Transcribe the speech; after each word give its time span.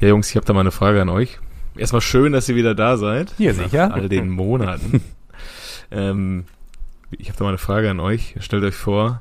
Ja, 0.00 0.08
Jungs, 0.08 0.30
ich 0.30 0.36
habe 0.36 0.46
da 0.46 0.54
mal 0.54 0.60
eine 0.60 0.70
Frage 0.70 1.02
an 1.02 1.10
euch. 1.10 1.38
Erstmal 1.76 2.00
schön, 2.00 2.32
dass 2.32 2.48
ihr 2.48 2.56
wieder 2.56 2.74
da 2.74 2.96
seid. 2.96 3.34
Ja, 3.36 3.52
sicher. 3.52 3.88
Nach 3.88 3.96
all 3.96 4.08
den 4.08 4.30
Monaten. 4.30 5.02
ähm, 5.90 6.44
ich 7.10 7.28
habe 7.28 7.36
da 7.36 7.44
mal 7.44 7.50
eine 7.50 7.58
Frage 7.58 7.90
an 7.90 8.00
euch. 8.00 8.34
Stellt 8.40 8.64
euch 8.64 8.74
vor, 8.74 9.20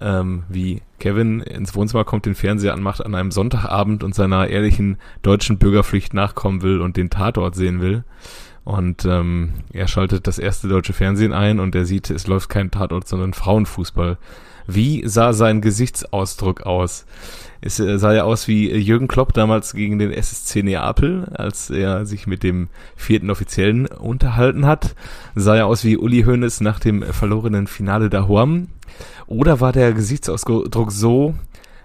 ähm, 0.00 0.44
wie 0.48 0.82
Kevin 1.00 1.40
ins 1.40 1.74
Wohnzimmer 1.74 2.04
kommt, 2.04 2.26
den 2.26 2.36
Fernseher 2.36 2.74
anmacht 2.74 3.04
an 3.04 3.16
einem 3.16 3.32
Sonntagabend 3.32 4.04
und 4.04 4.14
seiner 4.14 4.46
ehrlichen 4.46 4.98
deutschen 5.22 5.58
Bürgerpflicht 5.58 6.14
nachkommen 6.14 6.62
will 6.62 6.80
und 6.80 6.96
den 6.96 7.10
Tatort 7.10 7.56
sehen 7.56 7.80
will. 7.80 8.04
Und 8.62 9.04
ähm, 9.04 9.54
er 9.72 9.88
schaltet 9.88 10.28
das 10.28 10.38
erste 10.38 10.68
deutsche 10.68 10.92
Fernsehen 10.92 11.32
ein 11.32 11.58
und 11.58 11.74
er 11.74 11.86
sieht, 11.86 12.08
es 12.10 12.28
läuft 12.28 12.50
kein 12.50 12.70
Tatort, 12.70 13.08
sondern 13.08 13.34
Frauenfußball. 13.34 14.16
Wie 14.68 15.02
sah 15.08 15.32
sein 15.32 15.60
Gesichtsausdruck 15.60 16.62
aus? 16.62 17.04
Es 17.60 17.78
äh, 17.78 17.98
sah 17.98 18.12
ja 18.12 18.24
aus 18.24 18.48
wie 18.48 18.70
Jürgen 18.70 19.08
Klopp 19.08 19.32
damals 19.32 19.74
gegen 19.74 19.98
den 19.98 20.12
SSC 20.12 20.62
Neapel, 20.62 21.26
als 21.34 21.70
er 21.70 22.06
sich 22.06 22.26
mit 22.26 22.42
dem 22.42 22.68
vierten 22.96 23.30
Offiziellen 23.30 23.86
unterhalten 23.86 24.66
hat. 24.66 24.94
Sah 25.34 25.56
ja 25.56 25.64
aus 25.66 25.84
wie 25.84 25.96
Uli 25.96 26.22
Hoeneß 26.22 26.60
nach 26.60 26.80
dem 26.80 27.02
verlorenen 27.02 27.66
Finale 27.66 28.10
da 28.10 28.26
Huam. 28.26 28.68
Oder 29.26 29.60
war 29.60 29.72
der 29.72 29.92
Gesichtsausdruck 29.92 30.90
so 30.90 31.34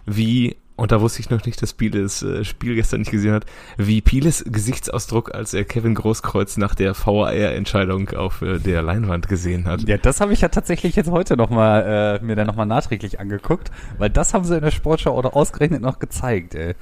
wie 0.06 0.56
und 0.78 0.92
da 0.92 1.00
wusste 1.00 1.22
ich 1.22 1.30
noch 1.30 1.46
nicht, 1.46 1.62
dass 1.62 1.74
Piele 1.74 2.04
das 2.04 2.22
äh, 2.22 2.44
Spiel 2.44 2.76
gestern 2.76 3.00
nicht 3.00 3.12
gesehen 3.12 3.34
hat, 3.34 3.46
wie 3.78 4.02
Pieles 4.02 4.44
Gesichtsausdruck, 4.46 5.34
als 5.34 5.54
er 5.54 5.64
Kevin 5.64 5.96
Großkreuz 5.96 6.58
nach 6.58 6.76
der 6.76 6.94
VAR-Entscheidung 6.94 8.10
auf 8.10 8.42
äh, 8.42 8.60
der 8.60 8.82
Leinwand 8.82 9.30
gesehen 9.30 9.66
hat. 9.68 9.88
Ja, 9.88 9.98
das 9.98 10.20
habe 10.20 10.34
ich 10.34 10.42
ja 10.42 10.50
tatsächlich 10.50 10.96
jetzt 10.98 11.10
heute 11.10 11.38
noch 11.38 11.50
mal, 11.50 12.20
äh, 12.22 12.26
mir 12.26 12.36
dann 12.36 12.48
nochmal 12.48 12.66
nachträglich 12.66 13.20
angeguckt, 13.22 13.72
weil 13.98 14.10
das 14.10 14.34
haben 14.34 14.44
sie 14.44 14.56
in 14.56 14.62
der 14.64 14.72
Sportschau 14.72 15.18
oder 15.18 15.36
ausgerechnet 15.36 15.82
noch 15.82 16.00
gezeigt, 16.00 16.56
ey. 16.56 16.76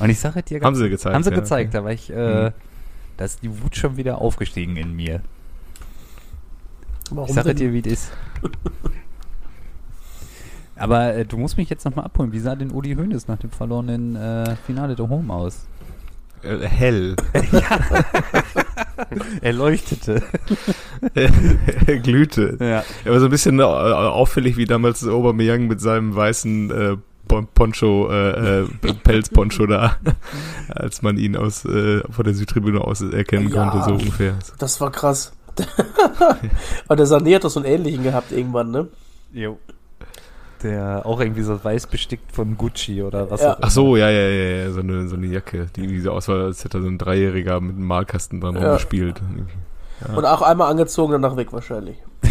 Und 0.00 0.10
ich 0.10 0.20
sage 0.20 0.42
dir 0.42 0.60
Haben 0.60 0.74
sie 0.74 0.90
gezeigt. 0.90 1.14
Haben 1.14 1.22
sie 1.22 1.30
ja, 1.30 1.36
gezeigt, 1.36 1.68
okay. 1.68 1.78
da 1.78 1.84
war 1.84 1.92
ich, 1.92 2.10
äh, 2.10 2.48
Mhm. 2.50 2.52
da 3.16 3.24
ist 3.24 3.42
die 3.42 3.62
Wut 3.62 3.76
schon 3.76 3.96
wieder 3.96 4.18
aufgestiegen 4.18 4.76
in 4.76 4.92
mir. 4.94 5.22
Warum 7.10 7.28
ich 7.28 7.34
sage 7.34 7.54
dir, 7.54 7.72
wie 7.72 7.80
das 7.80 7.92
ist. 7.92 8.12
Aber 10.76 11.14
äh, 11.14 11.24
du 11.24 11.36
musst 11.38 11.56
mich 11.56 11.68
jetzt 11.70 11.84
nochmal 11.84 12.04
abholen. 12.04 12.32
Wie 12.32 12.40
sah 12.40 12.54
denn 12.56 12.70
Uli 12.72 12.94
Hoeneß 12.94 13.28
nach 13.28 13.38
dem 13.38 13.50
verlorenen 13.50 14.16
äh, 14.16 14.56
Finale 14.66 14.94
der 14.96 15.08
Home 15.08 15.32
aus? 15.32 15.66
Äh, 16.42 16.58
hell. 16.66 17.16
Er 19.42 19.52
leuchtete. 19.52 20.22
er 21.14 21.98
glühte. 21.98 22.56
Ja. 22.60 22.84
Er 23.04 23.12
war 23.12 23.18
so 23.20 23.26
ein 23.26 23.30
bisschen 23.30 23.58
äh, 23.58 23.62
auffällig 23.62 24.56
wie 24.56 24.64
damals 24.66 25.06
Aubameyang 25.06 25.66
mit 25.66 25.80
seinem 25.80 26.14
weißen 26.14 26.70
äh, 26.70 26.96
Pon- 27.28 27.48
Poncho, 27.54 28.08
äh, 28.10 28.60
äh, 28.62 28.66
Pelzponcho 29.02 29.66
da, 29.66 29.96
als 30.68 31.02
man 31.02 31.16
ihn 31.16 31.36
aus 31.36 31.64
äh, 31.64 32.00
von 32.10 32.24
der 32.24 32.34
Südtribüne 32.34 32.80
aus 32.80 33.00
erkennen 33.00 33.48
Ja. 33.48 33.68
konnte, 33.70 33.84
so 33.88 33.94
ungefähr. 33.94 34.34
Das 34.58 34.80
war 34.80 34.90
krass. 34.92 35.32
Aber 36.86 36.96
der 36.96 37.06
Sané 37.06 37.34
hat 37.36 37.44
doch 37.44 37.50
so 37.50 37.60
einen 37.60 37.68
ähnlichen 37.68 38.02
gehabt 38.04 38.30
irgendwann, 38.32 38.70
ne? 38.70 38.88
Jo. 39.32 39.58
Der 40.64 41.06
auch 41.06 41.20
irgendwie 41.20 41.42
so 41.42 41.62
weiß 41.62 41.86
bestickt 41.86 42.32
von 42.32 42.56
Gucci 42.56 43.02
oder 43.02 43.30
was 43.30 43.42
Ja. 43.42 43.52
auch 43.54 43.58
Ach 43.60 43.70
so, 43.70 43.96
ja, 43.96 44.10
ja, 44.10 44.28
ja, 44.28 44.56
ja, 44.64 44.70
so 44.72 44.80
eine, 44.80 45.06
so 45.06 45.14
eine 45.16 45.26
Jacke, 45.26 45.66
die 45.76 45.82
irgendwie 45.82 46.00
so 46.00 46.10
aussah, 46.10 46.44
als 46.46 46.64
hätte 46.64 46.78
da 46.78 46.82
so 46.82 46.88
ein 46.88 46.98
Dreijähriger 46.98 47.60
mit 47.60 47.76
einem 47.76 47.86
Malkasten 47.86 48.40
dran 48.40 48.56
Ja. 48.56 48.62
rumgespielt. 48.68 49.20
Ja. 50.08 50.14
Und 50.16 50.24
auch 50.24 50.42
einmal 50.42 50.70
angezogen, 50.70 51.12
danach 51.12 51.36
weg 51.36 51.52
wahrscheinlich. 51.52 51.96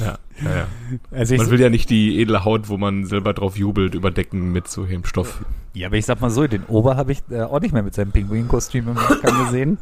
Ja, 0.00 0.18
ja, 0.42 0.56
ja. 0.56 0.66
Also 1.10 1.34
Man 1.36 1.50
will 1.50 1.60
ja 1.60 1.68
nicht 1.68 1.90
die 1.90 2.22
edle 2.22 2.44
Haut, 2.44 2.68
wo 2.68 2.76
man 2.78 3.04
selber 3.04 3.34
drauf 3.34 3.56
jubelt, 3.56 3.94
überdecken 3.94 4.52
mit 4.52 4.68
so 4.68 4.84
einem 4.84 5.04
Stoff. 5.04 5.44
ja, 5.74 5.88
aber 5.88 5.96
ich 5.96 6.06
sag 6.06 6.20
mal 6.20 6.30
so, 6.30 6.46
den 6.46 6.64
Ober 6.66 6.96
habe 6.96 7.12
ich 7.12 7.22
äh, 7.30 7.42
auch 7.42 7.60
nicht 7.60 7.72
mehr 7.72 7.82
mit 7.82 7.94
seinem 7.94 8.12
Pinguinkostüm 8.12 8.88
im 8.88 8.94
Nachgang 8.94 9.44
gesehen. 9.46 9.78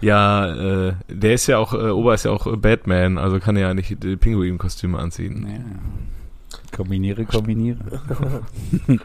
Ja, 0.00 0.54
äh, 0.88 0.92
der 1.08 1.34
ist 1.34 1.46
ja 1.46 1.58
auch, 1.58 1.72
äh, 1.72 1.90
Ober 1.90 2.14
ist 2.14 2.24
ja 2.24 2.30
auch 2.30 2.46
Batman, 2.56 3.18
also 3.18 3.38
kann 3.40 3.56
er 3.56 3.68
ja 3.68 3.74
nicht 3.74 4.02
die 4.02 4.16
Pinguin-Kostüme 4.16 4.98
anziehen. 4.98 5.46
Ja. 5.48 6.76
Kombiniere, 6.76 7.24
kombiniere. 7.24 7.78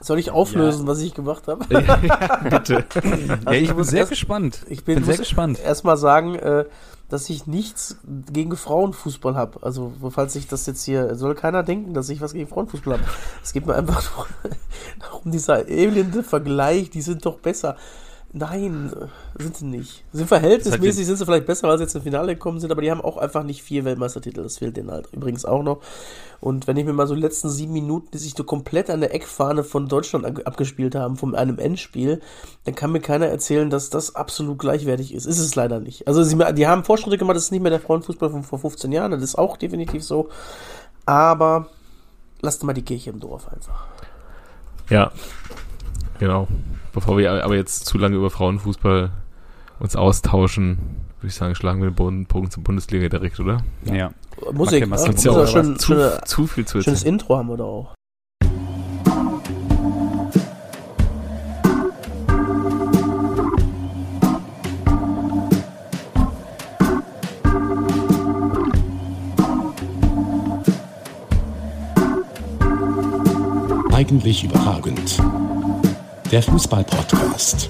Soll 0.00 0.18
ich 0.18 0.30
auflösen, 0.32 0.86
was 0.88 1.00
ich 1.00 1.14
gemacht 1.14 1.46
habe? 1.46 1.64
Bitte. 2.50 2.84
Ja, 3.46 3.52
ich 3.52 3.68
bin 3.68 3.76
muss 3.76 3.88
sehr 3.88 4.00
erst- 4.00 4.10
gespannt. 4.10 4.62
Ich 4.68 4.84
bin, 4.84 4.96
bin 4.96 5.04
sehr 5.04 5.16
gespannt. 5.16 5.60
Erstmal 5.64 5.96
sagen, 5.96 6.34
äh, 6.34 6.64
dass 7.08 7.30
ich 7.30 7.46
nichts 7.46 7.98
gegen 8.32 8.56
Frauenfußball 8.56 9.36
habe. 9.36 9.60
Also, 9.62 9.92
falls 10.10 10.34
ich 10.34 10.48
das 10.48 10.66
jetzt 10.66 10.82
hier, 10.84 11.14
soll 11.14 11.36
keiner 11.36 11.62
denken, 11.62 11.94
dass 11.94 12.08
ich 12.08 12.20
was 12.20 12.32
gegen 12.32 12.48
Frauenfußball 12.48 12.94
habe. 12.94 13.04
Es 13.44 13.52
geht 13.52 13.64
mir 13.66 13.74
einfach 13.76 14.02
nur 14.16 14.26
darum, 15.00 15.30
dieser 15.30 15.68
elende 15.68 16.24
Vergleich, 16.24 16.90
die 16.90 17.02
sind 17.02 17.24
doch 17.24 17.38
besser. 17.38 17.76
Nein, 18.34 18.90
sind 19.38 19.56
sie 19.58 19.66
nicht. 19.66 20.04
Sind 20.14 20.26
verhältnismäßig, 20.26 21.04
sind 21.04 21.18
sie 21.18 21.26
vielleicht 21.26 21.44
besser, 21.44 21.68
weil 21.68 21.76
sie 21.76 21.84
jetzt 21.84 21.94
im 21.94 22.00
Finale 22.00 22.32
gekommen 22.34 22.60
sind, 22.60 22.70
aber 22.72 22.80
die 22.80 22.90
haben 22.90 23.02
auch 23.02 23.18
einfach 23.18 23.42
nicht 23.42 23.62
vier 23.62 23.84
Weltmeistertitel. 23.84 24.42
Das 24.42 24.56
fehlt 24.56 24.78
denen 24.78 24.90
halt 24.90 25.08
übrigens 25.12 25.44
auch 25.44 25.62
noch. 25.62 25.80
Und 26.40 26.66
wenn 26.66 26.78
ich 26.78 26.86
mir 26.86 26.94
mal 26.94 27.06
so 27.06 27.14
die 27.14 27.20
letzten 27.20 27.50
sieben 27.50 27.74
Minuten, 27.74 28.08
die 28.12 28.16
sich 28.18 28.32
so 28.34 28.42
komplett 28.44 28.88
an 28.88 29.00
der 29.00 29.14
Eckfahne 29.14 29.64
von 29.64 29.86
Deutschland 29.86 30.24
ab- 30.24 30.40
abgespielt 30.46 30.94
haben, 30.94 31.16
von 31.18 31.34
einem 31.34 31.58
Endspiel, 31.58 32.22
dann 32.64 32.74
kann 32.74 32.90
mir 32.92 33.00
keiner 33.00 33.26
erzählen, 33.26 33.68
dass 33.68 33.90
das 33.90 34.14
absolut 34.14 34.58
gleichwertig 34.58 35.12
ist. 35.12 35.26
Ist 35.26 35.38
es 35.38 35.54
leider 35.54 35.78
nicht. 35.78 36.08
Also 36.08 36.22
sie, 36.22 36.38
die 36.54 36.66
haben 36.66 36.84
Fortschritte 36.84 37.18
gemacht, 37.18 37.36
das 37.36 37.44
ist 37.44 37.52
nicht 37.52 37.60
mehr 37.60 37.70
der 37.70 37.80
Frauenfußball 37.80 38.30
von 38.30 38.44
vor 38.44 38.58
15 38.58 38.90
Jahren, 38.92 39.10
das 39.10 39.22
ist 39.22 39.36
auch 39.36 39.58
definitiv 39.58 40.02
so. 40.02 40.30
Aber 41.04 41.66
lasst 42.40 42.64
mal 42.64 42.72
die 42.72 42.82
Kirche 42.82 43.10
im 43.10 43.20
Dorf 43.20 43.46
einfach. 43.52 43.84
Ja, 44.88 45.12
genau. 46.18 46.48
Bevor 46.92 47.16
wir 47.18 47.42
aber 47.44 47.56
jetzt 47.56 47.86
zu 47.86 47.96
lange 47.98 48.16
über 48.16 48.30
Frauenfußball 48.30 49.10
uns 49.80 49.96
austauschen, 49.96 50.78
würde 51.20 51.28
ich 51.28 51.34
sagen, 51.34 51.54
schlagen 51.54 51.80
wir 51.80 51.90
den 51.90 51.94
Boden- 51.94 52.26
Bogen 52.26 52.50
zur 52.50 52.62
Bundesliga 52.62 53.08
direkt, 53.08 53.40
oder? 53.40 53.62
Ja. 53.84 54.12
Musik, 54.52 54.86
ja 54.86 54.98
so 54.98 55.06
muss 55.10 55.24
ja 55.24 55.32
ja 55.32 55.42
auch 55.42 55.46
schön, 55.46 55.78
zu, 55.78 55.86
schöne, 55.94 56.20
zu 56.24 56.46
viel 56.46 56.64
zu 56.66 56.82
schönes 56.82 57.00
erzählen. 57.00 57.14
Intro 57.14 57.36
haben 57.36 57.48
wir 57.48 57.56
da 57.56 57.64
auch. 57.64 57.94
Eigentlich 73.92 74.44
überragend. 74.44 75.18
Der 76.32 76.42
Fußball-Podcast. 76.42 77.68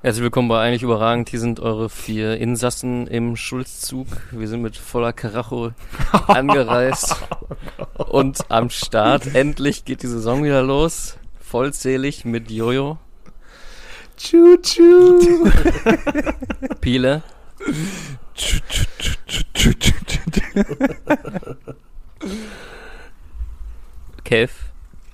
Herzlich 0.00 0.22
willkommen 0.22 0.48
bei 0.48 0.58
Eigentlich 0.58 0.82
Überragend. 0.82 1.28
Hier 1.28 1.38
sind 1.38 1.60
eure 1.60 1.90
vier 1.90 2.38
Insassen 2.38 3.06
im 3.06 3.36
Schulzzug. 3.36 4.06
Wir 4.30 4.48
sind 4.48 4.62
mit 4.62 4.78
voller 4.78 5.12
Karacho 5.12 5.72
angereist 6.28 7.14
und 7.98 8.50
am 8.50 8.70
Start. 8.70 9.34
Endlich 9.34 9.84
geht 9.84 10.02
die 10.02 10.06
Saison 10.06 10.42
wieder 10.44 10.62
los. 10.62 11.18
Vollzählig 11.40 12.24
mit 12.24 12.50
Jojo, 12.50 12.96
Tschu, 14.16 14.56
tschu. 14.62 15.50
Piele, 16.80 17.22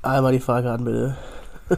Einmal 0.04 0.32
die 0.32 0.40
Frage 0.40 0.70
an, 0.70 0.84
bitte. 0.84 1.16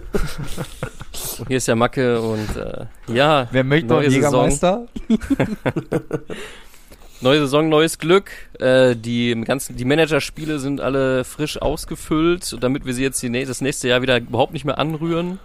Hier 1.49 1.57
ist 1.59 1.69
der 1.69 1.77
Macke 1.77 2.21
und 2.21 2.57
äh, 2.57 2.87
ja, 3.07 3.47
Wer 3.53 3.63
möchte 3.63 3.87
noch 3.87 3.97
neue 3.97 4.11
Saison. 4.11 4.51
Jägermeister? 4.51 4.87
Neue 7.23 7.39
Saison, 7.39 7.69
neues 7.71 7.99
Glück. 7.99 8.31
Äh, 8.59 8.95
die 8.95 9.35
ganzen, 9.43 9.77
die 9.77 9.87
Managerspiele 9.87 10.59
sind 10.59 10.83
alle 10.83 11.25
frisch 11.25 11.61
ausgefüllt, 11.61 12.59
damit 12.61 12.84
wir 12.84 12.93
sie 12.93 13.03
jetzt 13.03 13.23
die, 13.23 13.45
das 13.45 13.63
nächste 13.63 13.89
Jahr 13.89 14.03
wieder 14.03 14.19
überhaupt 14.19 14.53
nicht 14.53 14.65
mehr 14.65 14.79
anrühren. 14.79 15.39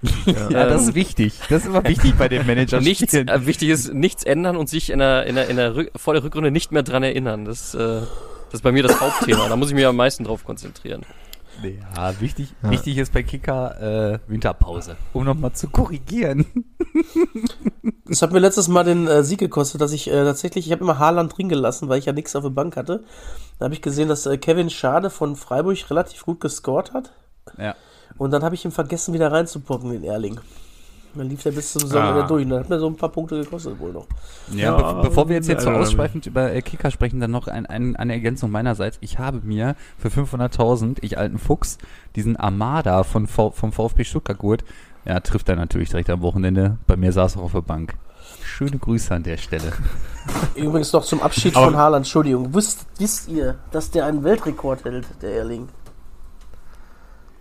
Ja, 0.26 0.64
das 0.64 0.84
ist 0.84 0.94
wichtig. 0.94 1.34
Das 1.48 1.62
ist 1.62 1.66
immer 1.66 1.82
wichtig 1.82 2.14
bei 2.16 2.28
den 2.28 2.46
Managern. 2.46 2.84
Nichts, 2.84 3.12
äh, 3.14 3.26
wichtig 3.46 3.68
ist, 3.68 3.92
nichts 3.92 4.22
ändern 4.22 4.56
und 4.56 4.68
sich 4.68 4.90
in 4.90 5.00
der, 5.00 5.26
in 5.26 5.34
der, 5.34 5.48
in 5.48 5.56
der 5.56 5.74
Rück, 5.74 5.90
vor 5.96 6.14
der 6.14 6.22
Rückrunde 6.22 6.52
nicht 6.52 6.70
mehr 6.70 6.84
dran 6.84 7.02
erinnern. 7.02 7.44
Das, 7.44 7.74
äh, 7.74 7.78
das 7.78 8.54
ist 8.54 8.62
bei 8.62 8.70
mir 8.70 8.84
das 8.84 9.00
Hauptthema. 9.00 9.48
Da 9.48 9.56
muss 9.56 9.70
ich 9.70 9.74
mich 9.74 9.84
am 9.84 9.96
meisten 9.96 10.22
drauf 10.22 10.44
konzentrieren. 10.44 11.04
Ja, 11.62 12.20
wichtig, 12.20 12.54
wichtig 12.62 12.98
ist 12.98 13.12
bei 13.12 13.22
Kicker 13.22 14.14
äh, 14.14 14.18
Winterpause. 14.28 14.96
Um 15.12 15.24
nochmal 15.24 15.52
zu 15.52 15.68
korrigieren. 15.68 16.46
Das 18.06 18.22
hat 18.22 18.32
mir 18.32 18.38
letztes 18.38 18.68
Mal 18.68 18.84
den 18.84 19.06
äh, 19.06 19.22
Sieg 19.22 19.38
gekostet, 19.38 19.80
dass 19.80 19.92
ich 19.92 20.08
äh, 20.08 20.24
tatsächlich, 20.24 20.66
ich 20.66 20.72
habe 20.72 20.82
immer 20.82 20.98
Haaland 20.98 21.36
drin 21.36 21.48
gelassen, 21.48 21.88
weil 21.88 21.98
ich 21.98 22.06
ja 22.06 22.12
nichts 22.12 22.34
auf 22.34 22.42
der 22.42 22.50
Bank 22.50 22.76
hatte. 22.76 23.04
Da 23.58 23.64
habe 23.64 23.74
ich 23.74 23.82
gesehen, 23.82 24.08
dass 24.08 24.24
äh, 24.24 24.38
Kevin 24.38 24.70
Schade 24.70 25.10
von 25.10 25.36
Freiburg 25.36 25.90
relativ 25.90 26.24
gut 26.24 26.40
gescored 26.40 26.94
hat. 26.94 27.12
Ja. 27.58 27.74
Und 28.16 28.30
dann 28.30 28.42
habe 28.42 28.54
ich 28.54 28.64
ihn 28.64 28.70
vergessen, 28.70 29.12
wieder 29.12 29.30
reinzupocken, 29.30 29.90
den 29.90 30.04
Erling. 30.04 30.40
Dann 31.18 31.28
lief 31.28 31.42
der 31.42 31.50
bis 31.52 31.72
zum 31.72 31.82
Saisonende 31.82 32.24
Ah. 32.24 32.26
durch. 32.26 32.44
Und 32.44 32.50
dann 32.50 32.60
hat 32.60 32.68
mir 32.70 32.78
so 32.78 32.86
ein 32.88 32.96
paar 32.96 33.08
Punkte 33.10 33.40
gekostet 33.42 33.78
wohl 33.78 33.92
noch. 33.92 34.06
Ja, 34.52 34.78
Ja, 34.78 34.92
be 34.92 35.08
bevor 35.08 35.28
wir 35.28 35.36
jetzt 35.36 35.46
hier 35.46 35.60
so 35.60 35.68
leider 35.70 35.82
ausschweifend 35.82 36.26
über 36.26 36.52
äh, 36.52 36.62
Kicker 36.62 36.90
sprechen, 36.90 37.20
dann 37.20 37.30
noch 37.30 37.48
ein, 37.48 37.66
ein, 37.66 37.96
eine 37.96 38.12
Ergänzung 38.14 38.50
meinerseits. 38.50 38.96
Ich 39.00 39.18
habe 39.18 39.40
mir 39.42 39.74
für 39.98 40.08
500.000, 40.08 40.98
ich 41.02 41.18
alten 41.18 41.38
Fuchs, 41.38 41.78
diesen 42.16 42.36
Armada 42.36 43.02
von 43.02 43.26
v 43.26 43.50
vom 43.50 43.72
VfB 43.72 44.04
Stuttgart 44.04 44.38
geholt. 44.38 44.64
Ja, 45.04 45.20
trifft 45.20 45.48
er 45.48 45.56
natürlich 45.56 45.88
direkt 45.90 46.10
am 46.10 46.22
Wochenende. 46.22 46.78
Bei 46.86 46.96
mir 46.96 47.12
saß 47.12 47.36
er 47.36 47.42
auf 47.42 47.52
der 47.52 47.62
Bank. 47.62 47.94
Schöne 48.42 48.78
Grüße 48.78 49.14
an 49.14 49.22
der 49.22 49.36
Stelle. 49.38 49.72
Übrigens 50.54 50.92
noch 50.92 51.04
zum 51.04 51.22
Abschied 51.22 51.56
Aber- 51.56 51.66
von 51.66 51.76
Haaland. 51.76 52.04
Entschuldigung. 52.06 52.52
Wisst, 52.54 52.86
wisst 52.98 53.28
ihr, 53.28 53.56
dass 53.70 53.90
der 53.90 54.06
einen 54.06 54.22
Weltrekord 54.24 54.84
hält, 54.84 55.06
der 55.22 55.32
Erling? 55.34 55.68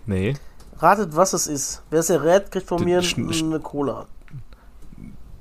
Nee. 0.05 0.35
Ratet, 0.79 1.15
was 1.15 1.33
es 1.33 1.47
ist. 1.47 1.83
Wer 1.89 1.99
es 1.99 2.09
errät, 2.09 2.51
kriegt 2.51 2.67
von 2.67 2.83
mir 2.83 3.01
eine 3.01 3.59
Cola. 3.59 4.05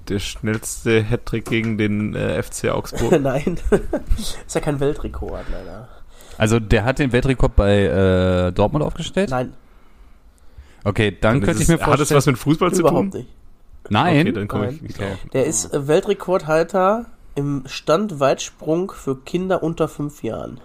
Der 0.09 0.19
schnellste 0.19 1.03
Hattrick 1.03 1.47
gegen 1.47 1.79
den 1.79 2.15
äh, 2.15 2.43
FC 2.43 2.69
Augsburg. 2.71 3.21
Nein. 3.21 3.59
ist 4.17 4.55
ja 4.55 4.61
kein 4.61 4.79
Weltrekord, 4.81 5.45
leider. 5.51 5.89
Also 6.39 6.61
der 6.61 6.85
hat 6.85 6.99
den 6.99 7.13
Weltrekord 7.13 7.57
bei 7.57 7.85
äh, 7.85 8.53
Dortmund 8.53 8.85
aufgestellt? 8.85 9.31
Nein, 9.31 9.53
Okay, 10.85 11.17
dann 11.21 11.41
könnte 11.41 11.61
ich 11.63 11.69
mir 11.69 11.75
Hat 11.81 11.81
das 11.81 11.97
vorstellen. 11.97 12.19
was 12.19 12.27
mit 12.27 12.39
Fußball 12.39 12.73
zu 12.73 12.81
überhaupt 12.83 13.11
tun? 13.11 13.21
nicht. 13.23 13.31
Nein. 13.89 14.21
Okay, 14.21 14.33
dann 14.33 14.47
komme 14.47 14.71
ich 14.71 14.81
nicht 14.83 14.97
Okay. 15.01 15.09
drauf. 15.09 15.19
Der 15.33 15.47
ist 15.47 15.71
Weltrekordhalter 15.73 17.07
im 17.35 17.65
Standweitsprung 17.67 18.93
für 18.93 19.17
Kinder 19.17 19.65
unter 19.65 19.89
5 19.89 20.23
Jahren. 20.23 20.61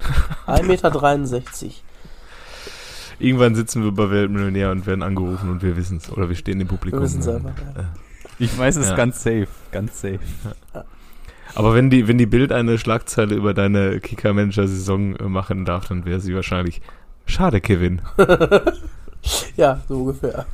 1,63 0.48 0.64
Meter. 0.66 1.70
Irgendwann 3.18 3.54
sitzen 3.54 3.82
wir 3.84 3.92
bei 3.92 4.10
Weltmillionär 4.10 4.70
und 4.70 4.86
werden 4.86 5.02
angerufen 5.02 5.50
und 5.50 5.62
wir 5.62 5.76
wissen 5.76 5.98
es. 5.98 6.10
Oder 6.10 6.28
wir 6.28 6.36
stehen 6.36 6.60
im 6.60 6.66
Publikum. 6.68 7.00
Wir 7.00 7.04
wissen's 7.04 7.26
und, 7.26 7.36
einfach, 7.46 7.54
ja. 7.76 7.80
äh, 7.82 7.84
Ich 8.38 8.56
weiß 8.58 8.76
es 8.76 8.88
Ja. 8.90 8.96
ganz 8.96 9.22
safe, 9.22 9.46
ganz 9.72 10.00
safe. 10.00 10.18
Aber 11.54 11.74
wenn 11.74 11.90
die, 11.90 12.08
wenn 12.08 12.18
die 12.18 12.26
Bild 12.26 12.50
eine 12.52 12.78
Schlagzeile 12.78 13.34
über 13.36 13.54
deine 13.54 14.00
Kicker-Manager-Saison 14.00 15.16
äh, 15.16 15.22
machen 15.24 15.64
darf, 15.64 15.86
dann 15.86 16.04
wäre 16.04 16.20
sie 16.20 16.34
wahrscheinlich 16.34 16.80
Schade, 17.26 17.60
Kevin. 17.60 18.00
Ja, 19.56 19.80
so 19.88 20.00
ungefähr. 20.02 20.44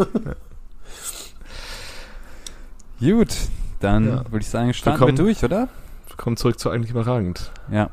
Gut, 3.01 3.35
dann 3.81 4.07
Ja. 4.07 4.25
würde 4.31 4.39
ich 4.43 4.49
sagen, 4.49 4.73
starten 4.75 5.01
wir 5.01 5.07
Willkommen. 5.09 5.27
durch, 5.27 5.43
oder? 5.43 5.69
Kommen 6.17 6.37
zurück 6.37 6.59
zu 6.59 6.71
eigentlich 6.71 6.91
überragend. 6.91 7.51
Ja. 7.73 7.91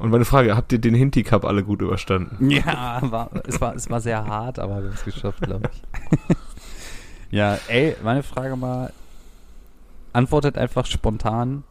Und 0.00 0.10
meine 0.10 0.24
Frage, 0.24 0.56
habt 0.56 0.72
ihr 0.72 0.78
den 0.78 0.94
Hinti 0.94 1.22
Cup 1.22 1.44
alle 1.44 1.62
gut 1.62 1.82
überstanden? 1.82 2.48
Ja, 2.48 3.00
war, 3.02 3.28
es, 3.46 3.60
war, 3.60 3.74
es 3.74 3.90
war 3.90 4.00
sehr 4.00 4.24
hart, 4.26 4.58
aber 4.58 4.78
wir 4.78 4.84
haben 4.88 4.94
es 4.94 5.04
geschafft, 5.04 5.42
glaube 5.42 5.68
ich. 5.70 6.36
ja, 7.30 7.58
ey, 7.68 7.94
meine 8.02 8.22
Frage 8.22 8.56
mal, 8.56 8.94
antwortet 10.14 10.56
einfach 10.56 10.86
spontan. 10.86 11.64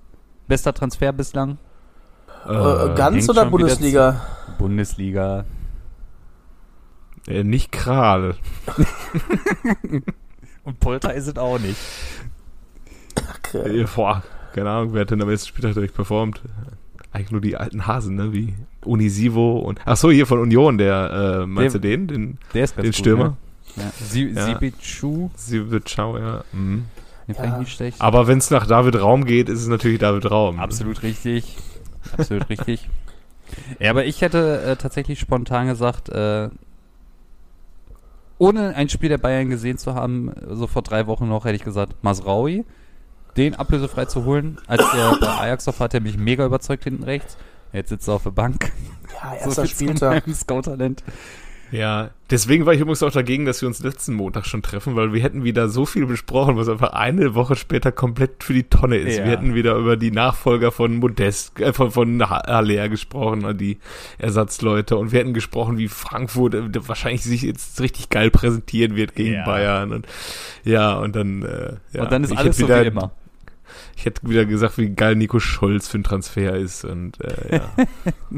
Bester 0.47 0.75
Transfer 0.75 1.11
bislang? 1.11 1.57
Äh, 2.45 2.93
ganz 2.95 3.17
hängt 3.17 3.29
oder 3.31 3.45
Bundesliga? 3.45 4.21
Bundesliga. 4.59 5.45
Äh, 7.25 7.43
nicht 7.43 7.71
Kral. 7.71 8.35
Und 10.63 10.79
Polter 10.79 11.15
ist 11.15 11.25
es 11.25 11.37
auch 11.37 11.57
nicht. 11.57 11.79
Äh, 13.53 13.85
boah, 13.95 14.21
keine 14.53 14.69
Ahnung, 14.69 14.93
wer 14.93 15.01
hat 15.01 15.09
denn 15.09 15.21
am 15.23 15.29
letzten 15.29 15.47
Spieltag 15.47 15.73
direkt 15.73 15.95
performt? 15.95 16.41
Eigentlich 17.11 17.31
nur 17.31 17.41
die 17.41 17.57
alten 17.57 17.87
Hasen, 17.87 18.15
ne? 18.15 18.33
Wie 18.33 18.53
Unisivo 18.85 19.59
und. 19.59 19.79
Ach 19.85 19.97
so, 19.97 20.11
hier 20.11 20.27
von 20.27 20.39
Union, 20.39 20.77
der, 20.77 21.41
äh, 21.41 21.45
meinst 21.47 21.73
Der- 21.75 21.81
du 21.81 21.87
den? 21.87 22.07
Den, 22.07 22.37
Der 22.53 22.63
ist 22.65 22.75
ganz 22.75 22.83
den 22.85 22.91
gut, 22.91 22.95
Stürmer? 22.95 23.37
Ne? 23.75 23.83
Ja. 23.83 24.43
Sibichu, 24.53 25.29
Sivitschau, 25.35 26.17
ja. 26.17 26.43
Mhm. 26.53 26.85
den 27.27 27.35
Ja. 27.35 27.41
fand 27.41 27.53
ich 27.53 27.59
nicht 27.59 27.71
schlecht. 27.75 28.01
Aber 28.01 28.27
wenn 28.27 28.37
es 28.39 28.49
nach 28.51 28.65
David 28.67 28.99
Raum 28.99 29.25
geht, 29.25 29.49
ist 29.49 29.61
es 29.61 29.67
natürlich 29.67 29.99
David 29.99 30.29
Raum. 30.29 30.59
Absolut 30.59 31.01
richtig. 31.03 31.57
Absolut 32.17 32.47
richtig. 32.49 32.89
Ja, 33.79 33.89
aber 33.91 34.05
ich 34.05 34.21
hätte 34.21 34.61
äh, 34.61 34.75
tatsächlich 34.75 35.19
spontan 35.19 35.67
gesagt, 35.67 36.09
äh, 36.09 36.49
ohne 38.37 38.75
ein 38.75 38.89
Spiel 38.89 39.09
der 39.09 39.17
Bayern 39.17 39.49
gesehen 39.49 39.77
zu 39.77 39.95
haben, 39.95 40.31
so 40.49 40.67
vor 40.67 40.81
drei 40.81 41.07
Wochen 41.07 41.27
noch, 41.27 41.45
hätte 41.45 41.55
ich 41.55 41.63
gesagt, 41.63 41.95
Masraui, 42.03 42.63
den 43.37 43.55
ablösefrei 43.55 44.05
zu 44.05 44.25
holen. 44.25 44.57
Als 44.67 44.81
er 44.93 45.17
bei 45.19 45.27
Ajax 45.27 45.67
auf 45.67 45.79
hat 45.79 45.93
er 45.93 46.01
mich 46.01 46.17
mega 46.17 46.45
überzeugt 46.45 46.83
hinten 46.83 47.03
rechts. 47.03 47.37
Jetzt 47.71 47.89
sitzt 47.89 48.07
er 48.07 48.15
auf 48.15 48.23
der 48.23 48.31
Bank. 48.31 48.71
Ja, 49.21 49.31
So 49.43 49.49
erster 49.49 49.63
zu 49.63 49.67
Spieltag. 49.67 50.25
meinem 50.27 50.35
Scout-Talent. 50.35 51.03
Ja, 51.71 52.09
deswegen 52.31 52.65
war 52.65 52.73
ich 52.73 52.79
übrigens 52.79 53.03
auch 53.03 53.11
dagegen, 53.11 53.45
dass 53.45 53.61
wir 53.61 53.67
uns 53.67 53.83
letzten 53.83 54.15
Montag 54.15 54.45
schon 54.47 54.63
treffen, 54.63 54.95
weil 54.95 55.13
wir 55.13 55.21
hätten 55.21 55.43
wieder 55.43 55.69
so 55.69 55.85
viel 55.85 56.07
besprochen, 56.07 56.57
was 56.57 56.67
einfach 56.67 56.93
eine 56.93 57.35
Woche 57.35 57.55
später 57.55 57.91
komplett 57.91 58.43
für 58.43 58.53
die 58.53 58.63
Tonne 58.63 58.97
ist. 58.97 59.17
Ja. 59.19 59.25
Wir 59.25 59.31
hätten 59.33 59.53
wieder 59.53 59.75
über 59.75 59.95
die 59.95 60.09
Nachfolger 60.09 60.71
von 60.71 60.95
Modest, 60.97 61.59
äh, 61.59 61.71
von, 61.71 61.91
von 61.91 62.27
Ha- 62.27 62.43
Haller 62.47 62.89
gesprochen, 62.89 63.57
die 63.57 63.77
Ersatzleute. 64.17 64.97
Und 64.97 65.11
wir 65.11 65.19
hätten 65.19 65.33
gesprochen, 65.35 65.77
wie 65.77 65.87
Frankfurt 65.87 66.55
äh, 66.55 66.87
wahrscheinlich 66.87 67.23
sich 67.23 67.43
jetzt 67.43 67.79
richtig 67.81 68.09
geil 68.09 68.31
präsentieren 68.31 68.95
wird 68.95 69.13
gegen 69.15 69.33
Ja. 69.35 69.45
Bayern. 69.45 69.91
Und 69.91 70.07
ja, 70.63 70.97
und 70.97 71.15
dann, 71.15 71.43
äh, 71.43 71.73
ja. 71.93 72.03
Und 72.03 72.11
dann 72.11 72.23
ist 72.23 72.31
Ich 72.31 72.37
alles 72.39 72.57
so 72.57 72.65
wieder, 72.65 72.81
wie 72.83 72.87
immer. 72.87 73.11
Ich 73.95 74.05
hätte 74.05 74.27
wieder 74.27 74.45
gesagt, 74.45 74.77
wie 74.79 74.89
geil 74.89 75.15
Nico 75.15 75.39
Scholz 75.39 75.87
für 75.87 75.99
ein 75.99 76.03
Transfer 76.03 76.55
ist. 76.55 76.83
Und 76.85 77.21
äh, 77.23 77.57
ja. 77.57 77.71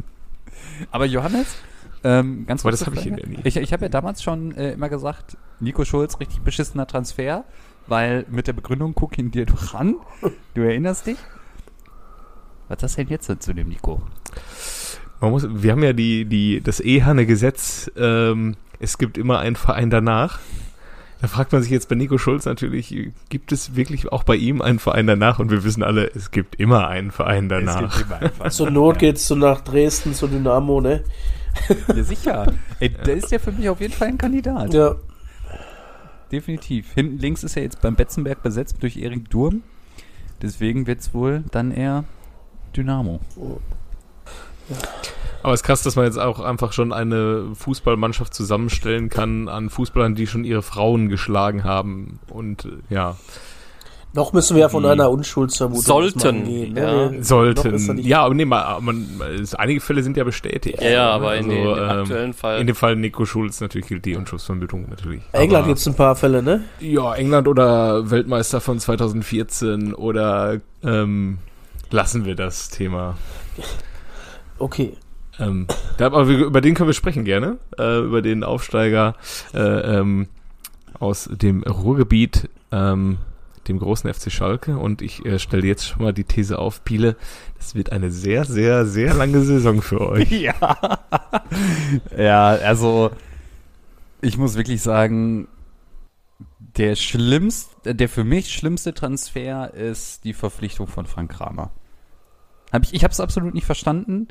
Aber 0.91 1.05
Johannes, 1.05 1.55
ähm, 2.03 2.45
ganz 2.45 2.61
Aber 2.61 2.71
kurze 2.71 2.85
das 2.85 2.93
hab 2.93 3.05
ich 3.05 3.11
nie. 3.11 3.39
Ich, 3.43 3.57
ich 3.57 3.73
habe 3.73 3.85
ja 3.85 3.89
damals 3.89 4.23
schon 4.23 4.53
äh, 4.55 4.73
immer 4.73 4.89
gesagt, 4.89 5.37
Nico 5.59 5.85
Schulz, 5.85 6.19
richtig 6.19 6.41
beschissener 6.41 6.87
Transfer, 6.87 7.43
weil 7.87 8.25
mit 8.29 8.47
der 8.47 8.53
Begründung, 8.53 8.93
guck 8.95 9.17
ihn 9.17 9.31
dir 9.31 9.45
doch 9.45 9.73
an, 9.73 9.95
du 10.53 10.61
erinnerst 10.61 11.07
dich. 11.07 11.17
Was 12.69 12.83
ist 12.83 12.97
denn 12.97 13.09
jetzt 13.09 13.29
denn 13.29 13.39
zu 13.39 13.53
dem 13.53 13.69
Nico? 13.69 14.01
Man 15.19 15.31
muss, 15.31 15.47
wir 15.49 15.71
haben 15.71 15.83
ja 15.83 15.93
die, 15.93 16.25
die, 16.25 16.61
das 16.61 16.79
Ehanne-Gesetz, 16.79 17.91
ähm, 17.95 18.55
es 18.79 18.97
gibt 18.97 19.17
immer 19.17 19.39
einen 19.39 19.55
Verein 19.55 19.91
danach. 19.91 20.39
Da 21.21 21.27
fragt 21.27 21.51
man 21.51 21.61
sich 21.61 21.71
jetzt 21.71 21.87
bei 21.87 21.93
Nico 21.93 22.17
Schulz 22.17 22.45
natürlich, 22.45 23.11
gibt 23.29 23.51
es 23.51 23.75
wirklich 23.75 24.11
auch 24.11 24.23
bei 24.23 24.35
ihm 24.35 24.63
einen 24.63 24.79
Verein 24.79 25.05
danach? 25.05 25.37
Und 25.37 25.51
wir 25.51 25.63
wissen 25.63 25.83
alle, 25.83 26.09
es 26.15 26.31
gibt 26.31 26.55
immer 26.55 26.87
einen 26.87 27.11
Verein 27.11 27.47
danach. 27.47 28.01
immer 28.01 28.21
einfach. 28.21 28.49
Zur 28.49 28.71
Not 28.71 28.97
geht's 28.97 29.27
so 29.27 29.35
nach 29.35 29.61
Dresden, 29.61 30.15
zu 30.15 30.27
Dynamo, 30.27 30.81
ne? 30.81 31.03
Ja, 31.95 32.03
sicher. 32.03 32.53
Ey, 32.79 32.89
der 32.89 33.15
ist 33.15 33.31
ja 33.31 33.39
für 33.39 33.51
mich 33.51 33.69
auf 33.69 33.79
jeden 33.81 33.93
Fall 33.93 34.09
ein 34.09 34.17
Kandidat. 34.17 34.73
Ja. 34.73 34.95
Definitiv. 36.31 36.93
Hinten 36.93 37.17
links 37.17 37.43
ist 37.43 37.57
er 37.57 37.63
jetzt 37.63 37.81
beim 37.81 37.95
Betzenberg 37.95 38.41
besetzt 38.41 38.77
durch 38.81 38.97
Erik 38.97 39.29
Durm. 39.29 39.63
Deswegen 40.41 40.87
wird 40.87 41.01
es 41.01 41.13
wohl 41.13 41.43
dann 41.51 41.71
eher 41.71 42.05
Dynamo. 42.75 43.19
Aber 45.43 45.53
es 45.53 45.61
ist 45.61 45.65
krass, 45.65 45.83
dass 45.83 45.95
man 45.95 46.05
jetzt 46.05 46.19
auch 46.19 46.39
einfach 46.39 46.71
schon 46.71 46.93
eine 46.93 47.53
Fußballmannschaft 47.55 48.33
zusammenstellen 48.33 49.09
kann 49.09 49.49
an 49.49 49.69
Fußballern, 49.69 50.15
die 50.15 50.27
schon 50.27 50.45
ihre 50.45 50.61
Frauen 50.61 51.09
geschlagen 51.09 51.63
haben. 51.63 52.19
Und 52.29 52.65
äh, 52.65 52.93
ja, 52.93 53.17
Noch 54.13 54.33
müssen 54.33 54.55
wir 54.55 54.61
ja 54.61 54.69
von 54.69 54.85
einer 54.85 55.09
Unschuldsvermutung 55.09 55.83
Sollten, 55.83 56.19
ausgehen, 56.19 56.75
ja. 56.75 57.09
Ne? 57.09 57.23
Sollten. 57.23 57.97
Ja, 57.99 58.23
aber 58.25 58.33
nee, 58.33 58.43
mal, 58.43 58.81
man, 58.81 59.07
es, 59.41 59.55
einige 59.55 59.79
Fälle 59.79 60.03
sind 60.03 60.17
ja 60.17 60.25
bestätigt. 60.25 60.81
Ja, 60.81 60.89
ja, 60.89 61.09
aber 61.11 61.37
in, 61.37 61.45
Also, 61.45 61.55
den, 61.55 61.77
im 61.77 61.77
ähm, 61.77 61.89
aktuellen 62.01 62.33
Fall. 62.33 62.59
In 62.59 62.67
dem 62.67 62.75
Fall 62.75 62.95
Nico 62.97 63.25
Schulz 63.25 63.61
natürlich 63.61 63.87
gilt 63.87 64.03
die 64.03 64.17
Unschuldsvermutung 64.17 64.87
natürlich. 64.89 65.21
England 65.31 65.59
Aber- 65.59 65.67
gibt's 65.69 65.87
ein 65.87 65.95
paar 65.95 66.17
Fälle, 66.17 66.43
ne? 66.43 66.65
Ja, 66.81 67.13
England 67.15 67.47
oder 67.47 68.11
Weltmeister 68.11 68.59
von 68.59 68.79
2014 68.79 69.93
oder 69.93 70.59
ähm, 70.83 71.37
lassen 71.89 72.25
wir 72.25 72.35
das 72.35 72.69
Thema. 72.69 73.15
Okay. 74.59 74.93
Ähm, 75.39 75.67
da, 75.97 76.07
aber 76.07 76.27
wir, 76.27 76.37
über 76.39 76.59
den 76.59 76.73
können 76.73 76.87
wir 76.89 76.93
sprechen 76.93 77.23
gerne. 77.23 77.57
Äh, 77.79 77.99
über 77.99 78.21
den 78.21 78.43
Aufsteiger 78.43 79.15
äh, 79.53 79.59
ähm, 79.59 80.27
aus 80.99 81.29
dem 81.31 81.63
Ruhrgebiet, 81.63 82.49
ähm, 82.73 83.17
dem 83.67 83.79
großen 83.79 84.11
FC 84.11 84.31
Schalke. 84.31 84.77
Und 84.77 85.01
ich 85.01 85.25
äh, 85.25 85.39
stelle 85.39 85.67
jetzt 85.67 85.87
schon 85.87 86.03
mal 86.03 86.13
die 86.13 86.23
These 86.23 86.59
auf, 86.59 86.83
Piele, 86.83 87.15
das 87.57 87.75
wird 87.75 87.91
eine 87.91 88.11
sehr, 88.11 88.45
sehr, 88.45 88.85
sehr 88.85 89.13
lange 89.13 89.41
Saison 89.41 89.81
für 89.81 90.01
euch. 90.09 90.31
Ja. 90.31 90.99
ja, 92.17 92.47
also 92.47 93.11
ich 94.21 94.37
muss 94.37 94.55
wirklich 94.55 94.81
sagen, 94.81 95.47
der 96.77 96.95
schlimmste, 96.95 97.95
der 97.95 98.09
für 98.09 98.23
mich 98.23 98.53
schlimmste 98.53 98.93
Transfer 98.93 99.73
ist 99.73 100.23
die 100.23 100.33
Verpflichtung 100.33 100.87
von 100.87 101.05
Frank 101.05 101.31
Kramer. 101.31 101.71
Hab 102.71 102.83
ich 102.83 102.93
ich 102.93 103.03
habe 103.03 103.11
es 103.11 103.19
absolut 103.19 103.53
nicht 103.53 103.65
verstanden, 103.65 104.29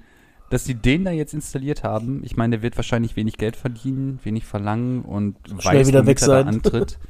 dass 0.48 0.64
sie 0.64 0.74
den 0.74 1.04
da 1.04 1.10
jetzt 1.10 1.34
installiert 1.34 1.84
haben. 1.84 2.22
Ich 2.24 2.36
meine, 2.36 2.56
der 2.56 2.62
wird 2.62 2.76
wahrscheinlich 2.76 3.14
wenig 3.16 3.36
Geld 3.36 3.56
verdienen, 3.56 4.18
wenig 4.24 4.44
verlangen 4.46 5.02
und 5.02 5.36
Schnell 5.60 5.86
wieder 5.86 6.00
womit 6.00 6.06
weg 6.08 6.22
er 6.22 6.26
da 6.28 6.34
sein. 6.44 6.48
antritt. 6.48 6.98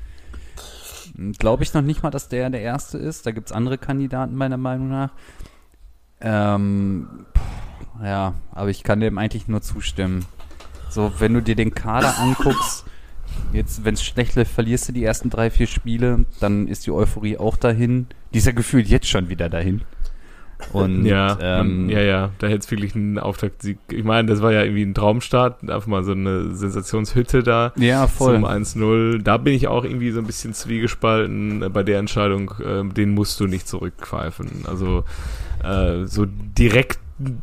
Glaube 1.39 1.63
ich 1.63 1.75
noch 1.75 1.83
nicht 1.83 2.03
mal, 2.03 2.11
dass 2.11 2.29
der 2.29 2.51
der 2.51 2.63
Erste 2.63 2.99
ist. 2.99 3.27
Da 3.27 3.31
gibt's 3.31 3.53
andere 3.53 3.79
Kandidaten 3.79 4.35
meiner 4.35 4.57
Meinung 4.57 4.89
nach. 4.89 5.11
Ähm, 6.21 7.27
pff, 7.37 8.05
ja, 8.05 8.35
aber 8.53 8.71
ich 8.71 8.83
kann 8.83 9.01
dem 9.01 9.19
eigentlich 9.19 9.49
nur 9.49 9.63
zustimmen. 9.63 10.25
So, 10.89 11.13
wenn 11.19 11.35
du 11.35 11.43
dir 11.43 11.57
den 11.57 11.75
Kader 11.75 12.19
anguckst, 12.19 12.85
Jetzt, 13.53 13.85
wenn 13.85 13.95
es 13.95 14.05
schlecht 14.05 14.37
läuft, 14.37 14.53
verlierst 14.53 14.89
du 14.89 14.93
die 14.93 15.05
ersten 15.05 15.31
drei, 15.31 15.51
vier 15.51 15.67
Spiele, 15.67 16.25
dann 16.39 16.69
ist 16.69 16.87
die 16.87 16.93
Euphorie 16.93 17.37
auch 17.37 17.57
dahin. 17.57 18.07
Die 18.33 18.39
ist 18.39 18.47
ja 18.47 18.53
gefühlt 18.53 18.87
jetzt 18.87 19.09
schon 19.09 19.29
wieder 19.29 19.49
dahin. 19.49 19.83
Und 20.73 21.05
Ja, 21.05 21.37
ähm, 21.41 21.89
ja, 21.89 22.01
ja, 22.01 22.31
da 22.39 22.47
hätte 22.47 22.59
es 22.59 22.71
wirklich 22.71 22.95
einen 22.95 23.19
Auftaktsieg. 23.19 23.79
Ich 23.91 24.05
meine, 24.05 24.29
das 24.29 24.43
war 24.43 24.53
ja 24.53 24.63
irgendwie 24.63 24.83
ein 24.83 24.95
Traumstart, 24.95 25.63
einfach 25.69 25.87
mal 25.87 26.05
so 26.05 26.13
eine 26.13 26.55
Sensationshütte 26.55 27.43
da 27.43 27.73
ja, 27.77 28.07
voll. 28.07 28.35
zum 28.37 28.45
1-0. 28.45 29.23
Da 29.23 29.37
bin 29.37 29.55
ich 29.55 29.69
auch 29.69 29.85
irgendwie 29.85 30.11
so 30.11 30.21
ein 30.21 30.27
bisschen 30.27 30.55
zwiegespalten 30.55 31.63
äh, 31.63 31.69
bei 31.69 31.83
der 31.83 31.99
Entscheidung, 31.99 32.53
äh, 32.65 32.85
den 32.85 33.11
musst 33.15 33.41
du 33.41 33.47
nicht 33.47 33.69
zurückpfeifen. 33.69 34.65
Also 34.67 35.05
äh, 35.65 36.05
so 36.07 36.27
direkt, 36.27 36.99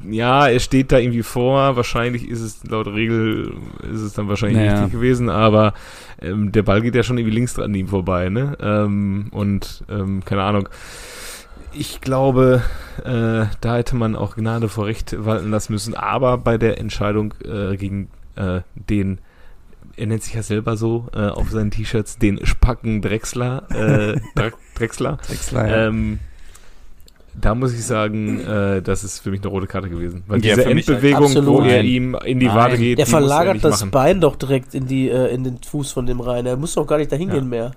ja, 0.10 0.48
er 0.48 0.60
steht 0.60 0.92
da 0.92 0.98
irgendwie 0.98 1.24
vor, 1.24 1.76
wahrscheinlich 1.76 2.28
ist 2.28 2.42
es 2.42 2.64
laut 2.68 2.88
Regel, 2.88 3.54
ist 3.94 4.02
es 4.02 4.14
dann 4.14 4.28
wahrscheinlich 4.28 4.58
Naja. 4.58 4.74
richtig 4.74 4.92
gewesen, 4.94 5.30
aber 5.30 5.74
ähm, 6.20 6.52
der 6.52 6.64
Ball 6.64 6.82
geht 6.82 6.96
ja 6.96 7.04
schon 7.04 7.18
irgendwie 7.18 7.36
links 7.36 7.60
an 7.60 7.76
ihm 7.76 7.88
vorbei, 7.88 8.30
ne? 8.30 8.58
Ähm, 8.60 9.28
und 9.32 9.84
ähm, 9.90 10.24
keine 10.26 10.44
Ahnung. 10.44 10.68
Ich 11.79 12.01
glaube, 12.01 12.62
äh, 13.03 13.46
da 13.62 13.75
hätte 13.75 13.96
man 13.96 14.15
auch 14.15 14.36
Gnade 14.36 14.69
vor 14.69 14.86
Recht 14.88 15.15
walten 15.25 15.51
lassen 15.51 15.74
müssen. 15.74 15.93
Aber 15.96 16.38
bei 16.38 16.57
der 16.57 16.79
Entscheidung 16.79 17.34
äh, 17.46 17.75
gegen 17.77 18.10
äh, 18.36 18.62
den, 18.75 19.19
er 19.96 20.07
nennt 20.07 20.24
sich 20.24 20.34
ja 20.34 20.43
selber 20.43 20.75
so 20.77 21.07
äh, 21.13 21.27
auf 21.27 21.50
seinen 21.51 21.72
T-Shirts, 21.72 22.17
den 22.17 22.46
Spacken 22.46 23.01
Drechsler, 23.01 23.63
äh, 23.69 24.19
Dre- 24.39 24.53
Drechsler, 24.75 25.17
Drechsler, 25.27 25.67
ja. 25.67 25.88
ähm, 25.88 26.19
da 27.39 27.53
muss 27.53 27.72
ich 27.74 27.86
sagen, 27.86 28.39
äh, 28.39 28.81
das 28.81 29.03
ist 29.03 29.19
für 29.19 29.29
mich 29.29 29.41
eine 29.41 29.50
rote 29.50 29.67
Karte 29.67 29.89
gewesen. 29.89 30.24
Weil 30.25 30.43
Ja, 30.43 30.55
diese 30.55 30.65
Endbewegung, 30.65 31.46
wo 31.46 31.62
er 31.62 31.84
ihm 31.84 32.15
in 32.25 32.39
die 32.39 32.48
Nein. 32.48 32.55
Wade 32.55 32.77
geht, 32.77 32.98
Der 32.98 33.05
er 33.05 33.10
verlagert 33.10 33.53
nicht 33.55 33.65
das 33.65 33.81
machen. 33.81 33.91
Bein 33.91 34.22
doch 34.22 34.36
direkt 34.36 34.74
in, 34.74 34.88
die, 34.88 35.10
äh, 35.10 35.27
in 35.31 35.43
den 35.43 35.60
Fuß 35.62 35.91
von 35.91 36.07
dem 36.07 36.19
rein. 36.19 36.48
Er 36.48 36.57
muss 36.57 36.74
doch 36.74 36.88
gar 36.88 36.98
nicht 36.98 37.12
dahin 37.12 37.29
Ja. 37.29 37.36
gehen 37.36 37.50
mehr. 37.50 37.72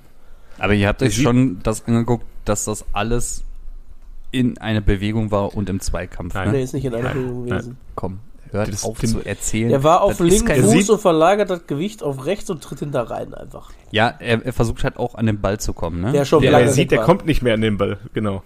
Aber 0.58 0.72
ihr 0.72 0.88
habt 0.88 1.02
euch 1.02 1.14
schon 1.20 1.58
das 1.62 1.86
angeguckt, 1.86 2.24
dass 2.46 2.64
das 2.64 2.86
alles 2.94 3.44
in 4.30 4.58
einer 4.58 4.80
Bewegung 4.80 5.30
war 5.30 5.54
und 5.54 5.68
im 5.68 5.80
Zweikampf. 5.80 6.34
Nein. 6.34 6.48
Ne? 6.48 6.56
Nee, 6.58 6.62
ist 6.62 6.74
nicht 6.74 6.84
in 6.84 6.94
einer 6.94 7.04
Nein, 7.04 7.14
Bewegung 7.14 7.40
nein. 7.42 7.48
gewesen. 7.50 7.76
Komm, 7.96 8.18
hört 8.50 8.68
Das- 8.72 8.84
auf 8.84 8.98
zu 8.98 9.20
erzählen. 9.24 9.70
Er 9.70 9.82
war 9.82 10.02
auf 10.02 10.12
ist 10.12 10.20
linken 10.20 10.62
Fuß 10.62 10.90
und 10.90 11.00
verlagert 11.00 11.50
das 11.50 11.66
Gewicht 11.66 12.02
auf 12.02 12.24
rechts 12.26 12.48
und 12.50 12.62
tritt 12.62 12.78
hinter 12.80 13.02
rein 13.10 13.34
einfach. 13.34 13.70
Ja, 13.90 14.14
er, 14.18 14.44
er 14.44 14.52
versucht 14.52 14.84
halt 14.84 14.96
auch 14.98 15.14
an 15.16 15.26
den 15.26 15.40
Ball 15.40 15.58
zu 15.58 15.72
kommen, 15.72 16.00
ne? 16.00 16.12
Der 16.12 16.24
schon 16.24 16.42
Der, 16.42 16.52
der 16.52 16.68
sieht, 16.70 16.90
der 16.92 16.98
war. 17.00 17.06
kommt 17.06 17.26
nicht 17.26 17.42
mehr 17.42 17.54
an 17.54 17.60
den 17.60 17.76
Ball, 17.78 17.98
genau. 18.14 18.42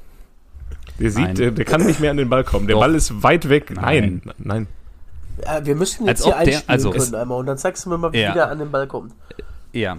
Der 0.98 1.10
sieht, 1.10 1.24
Nein. 1.24 1.34
der, 1.34 1.50
der 1.50 1.64
kann 1.64 1.84
nicht 1.84 2.00
mehr 2.00 2.10
an 2.12 2.16
den 2.16 2.28
Ball 2.30 2.44
kommen. 2.44 2.66
Der 2.66 2.74
Doch. 2.76 2.80
Ball 2.80 2.94
ist 2.94 3.22
weit 3.22 3.48
weg. 3.48 3.72
Nein, 3.74 4.22
Nein. 4.24 4.34
nein. 4.38 4.66
Äh, 5.42 5.64
wir 5.66 5.74
müssten 5.74 6.08
Als 6.08 6.20
jetzt 6.20 6.24
hier 6.26 6.32
ob 6.34 6.44
der- 6.44 6.46
einspielen 6.54 6.70
also 6.70 6.90
können 6.92 7.14
einmal 7.16 7.38
und 7.40 7.46
dann 7.46 7.58
zeigst 7.58 7.84
du 7.84 7.90
mir 7.90 7.98
mal, 7.98 8.12
wie 8.12 8.20
Ja. 8.20 8.32
der 8.32 8.48
an 8.50 8.58
den 8.60 8.70
Ball 8.70 8.86
kommt. 8.86 9.12
Ja. 9.72 9.98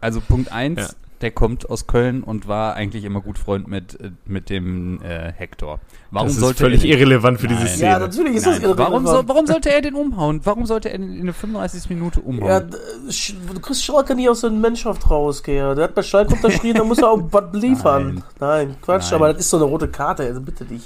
Also 0.00 0.20
Punkt 0.20 0.50
eins, 0.50 0.80
Ja. 0.80 0.88
Der 1.22 1.30
kommt 1.30 1.70
aus 1.70 1.86
Köln 1.86 2.22
und 2.22 2.48
war 2.48 2.74
eigentlich 2.74 3.04
immer 3.04 3.20
gut 3.20 3.38
Freund 3.38 3.68
mit, 3.68 4.00
äh, 4.00 4.10
mit 4.26 4.50
dem 4.50 5.00
äh, 5.02 5.32
Hector. 5.32 5.80
Warum 6.10 6.28
das 6.28 6.34
ist 6.34 6.40
sollte 6.40 6.64
völlig 6.64 6.80
er 6.80 6.88
den, 6.88 6.98
irrelevant 6.98 7.40
für 7.40 7.48
diese 7.48 7.60
Nein. 7.60 7.68
Szene. 7.68 7.90
Ja, 7.90 7.98
natürlich 7.98 8.34
ist 8.34 8.46
das 8.46 8.54
Nein, 8.54 8.62
irrelevant. 8.62 8.90
warum, 8.90 9.06
soll, 9.06 9.28
warum 9.28 9.46
sollte 9.46 9.72
er 9.72 9.80
den 9.80 9.94
umhauen? 9.94 10.40
Warum 10.44 10.66
sollte 10.66 10.90
er 10.90 10.96
in, 10.96 11.16
in 11.16 11.24
der 11.24 11.34
35. 11.34 11.88
Minute 11.90 12.20
umhauen? 12.20 12.48
Ja, 12.48 12.60
du 12.60 13.60
kriegst 13.60 13.84
Schalke 13.84 14.14
nie 14.14 14.28
aus 14.28 14.40
der 14.40 14.50
Mannschaft 14.50 15.08
raus, 15.10 15.42
Gerd. 15.42 15.78
Der 15.78 15.84
hat 15.84 15.94
bei 15.94 16.02
Schalke 16.02 16.34
unterschrieben, 16.34 16.78
da 16.78 16.84
muss 16.84 16.98
er 16.98 17.10
auch 17.10 17.22
was 17.30 17.52
liefern. 17.54 18.22
Nein, 18.40 18.76
Quatsch, 18.82 19.10
Nein. 19.10 19.14
aber 19.14 19.32
das 19.32 19.42
ist 19.42 19.50
so 19.50 19.56
eine 19.58 19.66
rote 19.66 19.88
Karte, 19.88 20.24
also 20.24 20.40
bitte 20.40 20.64
dich. 20.64 20.82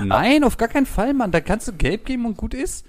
Nein, 0.00 0.44
auf 0.44 0.56
gar 0.56 0.68
keinen 0.68 0.86
Fall, 0.86 1.14
Mann. 1.14 1.32
Da 1.32 1.40
kannst 1.40 1.66
du 1.66 1.72
gelb 1.72 2.06
geben 2.06 2.26
und 2.26 2.36
gut 2.36 2.54
ist. 2.54 2.84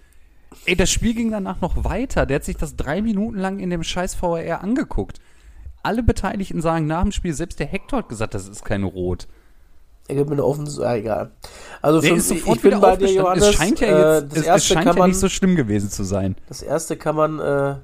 Ey, 0.66 0.76
das 0.76 0.90
Spiel 0.92 1.14
ging 1.14 1.32
danach 1.32 1.62
noch 1.62 1.84
weiter. 1.84 2.26
Der 2.26 2.36
hat 2.36 2.44
sich 2.44 2.58
das 2.58 2.76
drei 2.76 3.02
Minuten 3.02 3.38
lang 3.38 3.60
in 3.60 3.70
dem 3.70 3.84
scheiß 3.84 4.22
VAR 4.22 4.62
angeguckt. 4.62 5.20
Alle 5.84 6.04
Beteiligten 6.04 6.62
sagen 6.62 6.88
nach 6.88 7.04
dem 7.04 7.12
Spiel, 7.12 7.34
selbst 7.34 7.60
der 7.60 7.68
Hector 7.68 8.00
hat 8.00 8.10
gesagt, 8.10 8.34
das 8.34 8.48
ist 8.48 8.66
kein 8.66 8.84
Rot. 8.84 9.28
Er 10.08 10.16
gibt 10.16 10.30
mir 10.30 10.36
eine 10.36 10.44
offene, 10.44 10.68
ah, 10.86 10.96
egal. 10.96 11.32
Also 11.82 12.02
Der 12.02 12.12
für, 12.12 12.16
ist 12.18 12.30
sofort 12.30 12.58
ich 12.58 12.64
bin 12.64 12.80
bei 12.82 12.96
dir. 12.96 13.12
Johannes. 13.12 13.46
es 13.50 13.56
scheint 13.56 13.80
ja 13.80 13.88
äh, 13.88 14.20
jetzt, 14.20 14.32
das 14.32 14.32
es, 14.32 14.40
es 14.40 14.48
erste 14.48 14.74
scheint 14.74 14.86
kann 14.86 14.96
ja 14.96 15.00
man, 15.00 15.10
nicht 15.12 15.20
so 15.20 15.30
schlimm 15.30 15.56
gewesen 15.56 15.90
zu 15.90 16.04
sein. 16.04 16.36
das 16.48 16.62
erste 16.64 16.98
kann 16.98 17.16
man, 17.16 17.40
äh, 17.40 17.76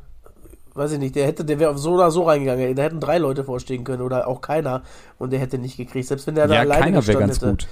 weiß 0.73 0.93
ich 0.93 0.99
nicht, 0.99 1.15
der 1.15 1.27
hätte, 1.27 1.45
der 1.45 1.59
wäre 1.59 1.77
so 1.77 1.93
oder 1.93 2.09
so 2.09 2.23
reingegangen. 2.23 2.75
Da 2.75 2.81
hätten 2.83 2.99
drei 2.99 3.19
Leute 3.19 3.43
vorstehen 3.43 3.83
können 3.83 4.01
oder 4.01 4.27
auch 4.27 4.41
keiner 4.41 4.81
und 5.19 5.31
der 5.31 5.39
hätte 5.39 5.59
nicht 5.59 5.77
gekriegt. 5.77 6.07
Selbst 6.07 6.25
wenn 6.25 6.35
der 6.35 6.47
da 6.47 6.55
Ja, 6.55 6.59
alleine 6.61 6.83
keiner 6.85 7.07
wäre 7.07 7.25
gestanden 7.25 7.57
ganz 7.57 7.67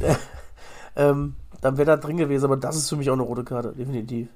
hätte, 0.00 0.06
gut. 0.06 0.16
Ähm, 0.96 1.34
dann 1.60 1.76
wäre 1.76 1.86
da 1.86 1.96
drin 1.96 2.16
gewesen. 2.18 2.44
Aber 2.44 2.56
das 2.56 2.76
ist 2.76 2.88
für 2.88 2.96
mich 2.96 3.10
auch 3.10 3.14
eine 3.14 3.22
rote 3.22 3.42
Karte, 3.42 3.72
definitiv. 3.76 4.28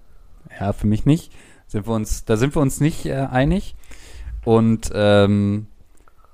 Ja, 0.58 0.72
für 0.72 0.86
mich 0.86 1.06
nicht. 1.06 1.32
Sind 1.68 1.86
wir 1.86 1.94
uns, 1.94 2.24
da 2.24 2.36
sind 2.36 2.56
wir 2.56 2.62
uns 2.62 2.80
nicht 2.80 3.06
äh, 3.06 3.14
einig. 3.30 3.76
Und 4.44 4.90
ähm, 4.94 5.66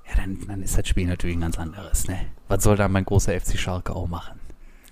ja, 0.07 0.15
dann, 0.21 0.37
dann 0.47 0.61
ist 0.61 0.77
das 0.77 0.87
Spiel 0.87 1.07
natürlich 1.07 1.35
ein 1.35 1.41
ganz 1.41 1.57
anderes, 1.59 2.07
ne? 2.07 2.17
Was 2.47 2.63
soll 2.63 2.75
da 2.75 2.87
mein 2.87 3.05
großer 3.05 3.39
FC 3.39 3.57
Schalke 3.57 3.95
auch 3.95 4.07
machen? 4.07 4.39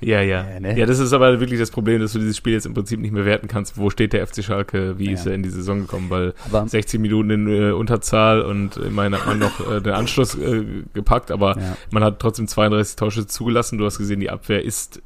Ja, 0.02 0.22
ja. 0.22 0.46
Ja, 0.50 0.60
ne? 0.60 0.78
Ja, 0.78 0.86
das 0.86 1.00
ist 1.00 1.14
aber 1.14 1.40
wirklich 1.40 1.60
das 1.60 1.72
Problem, 1.72 2.02
dass 2.02 2.12
du 2.12 2.20
dieses 2.20 2.36
Spiel 2.36 2.52
jetzt 2.54 2.66
im 2.66 2.74
Prinzip 2.74 3.00
nicht 3.00 3.12
mehr 3.14 3.24
werten 3.24 3.48
kannst. 3.48 3.78
Wo 3.78 3.90
steht 3.90 4.12
der 4.12 4.28
FC 4.28 4.44
Schalke? 4.44 4.98
Wie 5.00 5.06
Ja. 5.06 5.14
ist 5.14 5.26
er 5.26 5.34
in 5.34 5.44
die 5.44 5.50
Saison 5.50 5.82
gekommen? 5.82 6.10
Weil 6.10 6.34
Aber 6.46 6.68
60 6.68 7.00
Minuten 7.00 7.30
in 7.30 7.48
äh, 7.48 7.72
Unterzahl 7.72 8.42
und 8.42 8.76
immerhin 8.78 9.14
hat 9.16 9.26
man 9.26 9.40
noch 9.40 9.72
äh, 9.72 9.80
den 9.80 9.94
Anschluss 9.94 10.36
äh, 10.36 10.66
gepackt, 10.94 11.32
aber 11.32 11.58
ja, 11.58 11.78
man 11.92 12.04
hat 12.04 12.20
trotzdem 12.20 12.48
32 12.50 12.98
Torschüsse 12.98 13.28
zugelassen. 13.28 13.78
Du 13.78 13.86
hast 13.86 13.98
gesehen, 13.98 14.20
die 14.20 14.30
Abwehr 14.30 14.64
ist 14.66 15.02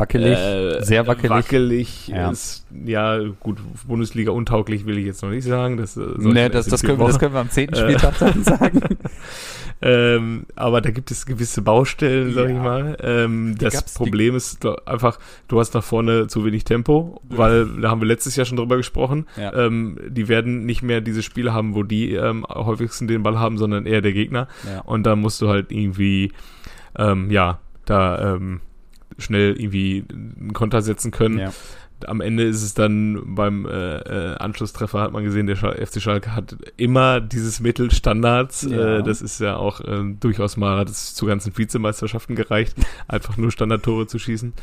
wackelig, 0.00 0.36
äh, 0.38 0.82
sehr 0.82 1.06
wackelig. 1.06 1.30
Wackelig 1.30 2.08
Ja. 2.08 2.30
ist, 2.30 2.66
ja, 2.84 3.18
gut, 3.40 3.58
Bundesliga 3.86 4.32
untauglich 4.32 4.86
will 4.86 4.98
ich 4.98 5.06
jetzt 5.06 5.22
noch 5.22 5.30
nicht 5.30 5.44
sagen. 5.44 5.76
Das, 5.76 5.96
äh, 5.96 6.00
Ne, 6.18 6.40
erst 6.42 6.54
das, 6.54 6.66
das, 6.66 6.82
können, 6.82 6.98
wir- 6.98 7.06
das 7.06 7.18
können 7.18 7.34
wir 7.34 7.40
am 7.40 7.50
10. 7.50 7.68
Äh. 7.72 7.76
Spieltag 7.76 8.18
dann 8.18 8.42
sagen. 8.44 8.80
Ähm, 9.82 10.44
aber 10.56 10.82
da 10.82 10.90
gibt 10.90 11.10
es 11.10 11.24
gewisse 11.24 11.62
Baustellen, 11.62 12.34
sag 12.34 12.50
Ja. 12.50 12.54
ich 12.56 12.62
mal. 12.62 12.96
Ähm, 13.02 13.54
das 13.58 13.72
gab's- 13.74 13.94
die- 13.94 13.98
Problem 13.98 14.36
ist 14.36 14.66
einfach, 14.86 15.18
du 15.48 15.58
hast 15.58 15.72
nach 15.74 15.82
vorne 15.84 16.26
zu 16.26 16.44
wenig 16.44 16.64
Tempo, 16.64 17.22
weil 17.30 17.66
da 17.80 17.88
haben 17.90 18.00
wir 18.02 18.08
letztes 18.08 18.36
Jahr 18.36 18.44
schon 18.44 18.58
drüber 18.58 18.76
gesprochen. 18.76 19.26
Ja. 19.38 19.54
Ähm, 19.54 19.98
die 20.06 20.28
werden 20.28 20.66
nicht 20.66 20.82
mehr 20.82 21.00
diese 21.00 21.22
Spiele 21.22 21.54
haben, 21.54 21.74
wo 21.74 21.82
die 21.82 22.12
ähm, 22.14 22.44
häufigsten 22.46 23.06
den 23.08 23.22
Ball 23.22 23.38
haben, 23.38 23.56
sondern 23.56 23.86
eher 23.86 24.02
der 24.02 24.12
Gegner. 24.12 24.48
Ja. 24.70 24.80
Und 24.82 25.04
da 25.04 25.16
musst 25.16 25.40
du 25.40 25.48
halt 25.48 25.72
irgendwie, 25.72 26.32
ähm, 26.98 27.30
ja, 27.30 27.58
da 27.86 28.34
ähm, 28.34 28.60
schnell 29.20 29.54
irgendwie 29.58 30.04
einen 30.10 30.52
Konter 30.52 30.82
setzen 30.82 31.10
können. 31.10 31.38
Ja. 31.38 31.52
Am 32.06 32.22
Ende 32.22 32.44
ist 32.44 32.62
es 32.62 32.72
dann 32.72 33.34
beim 33.34 33.66
äh, 33.66 33.98
äh, 33.98 34.36
Anschlusstreffer, 34.36 35.02
hat 35.02 35.12
man 35.12 35.22
gesehen, 35.22 35.46
der 35.46 35.56
FC 35.56 36.00
Schalke 36.00 36.34
hat 36.34 36.56
immer 36.78 37.20
dieses 37.20 37.60
Mittel 37.60 37.90
Standards. 37.90 38.62
Ja. 38.62 38.98
Äh, 38.98 39.02
das 39.02 39.20
ist 39.20 39.38
ja 39.38 39.56
auch 39.56 39.82
äh, 39.82 40.04
durchaus 40.18 40.56
mal, 40.56 40.78
hat 40.78 40.88
es 40.88 41.14
zu 41.14 41.26
ganzen 41.26 41.56
Vizemeisterschaften 41.56 42.36
gereicht, 42.36 42.74
einfach 43.08 43.36
nur 43.36 43.50
Standardtore 43.50 44.06
zu 44.06 44.18
schießen. 44.18 44.54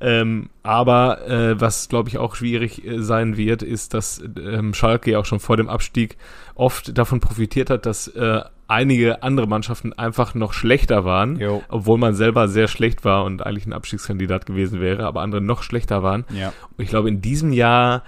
Ähm, 0.00 0.48
aber 0.62 1.28
äh, 1.28 1.60
was, 1.60 1.90
glaube 1.90 2.08
ich, 2.08 2.16
auch 2.16 2.36
schwierig 2.36 2.86
äh, 2.86 3.02
sein 3.02 3.36
wird, 3.36 3.62
ist, 3.62 3.92
dass 3.92 4.22
ähm, 4.42 4.72
Schalke 4.72 5.10
ja 5.10 5.18
auch 5.18 5.26
schon 5.26 5.40
vor 5.40 5.58
dem 5.58 5.68
Abstieg 5.68 6.16
oft 6.54 6.96
davon 6.96 7.20
profitiert 7.20 7.68
hat, 7.68 7.84
dass 7.84 8.08
äh, 8.08 8.40
einige 8.68 9.22
andere 9.22 9.46
Mannschaften 9.46 9.92
einfach 9.94 10.34
noch 10.34 10.52
schlechter 10.52 11.04
waren, 11.04 11.40
Jo. 11.40 11.62
obwohl 11.68 11.98
man 11.98 12.14
selber 12.14 12.48
sehr 12.48 12.68
schlecht 12.68 13.04
war 13.04 13.24
und 13.24 13.44
eigentlich 13.44 13.66
ein 13.66 13.72
Abstiegskandidat 13.72 14.46
gewesen 14.46 14.80
wäre, 14.80 15.06
aber 15.06 15.22
andere 15.22 15.40
noch 15.40 15.62
schlechter 15.62 16.02
waren. 16.02 16.24
Ja. 16.32 16.52
Und 16.76 16.84
ich 16.84 16.90
glaube, 16.90 17.08
in 17.08 17.20
diesem 17.20 17.52
Jahr 17.52 18.02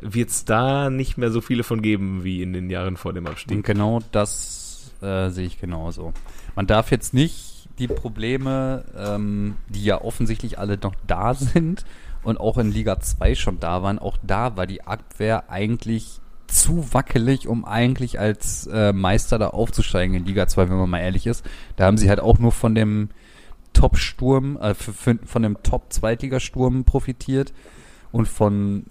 wird 0.00 0.30
es 0.30 0.44
da 0.44 0.90
nicht 0.90 1.16
mehr 1.16 1.30
so 1.30 1.40
viele 1.40 1.62
von 1.62 1.80
geben 1.80 2.24
wie 2.24 2.42
in 2.42 2.52
den 2.52 2.68
Jahren 2.68 2.96
vor 2.96 3.12
dem 3.12 3.24
Und 3.26 3.30
Abstieg. 3.32 3.64
genau 3.64 4.00
das 4.10 4.92
äh, 5.00 5.28
sehe 5.30 5.46
ich 5.46 5.60
genauso. 5.60 6.12
Man 6.56 6.66
darf 6.66 6.90
jetzt 6.90 7.14
nicht 7.14 7.68
die 7.78 7.86
Probleme, 7.88 8.84
ähm, 8.98 9.54
die 9.68 9.84
ja 9.84 10.00
offensichtlich 10.02 10.58
alle 10.58 10.78
noch 10.82 10.94
da 11.06 11.34
sind 11.34 11.84
und 12.24 12.38
auch 12.40 12.58
in 12.58 12.72
Liga 12.72 12.98
2 13.00 13.36
schon 13.36 13.60
da 13.60 13.82
waren, 13.84 14.00
auch 14.00 14.16
da 14.24 14.56
war 14.56 14.66
die 14.66 14.82
Abwehr 14.82 15.48
eigentlich 15.50 16.20
zu 16.52 16.92
wackelig, 16.92 17.48
um 17.48 17.64
eigentlich 17.64 18.20
als 18.20 18.66
äh, 18.66 18.92
Meister 18.92 19.38
da 19.38 19.48
aufzusteigen 19.48 20.14
in 20.14 20.24
Liga 20.26 20.46
2, 20.46 20.68
wenn 20.68 20.76
man 20.76 20.90
mal 20.90 21.00
ehrlich 21.00 21.26
ist. 21.26 21.44
Da 21.76 21.86
haben 21.86 21.96
sie 21.96 22.08
halt 22.08 22.20
auch 22.20 22.38
nur 22.38 22.52
von 22.52 22.74
dem 22.74 23.08
Top-Sturm, 23.72 24.56
äh, 24.58 24.74
von 24.74 25.42
dem 25.42 25.62
Top-Zweitligasturm 25.62 26.84
profitiert 26.84 27.52
und 28.12 28.28
von 28.28 28.84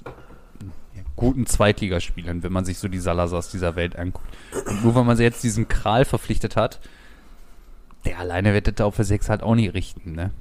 guten 1.15 1.45
Zweitligaspielern, 1.45 2.41
wenn 2.41 2.51
man 2.51 2.65
sich 2.65 2.79
so 2.79 2.87
die 2.87 2.97
Salazars 2.99 3.51
dieser 3.51 3.75
Welt 3.75 3.95
anguckt. 3.95 4.35
Und 4.67 4.83
nur 4.83 4.95
weil 4.95 5.03
man 5.03 5.17
sie 5.17 5.23
jetzt 5.23 5.43
diesen 5.43 5.67
Kral 5.67 6.03
verpflichtet 6.03 6.55
hat, 6.55 6.79
der 8.05 8.17
alleine 8.19 8.53
wird 8.53 8.65
das 8.67 8.75
da 8.75 8.85
auf 8.85 8.95
der 8.95 9.05
6 9.05 9.29
halt 9.29 9.43
auch 9.43 9.53
nicht 9.53 9.75
richten, 9.75 10.13
ne? 10.13 10.31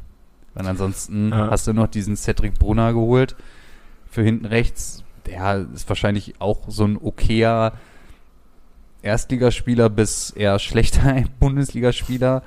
Weil 0.55 0.67
ansonsten 0.67 1.31
Ja. 1.31 1.50
hast 1.50 1.67
du 1.67 1.75
noch 1.75 1.87
diesen 1.89 2.17
Cedric 2.17 2.59
Brunner 2.59 2.95
geholt 2.95 3.37
für 4.11 4.23
hinten 4.23 4.47
rechts. 4.47 5.05
Der 5.27 5.67
ist 5.75 5.89
wahrscheinlich 5.89 6.35
auch 6.41 6.61
so 6.69 6.85
ein 6.85 6.97
okayer 6.97 7.73
Erstligaspieler 9.03 9.89
bis 9.89 10.31
eher 10.31 10.59
schlechter 10.59 11.25
Bundesligaspieler. 11.41 12.43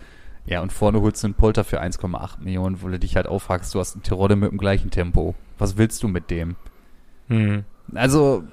Ja, 0.46 0.62
und 0.62 0.74
vorne 0.74 1.02
holst 1.02 1.24
du 1.24 1.28
einen 1.28 1.36
Polter 1.36 1.64
für 1.64 1.82
1,8 1.82 2.42
Millionen, 2.42 2.82
wo 2.82 2.90
du 2.90 3.00
dich 3.00 3.16
halt 3.16 3.28
aufhakst, 3.28 3.74
du 3.74 3.80
hast 3.80 3.96
einen 3.96 4.04
Terodde 4.04 4.36
mit 4.36 4.52
dem 4.52 4.58
gleichen 4.58 4.92
Tempo. 4.92 5.36
Was 5.58 5.78
willst 5.78 6.04
du 6.04 6.08
mit 6.10 6.30
dem? 6.30 6.58
Hm. 7.30 7.64
Also, 7.96 8.44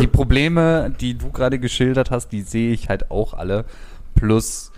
die 0.00 0.06
Probleme, 0.06 0.92
die 1.00 1.14
du 1.14 1.30
gerade 1.30 1.58
geschildert 1.58 2.10
hast, 2.10 2.28
die 2.28 2.40
sehe 2.40 2.72
ich 2.72 2.88
halt 2.88 3.10
auch 3.10 3.34
alle. 3.34 3.66
Plus, 4.14 4.72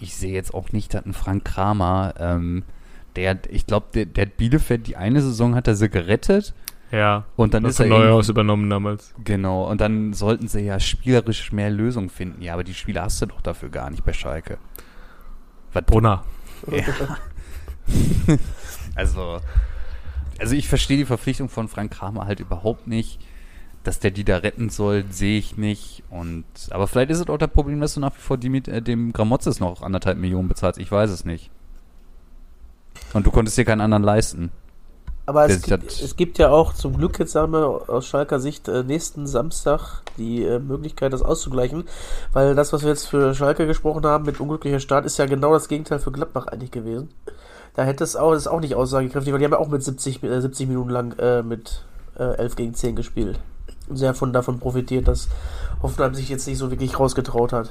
ich 0.00 0.16
sehe 0.16 0.32
jetzt 0.32 0.52
auch 0.52 0.72
nicht, 0.72 0.94
dass 0.94 1.06
ein 1.06 1.12
Frank 1.12 1.44
Kramer, 1.44 2.14
ähm, 2.18 2.64
der, 3.16 3.38
ich 3.50 3.66
glaube, 3.66 3.86
der, 3.94 4.06
der 4.06 4.26
hat 4.26 4.36
Bielefeld, 4.36 4.86
die 4.86 4.96
eine 4.96 5.20
Saison 5.20 5.54
hat 5.54 5.68
er 5.68 5.74
sie 5.74 5.88
gerettet. 5.88 6.54
Ja. 6.92 7.24
Und 7.36 7.54
dann 7.54 7.62
hat 7.64 7.70
ist 7.70 7.80
er 7.80 7.86
Neuhaus 7.86 8.28
übernommen 8.28 8.68
damals. 8.68 9.14
Genau, 9.22 9.68
und 9.70 9.80
dann 9.80 10.12
sollten 10.12 10.48
sie 10.48 10.60
ja 10.60 10.80
spielerisch 10.80 11.52
mehr 11.52 11.70
Lösungen 11.70 12.10
finden. 12.10 12.42
Ja, 12.42 12.54
aber 12.54 12.64
die 12.64 12.74
Spieler 12.74 13.02
hast 13.02 13.22
du 13.22 13.26
doch 13.26 13.40
dafür 13.40 13.68
gar 13.68 13.90
nicht 13.90 14.04
bei 14.04 14.12
Schalke. 14.12 14.58
Was? 15.72 15.84
Brunner. 15.84 16.24
Ja. 16.70 16.84
also, 18.94 19.40
also 20.38 20.54
ich 20.54 20.68
verstehe 20.68 20.96
die 20.96 21.04
Verpflichtung 21.04 21.48
von 21.48 21.68
Frank 21.68 21.92
Kramer 21.92 22.26
halt 22.26 22.40
überhaupt 22.40 22.86
nicht. 22.86 23.20
Dass 23.82 23.98
der 23.98 24.10
die 24.10 24.24
da 24.24 24.36
retten 24.36 24.68
soll, 24.68 25.06
sehe 25.08 25.38
ich 25.38 25.56
nicht. 25.56 26.02
Und 26.10 26.44
aber 26.70 26.86
vielleicht 26.86 27.10
ist 27.10 27.20
es 27.20 27.28
auch 27.30 27.38
das 27.38 27.48
Problem, 27.48 27.80
dass 27.80 27.94
du 27.94 28.00
nach 28.00 28.14
wie 28.14 28.20
vor 28.20 28.36
die 28.36 28.50
mit 28.50 28.68
äh, 28.68 28.82
dem 28.82 29.12
Gramotzes 29.14 29.58
noch 29.58 29.80
anderthalb 29.80 30.18
Millionen 30.18 30.48
bezahlst. 30.48 30.78
Ich 30.78 30.92
weiß 30.92 31.08
es 31.08 31.24
nicht. 31.24 31.50
Und 33.14 33.26
du 33.26 33.30
konntest 33.30 33.56
dir 33.56 33.64
keinen 33.64 33.80
anderen 33.80 34.02
leisten. 34.02 34.50
Aber 35.30 35.48
es 35.48 35.62
gibt, 35.62 35.92
es 36.02 36.16
gibt 36.16 36.38
ja 36.38 36.50
auch 36.50 36.74
zum 36.74 36.96
Glück 36.96 37.20
jetzt 37.20 37.30
sagen 37.30 37.52
wir 37.52 37.88
aus 37.88 38.04
Schalker 38.04 38.40
Sicht 38.40 38.66
äh, 38.66 38.82
nächsten 38.82 39.28
Samstag 39.28 40.02
die 40.18 40.42
äh, 40.42 40.58
Möglichkeit, 40.58 41.12
das 41.12 41.22
auszugleichen, 41.22 41.84
weil 42.32 42.56
das, 42.56 42.72
was 42.72 42.82
wir 42.82 42.88
jetzt 42.88 43.06
für 43.06 43.32
Schalke 43.32 43.68
gesprochen 43.68 44.04
haben 44.04 44.24
mit 44.24 44.40
unglücklicher 44.40 44.80
Start, 44.80 45.06
ist 45.06 45.18
ja 45.18 45.26
genau 45.26 45.52
das 45.52 45.68
Gegenteil 45.68 46.00
für 46.00 46.10
Gladbach 46.10 46.48
eigentlich 46.48 46.72
gewesen. 46.72 47.10
Da 47.76 47.84
hätte 47.84 48.02
es 48.02 48.16
auch, 48.16 48.32
das 48.32 48.42
ist 48.42 48.46
auch 48.48 48.58
nicht 48.58 48.74
aussagekräftig, 48.74 49.32
weil 49.32 49.38
die 49.38 49.44
haben 49.44 49.52
ja 49.52 49.60
auch 49.60 49.68
mit 49.68 49.84
70, 49.84 50.20
äh, 50.24 50.40
70 50.40 50.66
Minuten 50.66 50.90
lang 50.90 51.16
äh, 51.20 51.44
mit 51.44 51.84
äh, 52.18 52.24
11 52.34 52.56
gegen 52.56 52.74
10 52.74 52.96
gespielt. 52.96 53.38
Und 53.88 53.98
sehr 53.98 54.14
von 54.14 54.32
davon 54.32 54.58
profitiert, 54.58 55.06
dass 55.06 55.28
Hoffenheim 55.80 56.12
sich 56.12 56.28
jetzt 56.28 56.48
nicht 56.48 56.58
so 56.58 56.72
wirklich 56.72 56.98
rausgetraut 56.98 57.52
hat. 57.52 57.70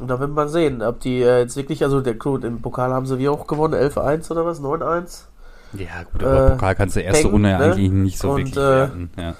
Und 0.00 0.06
da 0.06 0.20
wird 0.20 0.30
man 0.30 0.48
sehen, 0.48 0.80
ob 0.80 1.00
die 1.00 1.22
äh, 1.22 1.40
jetzt 1.40 1.56
wirklich, 1.56 1.82
also 1.82 2.00
der 2.00 2.14
gut, 2.14 2.44
im 2.44 2.62
Pokal 2.62 2.92
haben 2.92 3.06
sie 3.06 3.18
wie 3.18 3.28
auch 3.28 3.48
gewonnen, 3.48 3.74
11-1 3.74 4.30
oder 4.30 4.46
was, 4.46 4.60
9-1? 4.62 5.24
Ja, 5.72 6.02
gut, 6.12 6.22
aber 6.24 6.46
Äh, 6.46 6.50
Pokal 6.50 6.74
kannst 6.74 6.96
du 6.96 7.00
erste 7.00 7.28
Runde 7.28 7.50
ne? 7.50 7.58
eigentlich 7.58 7.90
nicht 7.90 8.18
so 8.18 8.30
Und, 8.30 8.38
wirklich 8.38 8.56
äh, 8.56 8.60
werten. 8.60 9.10
Ja. 9.16 9.34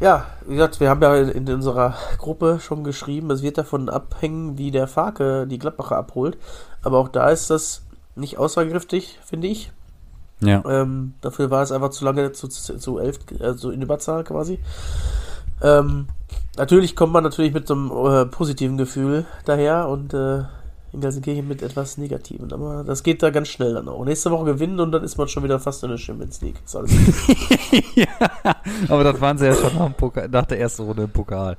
Ja, 0.00 0.26
wie 0.46 0.54
gesagt, 0.54 0.80
wir 0.80 0.88
haben 0.88 1.02
ja 1.02 1.14
in, 1.16 1.28
in 1.46 1.54
unserer 1.54 1.94
Gruppe 2.16 2.58
schon 2.60 2.84
geschrieben, 2.84 3.30
es 3.30 3.42
wird 3.42 3.58
davon 3.58 3.90
abhängen, 3.90 4.56
wie 4.56 4.70
der 4.70 4.86
Farke 4.86 5.46
die 5.46 5.58
Gladbacher 5.58 5.96
abholt. 5.98 6.38
Aber 6.82 6.98
auch 6.98 7.08
da 7.08 7.28
ist 7.28 7.50
das 7.50 7.82
nicht 8.14 8.38
aussagekräftig, 8.38 9.18
finde 9.24 9.48
ich. 9.48 9.72
ja. 10.40 10.62
Ähm, 10.66 11.14
dafür 11.20 11.50
war 11.50 11.62
es 11.62 11.70
einfach 11.70 11.90
zu 11.90 12.04
lange 12.06 12.32
zu, 12.32 12.48
zu, 12.48 12.78
zu 12.78 12.98
elf, 12.98 13.18
also 13.40 13.70
in 13.70 13.82
Überzahl 13.82 14.24
quasi. 14.24 14.58
Ähm, 15.62 16.06
natürlich 16.56 16.96
kommt 16.96 17.12
man 17.12 17.22
natürlich 17.24 17.52
mit 17.52 17.66
so 17.66 17.74
einem 17.74 17.90
äh, 17.90 18.24
positiven 18.24 18.78
Gefühl 18.78 19.26
daher 19.44 19.88
und 19.88 20.14
äh, 20.14 20.44
in 20.92 21.00
Gelsenkirchen 21.00 21.46
mit 21.46 21.62
etwas 21.62 21.98
Negativen. 21.98 22.52
Aber 22.52 22.82
das 22.84 23.02
geht 23.02 23.22
da 23.22 23.30
ganz 23.30 23.48
schnell 23.48 23.74
dann 23.74 23.88
auch. 23.88 24.04
Nächste 24.04 24.30
Woche 24.30 24.44
gewinnen 24.46 24.80
und 24.80 24.92
dann 24.92 25.04
ist 25.04 25.16
man 25.18 25.28
schon 25.28 25.42
wieder 25.44 25.58
fast 25.60 25.82
in 25.84 25.90
der 25.90 25.98
Champions 25.98 26.40
League. 26.40 26.56
Ist 26.64 26.74
alles 26.76 26.92
ja. 27.94 28.06
Aber 28.88 29.04
das 29.04 29.20
waren 29.20 29.38
sie 29.38 29.46
ja 29.46 29.54
schon 29.54 29.74
nach, 29.76 29.86
dem 29.86 29.94
Pokal, 29.94 30.28
nach 30.28 30.46
der 30.46 30.60
ersten 30.60 30.82
Runde 30.82 31.04
im 31.04 31.10
Pokal. 31.10 31.56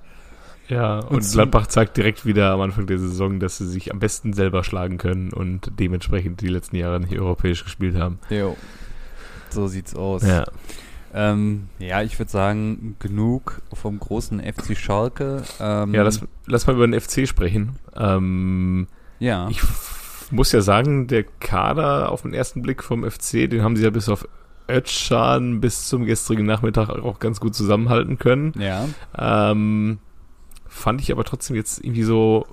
Ja, 0.68 1.00
und 1.00 1.24
so- 1.24 1.36
Gladbach 1.38 1.68
zeigt 1.68 1.98
direkt 1.98 2.26
wieder 2.26 2.52
am 2.52 2.62
Anfang 2.62 2.88
der 2.88 2.98
Saison, 3.00 3.40
dass 3.40 3.58
sie 3.58 3.68
sich 3.68 3.92
am 3.92 4.00
besten 4.00 4.32
selber 4.34 4.64
schlagen 4.64 4.98
können 4.98 5.34
und 5.34 5.72
dementsprechend 5.80 6.40
die 6.42 6.48
letzten 6.48 6.78
Jahre 6.78 7.00
nicht 7.00 7.18
europäisch 7.20 7.64
gespielt 7.64 7.98
haben. 7.98 8.20
Jo. 8.30 8.56
So 9.50 9.68
sieht's 9.68 9.96
aus. 9.96 10.26
Ja. 10.26 10.46
Ähm, 11.14 11.68
ja, 11.80 12.02
ich 12.04 12.18
würde 12.20 12.32
sagen, 12.32 12.96
genug 13.00 13.62
vom 13.74 14.00
großen 14.00 14.40
FC 14.42 14.78
Schalke. 14.78 15.44
Ähm, 15.60 15.94
Ja, 15.94 16.04
lass, 16.04 16.22
lass 16.46 16.68
mal 16.68 16.76
über 16.78 16.88
den 16.88 16.98
FC 17.00 17.28
sprechen. 17.28 17.76
Ähm, 17.94 18.88
ja. 19.22 19.48
ich 19.50 19.62
muss 20.32 20.52
ja 20.52 20.62
sagen, 20.62 21.08
der 21.08 21.24
Kader 21.24 22.12
auf 22.12 22.24
den 22.24 22.34
ersten 22.34 22.62
Blick 22.62 22.84
vom 22.84 23.10
FC, 23.10 23.50
den 23.50 23.64
haben 23.64 23.76
sie 23.76 23.84
ja 23.84 23.90
bis 23.90 24.10
auf 24.10 24.28
Özcan 24.70 25.62
bis 25.62 25.88
zum 25.88 26.06
gestrigen 26.06 26.46
Nachmittag 26.46 26.90
auch 26.90 27.20
ganz 27.20 27.40
gut 27.40 27.56
zusammenhalten 27.56 28.18
können. 28.18 28.54
ja. 28.58 28.88
Ähm, 29.18 30.00
fand 30.68 31.02
ich 31.02 31.12
aber 31.12 31.26
trotzdem 31.26 31.58
jetzt 31.58 31.84
irgendwie 31.84 32.04
so, 32.04 32.48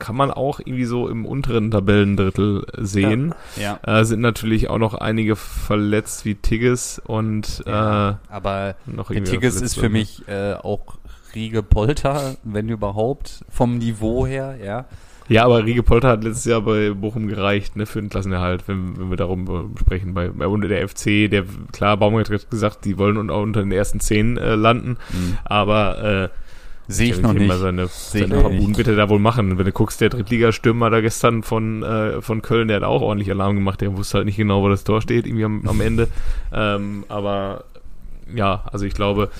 kann 0.00 0.16
man 0.16 0.30
auch 0.32 0.58
irgendwie 0.58 0.84
so 0.84 1.08
im 1.08 1.24
unteren 1.24 1.70
Tabellendrittel 1.70 2.66
sehen. 2.76 3.34
Ja. 3.56 3.78
Äh, 3.84 4.04
sind 4.04 4.20
natürlich 4.20 4.68
auch 4.68 4.78
noch 4.78 4.94
einige 4.94 5.36
verletzt 5.36 6.24
wie 6.24 6.34
Tigges 6.34 7.00
und 7.04 7.62
ja. 7.66 8.10
äh, 8.10 8.14
Aber 8.28 8.74
noch 8.86 9.10
der 9.10 9.24
Tigges 9.24 9.60
ist 9.60 9.78
für 9.78 9.88
mich 9.88 10.26
äh, 10.28 10.54
auch 10.54 10.98
Riege 11.34 11.62
Polter, 11.62 12.36
wenn 12.42 12.68
überhaupt, 12.68 13.44
vom 13.48 13.78
Niveau 13.78 14.26
her, 14.26 14.58
ja. 14.62 14.86
Ja, 15.30 15.44
aber 15.44 15.64
Riege 15.64 15.82
Polter 15.84 16.08
hat 16.08 16.24
letztes 16.24 16.44
Jahr 16.44 16.60
bei 16.60 16.90
Bochum 16.90 17.28
gereicht, 17.28 17.76
ne, 17.76 17.86
für 17.86 18.00
den 18.00 18.10
Klassenerhalt, 18.10 18.64
wenn, 18.66 18.98
wenn 18.98 19.10
wir 19.10 19.16
darum 19.16 19.46
äh, 19.74 19.78
sprechen. 19.78 20.12
Bei, 20.12 20.28
bei 20.28 20.46
unter 20.48 20.66
der 20.68 20.86
FC, 20.88 21.30
der, 21.30 21.44
klar, 21.72 21.96
Baumgart 21.96 22.30
hat 22.30 22.50
gesagt, 22.50 22.84
die 22.84 22.98
wollen 22.98 23.16
unter 23.30 23.60
den 23.60 23.70
ersten 23.72 24.00
zehn 24.00 24.36
äh, 24.36 24.56
landen, 24.56 24.96
aber 25.44 26.02
äh, 26.24 26.28
Sehe 26.88 27.10
ich 27.10 27.16
ja 27.18 27.22
noch 27.22 27.32
nicht. 27.32 27.52
Seine, 27.52 27.86
Sehe 27.86 28.24
ich 28.24 28.28
seine 28.32 28.76
wird 28.76 28.88
er 28.88 28.96
da 28.96 29.08
wohl 29.08 29.20
machen. 29.20 29.56
Wenn 29.56 29.64
du 29.64 29.70
guckst, 29.70 30.00
der 30.00 30.08
Drittligastürmer 30.08 30.90
da 30.90 31.00
gestern 31.00 31.44
von, 31.44 31.84
äh, 31.84 32.20
von 32.20 32.42
Köln, 32.42 32.66
der 32.66 32.78
hat 32.78 32.82
auch 32.82 33.00
ordentlich 33.00 33.30
Alarm 33.30 33.54
gemacht. 33.54 33.80
Der 33.80 33.96
wusste 33.96 34.16
halt 34.18 34.26
nicht 34.26 34.36
genau, 34.38 34.60
wo 34.62 34.68
das 34.68 34.82
Tor 34.82 35.00
steht, 35.00 35.24
irgendwie 35.24 35.44
am, 35.44 35.62
am 35.68 35.80
Ende. 35.80 36.08
ähm, 36.52 37.04
aber 37.08 37.62
ja, 38.34 38.64
also 38.72 38.86
ich 38.86 38.94
glaube, 38.94 39.30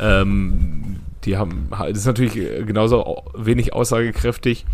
ähm, 0.00 1.00
die 1.24 1.36
haben, 1.36 1.66
das 1.70 1.98
ist 1.98 2.06
natürlich 2.06 2.34
genauso 2.64 3.04
au- 3.04 3.24
wenig 3.36 3.72
aussagekräftig 3.72 4.64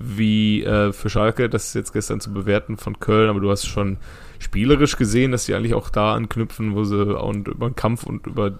wie 0.00 0.64
äh, 0.64 0.92
für 0.92 1.10
Schalke, 1.10 1.48
das 1.48 1.74
jetzt 1.74 1.92
gestern 1.92 2.20
zu 2.20 2.32
bewerten 2.32 2.76
von 2.76 3.00
Köln, 3.00 3.28
aber 3.30 3.40
du 3.40 3.50
hast 3.50 3.66
schon 3.66 3.98
spielerisch 4.38 4.96
gesehen, 4.96 5.32
dass 5.32 5.44
sie 5.44 5.54
eigentlich 5.54 5.74
auch 5.74 5.90
da 5.90 6.14
anknüpfen, 6.14 6.74
wo 6.74 6.84
sie 6.84 7.18
und 7.18 7.48
über 7.48 7.68
den 7.68 7.76
Kampf 7.76 8.04
und 8.04 8.26
über 8.26 8.52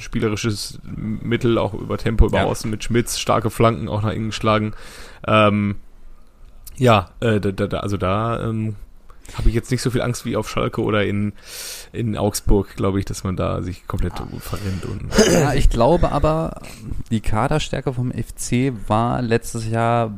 spielerisches 0.00 0.80
Mittel, 0.84 1.58
auch 1.58 1.74
über 1.74 1.98
Tempo, 1.98 2.26
über 2.26 2.38
Ja. 2.38 2.44
Außen 2.44 2.70
mit 2.70 2.84
Schmitz, 2.84 3.18
starke 3.18 3.50
Flanken 3.50 3.88
auch 3.88 4.02
nach 4.02 4.12
innen 4.12 4.28
geschlagen. 4.28 4.72
Ähm, 5.26 5.76
ja, 6.76 7.10
äh, 7.20 7.40
da, 7.40 7.52
da, 7.52 7.66
da, 7.66 7.80
also 7.80 7.96
da 7.96 8.48
ähm, 8.48 8.76
habe 9.34 9.48
ich 9.48 9.54
jetzt 9.54 9.70
nicht 9.70 9.82
so 9.82 9.90
viel 9.90 10.02
Angst 10.02 10.24
wie 10.24 10.36
auf 10.36 10.48
Schalke 10.48 10.82
oder 10.82 11.04
in, 11.04 11.32
in 11.92 12.16
Augsburg, 12.16 12.76
glaube 12.76 12.98
ich, 12.98 13.04
dass 13.04 13.24
man 13.24 13.36
da 13.36 13.62
sich 13.62 13.86
komplett 13.86 14.14
verrennt. 14.40 14.84
Und, 14.84 15.10
Ja, 15.32 15.54
ich 15.54 15.68
glaube 15.68 16.12
aber, 16.12 16.60
die 17.10 17.20
Kaderstärke 17.20 17.92
vom 17.92 18.12
FC 18.12 18.72
war 18.88 19.22
letztes 19.22 19.68
Jahr 19.68 20.12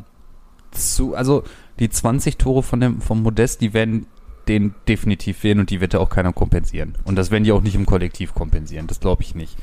zu, 0.78 1.14
also 1.14 1.42
die 1.78 1.88
20 1.90 2.36
Tore 2.38 2.62
von 2.62 2.80
dem, 2.80 3.00
vom 3.00 3.22
Modest, 3.22 3.60
die 3.60 3.72
werden 3.74 4.06
den 4.48 4.74
definitiv 4.88 5.38
fehlen 5.38 5.60
und 5.60 5.70
die 5.70 5.80
wird 5.80 5.92
ja 5.94 6.00
auch 6.00 6.08
keiner 6.08 6.32
kompensieren. 6.32 6.94
Und 7.04 7.16
das 7.16 7.30
werden 7.30 7.44
die 7.44 7.52
auch 7.52 7.60
nicht 7.62 7.74
im 7.74 7.84
Kollektiv 7.86 8.34
kompensieren, 8.34 8.86
das 8.86 8.98
glaube 9.00 9.22
ich 9.22 9.34
nicht. 9.34 9.56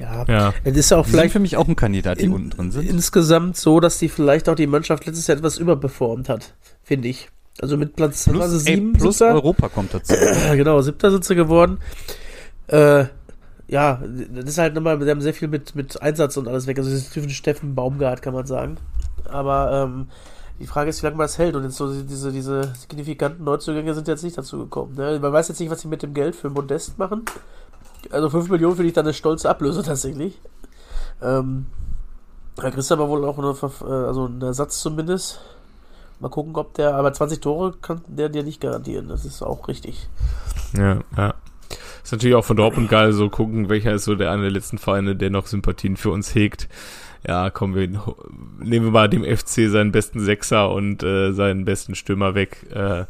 Ja, 0.00 0.24
ja, 0.26 0.54
es 0.64 0.76
ist 0.76 0.90
ja 0.90 0.96
auch 0.98 1.04
Die 1.04 1.10
sind 1.10 1.18
vielleicht 1.18 1.32
für 1.32 1.38
mich 1.38 1.56
auch 1.56 1.68
ein 1.68 1.76
Kandidat, 1.76 2.18
die 2.20 2.24
in- 2.24 2.32
unten 2.32 2.50
drin 2.50 2.70
sind. 2.72 2.88
insgesamt 2.90 3.56
so, 3.56 3.78
dass 3.80 3.98
die 3.98 4.08
vielleicht 4.08 4.48
auch 4.48 4.56
die 4.56 4.66
Mannschaft 4.66 5.06
letztes 5.06 5.28
Jahr 5.28 5.38
etwas 5.38 5.56
überperformt 5.58 6.28
hat, 6.28 6.54
finde 6.82 7.08
ich. 7.08 7.28
Also 7.62 7.76
mit 7.76 7.94
Platz 7.94 8.26
was 8.28 8.34
war 8.36 8.48
sie, 8.48 8.56
ey, 8.68 8.74
sieben, 8.76 8.92
plus 8.94 9.18
siebter? 9.18 9.34
Europa 9.34 9.68
kommt 9.68 9.94
dazu. 9.94 10.12
Ja, 10.46 10.56
genau, 10.56 10.80
siebter 10.82 11.12
sind 11.12 11.24
sie 11.24 11.36
geworden. 11.36 11.78
Äh, 12.66 13.04
ja, 13.68 14.02
das 14.34 14.44
ist 14.46 14.58
halt 14.58 14.74
nochmal, 14.74 14.98
wir 15.00 15.08
haben 15.10 15.20
sehr 15.22 15.32
viel 15.32 15.46
mit, 15.48 15.74
mit 15.76 16.02
Einsatz 16.02 16.36
und 16.36 16.48
alles 16.48 16.66
weg. 16.66 16.76
Also 16.78 16.90
das 16.90 16.98
ist 16.98 17.12
typisch 17.14 17.36
Steffen 17.36 17.74
Baumgart, 17.76 18.20
kann 18.20 18.34
man 18.34 18.46
sagen. 18.46 18.76
Aber 19.34 19.72
ähm, 19.72 20.06
die 20.60 20.66
Frage 20.66 20.90
ist, 20.90 21.02
wie 21.02 21.06
lange 21.06 21.16
man 21.16 21.24
das 21.24 21.38
hält. 21.38 21.56
Und 21.56 21.64
jetzt 21.64 21.76
so 21.76 21.92
diese, 21.92 22.30
diese 22.30 22.72
signifikanten 22.76 23.44
Neuzugänge 23.44 23.94
sind 23.94 24.06
jetzt 24.06 24.22
nicht 24.22 24.38
dazu 24.38 24.58
gekommen. 24.58 24.94
Ne? 24.94 25.18
Man 25.20 25.32
weiß 25.32 25.48
jetzt 25.48 25.60
nicht, 25.60 25.70
was 25.70 25.80
sie 25.80 25.88
mit 25.88 26.02
dem 26.02 26.14
Geld 26.14 26.36
für 26.36 26.50
Modest 26.50 26.98
machen. 26.98 27.24
Also 28.10 28.30
5 28.30 28.48
Millionen 28.50 28.76
finde 28.76 28.88
ich 28.88 28.94
dann 28.94 29.06
eine 29.06 29.14
stolze 29.14 29.50
Ablöse 29.50 29.82
tatsächlich. 29.82 30.40
Ähm, 31.20 31.66
da 32.56 32.70
kriegst 32.70 32.90
du 32.90 32.94
aber 32.94 33.08
wohl 33.08 33.24
auch 33.24 33.38
eine, 33.38 33.50
äh, 33.50 34.06
also 34.06 34.26
einen 34.26 34.42
Ersatz 34.42 34.80
zumindest. 34.80 35.40
Mal 36.20 36.28
gucken, 36.28 36.54
ob 36.54 36.74
der, 36.74 36.94
aber 36.94 37.12
20 37.12 37.40
Tore 37.40 37.72
kann 37.82 38.02
der 38.06 38.28
dir 38.28 38.44
nicht 38.44 38.60
garantieren. 38.60 39.08
Das 39.08 39.24
ist 39.24 39.42
auch 39.42 39.66
richtig. 39.66 40.08
ja, 40.72 41.00
ja. 41.16 41.34
Ist 42.04 42.12
natürlich 42.12 42.36
auch 42.36 42.44
von 42.44 42.58
Dortmund 42.58 42.90
geil, 42.90 43.12
so 43.14 43.30
gucken, 43.30 43.70
welcher 43.70 43.94
ist 43.94 44.04
so 44.04 44.14
der 44.14 44.30
einer 44.30 44.42
der 44.42 44.50
letzten 44.50 44.76
Vereine, 44.76 45.16
der 45.16 45.30
noch 45.30 45.46
Sympathien 45.46 45.96
für 45.96 46.10
uns 46.10 46.34
hegt. 46.34 46.68
Ja, 47.26 47.48
kommen 47.50 47.74
wir, 47.74 47.88
nehmen 48.58 48.86
wir 48.86 48.90
mal 48.92 49.08
dem 49.08 49.24
FC 49.24 49.70
seinen 49.70 49.92
besten 49.92 50.20
Sechser 50.20 50.70
und 50.70 51.02
äh, 51.02 51.32
seinen 51.32 51.64
besten 51.64 51.94
Stürmer 51.94 52.34
weg. 52.34 52.66
Äh, 52.70 53.04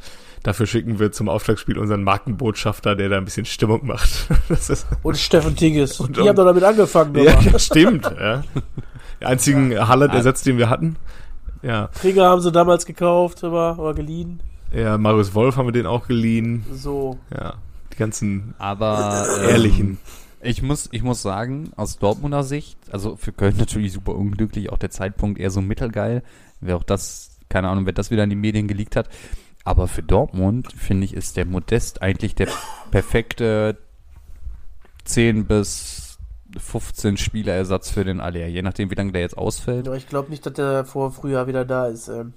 dafür 0.45 0.67
schicken 0.67 1.01
wir 1.01 1.11
zum 1.11 1.29
Aufschlagspiel 1.29 1.79
unseren 1.79 2.05
Markenbotschafter, 2.05 2.95
der 2.95 3.09
da 3.09 3.17
ein 3.17 3.25
bisschen 3.25 3.45
Stimmung 3.47 3.87
macht. 3.87 4.29
Das 4.49 4.71
ist, 4.71 4.87
Und 5.03 5.17
Steffen 5.17 5.57
Tigges. 5.57 5.99
Und- 5.99 6.17
die 6.17 6.21
haben 6.29 6.37
doch 6.37 6.45
damit 6.45 6.63
angefangen. 6.63 7.15
ja, 7.17 7.41
Ja. 7.41 7.59
stimmt. 7.59 8.05
Ja. 8.05 8.45
Der 9.21 9.29
einzigen 9.29 9.77
Haaland-Ersatz, 9.77 10.43
den 10.43 10.59
wir 10.59 10.69
hatten. 10.71 10.97
Ja, 11.63 11.89
Krieger 12.01 12.29
haben 12.29 12.41
sie 12.43 12.53
damals 12.53 12.85
gekauft, 12.87 13.43
aber, 13.43 13.71
aber 13.79 13.95
geliehen. 13.95 14.41
ja, 14.73 14.99
Marius 14.99 15.35
Wolf 15.35 15.57
haben 15.57 15.67
wir 15.67 15.73
den 15.73 15.87
auch 15.87 16.07
geliehen. 16.07 16.65
So. 16.73 17.19
Ja, 17.35 17.55
die 17.93 17.97
ganzen 17.97 18.55
Aber 18.59 19.27
ähm, 19.43 19.49
ehrlichen. 19.49 19.99
Ich 20.45 20.63
muss, 20.63 20.89
ich 20.93 21.03
muss 21.03 21.23
sagen, 21.23 21.73
aus 21.77 21.99
Dortmunder 21.99 22.43
Sicht, 22.45 22.79
also 22.91 23.17
für 23.17 23.33
Köln 23.33 23.57
natürlich 23.59 23.93
super 23.93 24.15
unglücklich, 24.15 24.71
auch 24.71 24.79
der 24.79 24.91
Zeitpunkt 24.91 25.41
eher 25.41 25.51
so 25.51 25.61
mittelgeil. 25.61 26.23
Wer 26.61 26.77
auch 26.77 26.83
das, 26.83 27.39
keine 27.49 27.69
Ahnung, 27.69 27.87
wer 27.87 27.93
das 27.93 28.11
wieder 28.11 28.25
in 28.25 28.31
die 28.31 28.37
Medien 28.37 28.69
geleakt 28.69 28.97
hat. 28.97 29.09
Aber 29.65 29.89
für 29.89 30.03
Dortmund, 30.03 30.73
finde 30.77 31.07
ich, 31.07 31.15
ist 31.15 31.39
der 31.39 31.47
Modest 31.47 32.03
eigentlich 32.03 32.35
der 32.35 32.49
perfekte 32.91 33.79
10 35.05 35.47
bis 35.47 36.19
15 36.59 37.17
Spielerersatz 37.17 37.91
für 37.91 38.05
den 38.05 38.21
Aller, 38.21 38.47
je 38.47 38.63
nachdem, 38.63 38.91
wie 38.91 38.95
lange 38.95 39.13
der 39.13 39.23
jetzt 39.23 39.39
ausfällt. 39.39 39.87
Ja, 39.87 39.95
ich 39.95 40.09
glaube 40.09 40.31
nicht, 40.31 40.45
dass 40.45 40.53
der 40.53 40.85
vor 40.85 41.11
Frühjahr 41.11 41.47
wieder 41.47 41.65
da 41.65 41.87
ist. 41.87 42.09
Ähm. 42.09 42.35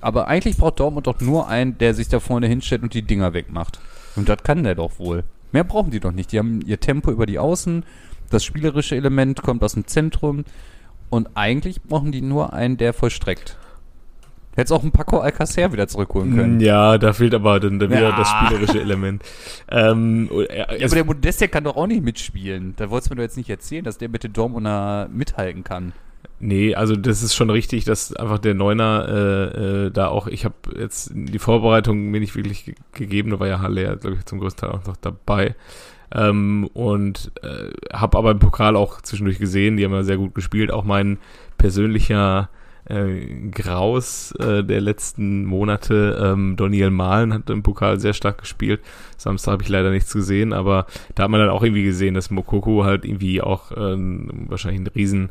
Aber 0.00 0.28
eigentlich 0.28 0.56
braucht 0.56 0.80
Dortmund 0.80 1.06
doch 1.06 1.20
nur 1.20 1.48
einen, 1.48 1.78
der 1.78 1.94
sich 1.94 2.08
da 2.08 2.20
vorne 2.20 2.48
hinstellt 2.48 2.82
und 2.82 2.94
die 2.94 3.02
Dinger 3.02 3.32
wegmacht. 3.32 3.80
Und 4.16 4.28
das 4.28 4.42
kann 4.42 4.64
der 4.64 4.74
doch 4.74 4.98
wohl. 4.98 5.24
Mehr 5.52 5.64
brauchen 5.64 5.90
die 5.90 6.00
doch 6.00 6.12
nicht. 6.12 6.32
Die 6.32 6.38
haben 6.38 6.60
ihr 6.66 6.80
Tempo 6.80 7.10
über 7.10 7.26
die 7.26 7.38
Außen, 7.38 7.84
das 8.30 8.44
spielerische 8.44 8.96
Element 8.96 9.42
kommt 9.42 9.62
aus 9.64 9.74
dem 9.74 9.86
Zentrum 9.86 10.44
und 11.10 11.30
eigentlich 11.34 11.82
brauchen 11.82 12.12
die 12.12 12.20
nur 12.20 12.52
einen, 12.52 12.76
der 12.76 12.92
vollstreckt. 12.92 13.56
Hättest 14.54 14.72
auch 14.72 14.82
ein 14.82 14.90
Paco 14.90 15.18
Alcacer 15.20 15.72
wieder 15.72 15.86
zurückholen 15.86 16.34
können. 16.34 16.60
Ja, 16.60 16.98
da 16.98 17.12
fehlt 17.12 17.32
aber 17.32 17.60
dann 17.60 17.80
wieder 17.80 18.00
Ja. 18.10 18.16
das 18.16 18.28
spielerische 18.28 18.80
Element. 18.80 19.22
ähm, 19.70 20.28
äh, 20.32 20.58
Ja, 20.58 20.66
aber 20.86 20.94
der 20.96 21.04
Modest, 21.04 21.40
der 21.40 21.46
kann 21.48 21.62
doch 21.62 21.76
auch 21.76 21.86
nicht 21.86 22.02
mitspielen. 22.02 22.74
Da 22.76 22.90
wolltest 22.90 23.08
du 23.08 23.14
mir 23.14 23.18
doch 23.18 23.22
jetzt 23.22 23.36
nicht 23.36 23.48
erzählen, 23.48 23.84
dass 23.84 23.98
der 23.98 24.08
mit 24.08 24.24
den 24.24 24.32
Dortmunder 24.32 25.08
mithalten 25.12 25.62
kann. 25.62 25.92
Nee, 26.40 26.74
also 26.74 26.94
das 26.94 27.22
ist 27.22 27.34
schon 27.34 27.50
richtig, 27.50 27.84
dass 27.84 28.14
einfach 28.14 28.38
der 28.38 28.54
Neuner 28.54 29.06
äh, 29.08 29.86
äh, 29.86 29.90
da 29.90 30.08
auch, 30.08 30.28
ich 30.28 30.44
habe 30.44 30.54
jetzt 30.78 31.10
die 31.12 31.38
Vorbereitung 31.38 32.10
mir 32.10 32.20
nicht 32.20 32.36
wirklich 32.36 32.64
ge 32.64 32.74
gegeben, 32.92 33.30
da 33.30 33.40
war 33.40 33.48
ja 33.48 33.60
Halle 33.60 33.82
ja, 33.82 33.94
glaube 33.96 34.16
ich, 34.16 34.24
zum 34.24 34.38
größten 34.38 34.68
Teil 34.68 34.78
auch 34.78 34.86
noch 34.86 34.96
dabei. 34.96 35.56
Ähm, 36.14 36.68
und 36.74 37.32
äh, 37.42 37.70
habe 37.92 38.16
aber 38.16 38.30
im 38.30 38.38
Pokal 38.38 38.76
auch 38.76 39.02
zwischendurch 39.02 39.38
gesehen, 39.38 39.76
die 39.76 39.84
haben 39.84 39.92
ja 39.92 40.04
sehr 40.04 40.16
gut 40.16 40.34
gespielt. 40.34 40.70
Auch 40.70 40.84
mein 40.84 41.18
persönlicher 41.58 42.48
äh, 42.88 43.50
Graus 43.50 44.32
äh, 44.38 44.64
der 44.64 44.80
letzten 44.80 45.44
Monate, 45.44 46.18
ähm, 46.22 46.56
Daniel 46.56 46.90
Mahlen 46.90 47.34
hat 47.34 47.50
im 47.50 47.62
Pokal 47.62 48.00
sehr 48.00 48.14
stark 48.14 48.38
gespielt. 48.38 48.80
Samstag 49.16 49.52
habe 49.52 49.62
ich 49.64 49.68
leider 49.68 49.90
nichts 49.90 50.12
gesehen, 50.12 50.52
aber 50.52 50.86
da 51.14 51.24
hat 51.24 51.30
man 51.30 51.40
dann 51.40 51.50
auch 51.50 51.62
irgendwie 51.62 51.84
gesehen, 51.84 52.14
dass 52.14 52.30
Mokoko 52.30 52.84
halt 52.84 53.04
irgendwie 53.04 53.42
auch 53.42 53.72
ähm, 53.76 54.46
wahrscheinlich 54.48 54.80
einen 54.80 54.86
riesen 54.86 55.30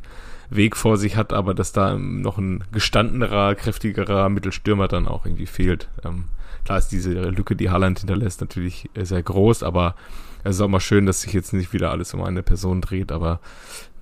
Weg 0.49 0.75
vor 0.75 0.97
sich 0.97 1.15
hat, 1.15 1.33
aber 1.33 1.53
dass 1.53 1.71
da 1.71 1.97
noch 1.97 2.37
ein 2.37 2.63
gestandenerer, 2.71 3.55
kräftigerer 3.55 4.29
Mittelstürmer 4.29 4.87
dann 4.87 5.07
auch 5.07 5.25
irgendwie 5.25 5.45
fehlt. 5.45 5.89
Ähm, 6.05 6.25
klar 6.63 6.77
ist 6.77 6.89
diese 6.89 7.11
Lücke, 7.11 7.55
die 7.55 7.69
Haaland 7.69 7.99
hinterlässt, 7.99 8.41
natürlich 8.41 8.89
sehr 8.95 9.23
groß, 9.23 9.63
aber 9.63 9.95
es 10.43 10.55
ist 10.55 10.61
auch 10.61 10.67
mal 10.67 10.79
schön, 10.79 11.05
dass 11.05 11.21
sich 11.21 11.33
jetzt 11.33 11.53
nicht 11.53 11.73
wieder 11.73 11.91
alles 11.91 12.13
um 12.13 12.23
eine 12.23 12.43
Person 12.43 12.81
dreht, 12.81 13.11
aber 13.11 13.39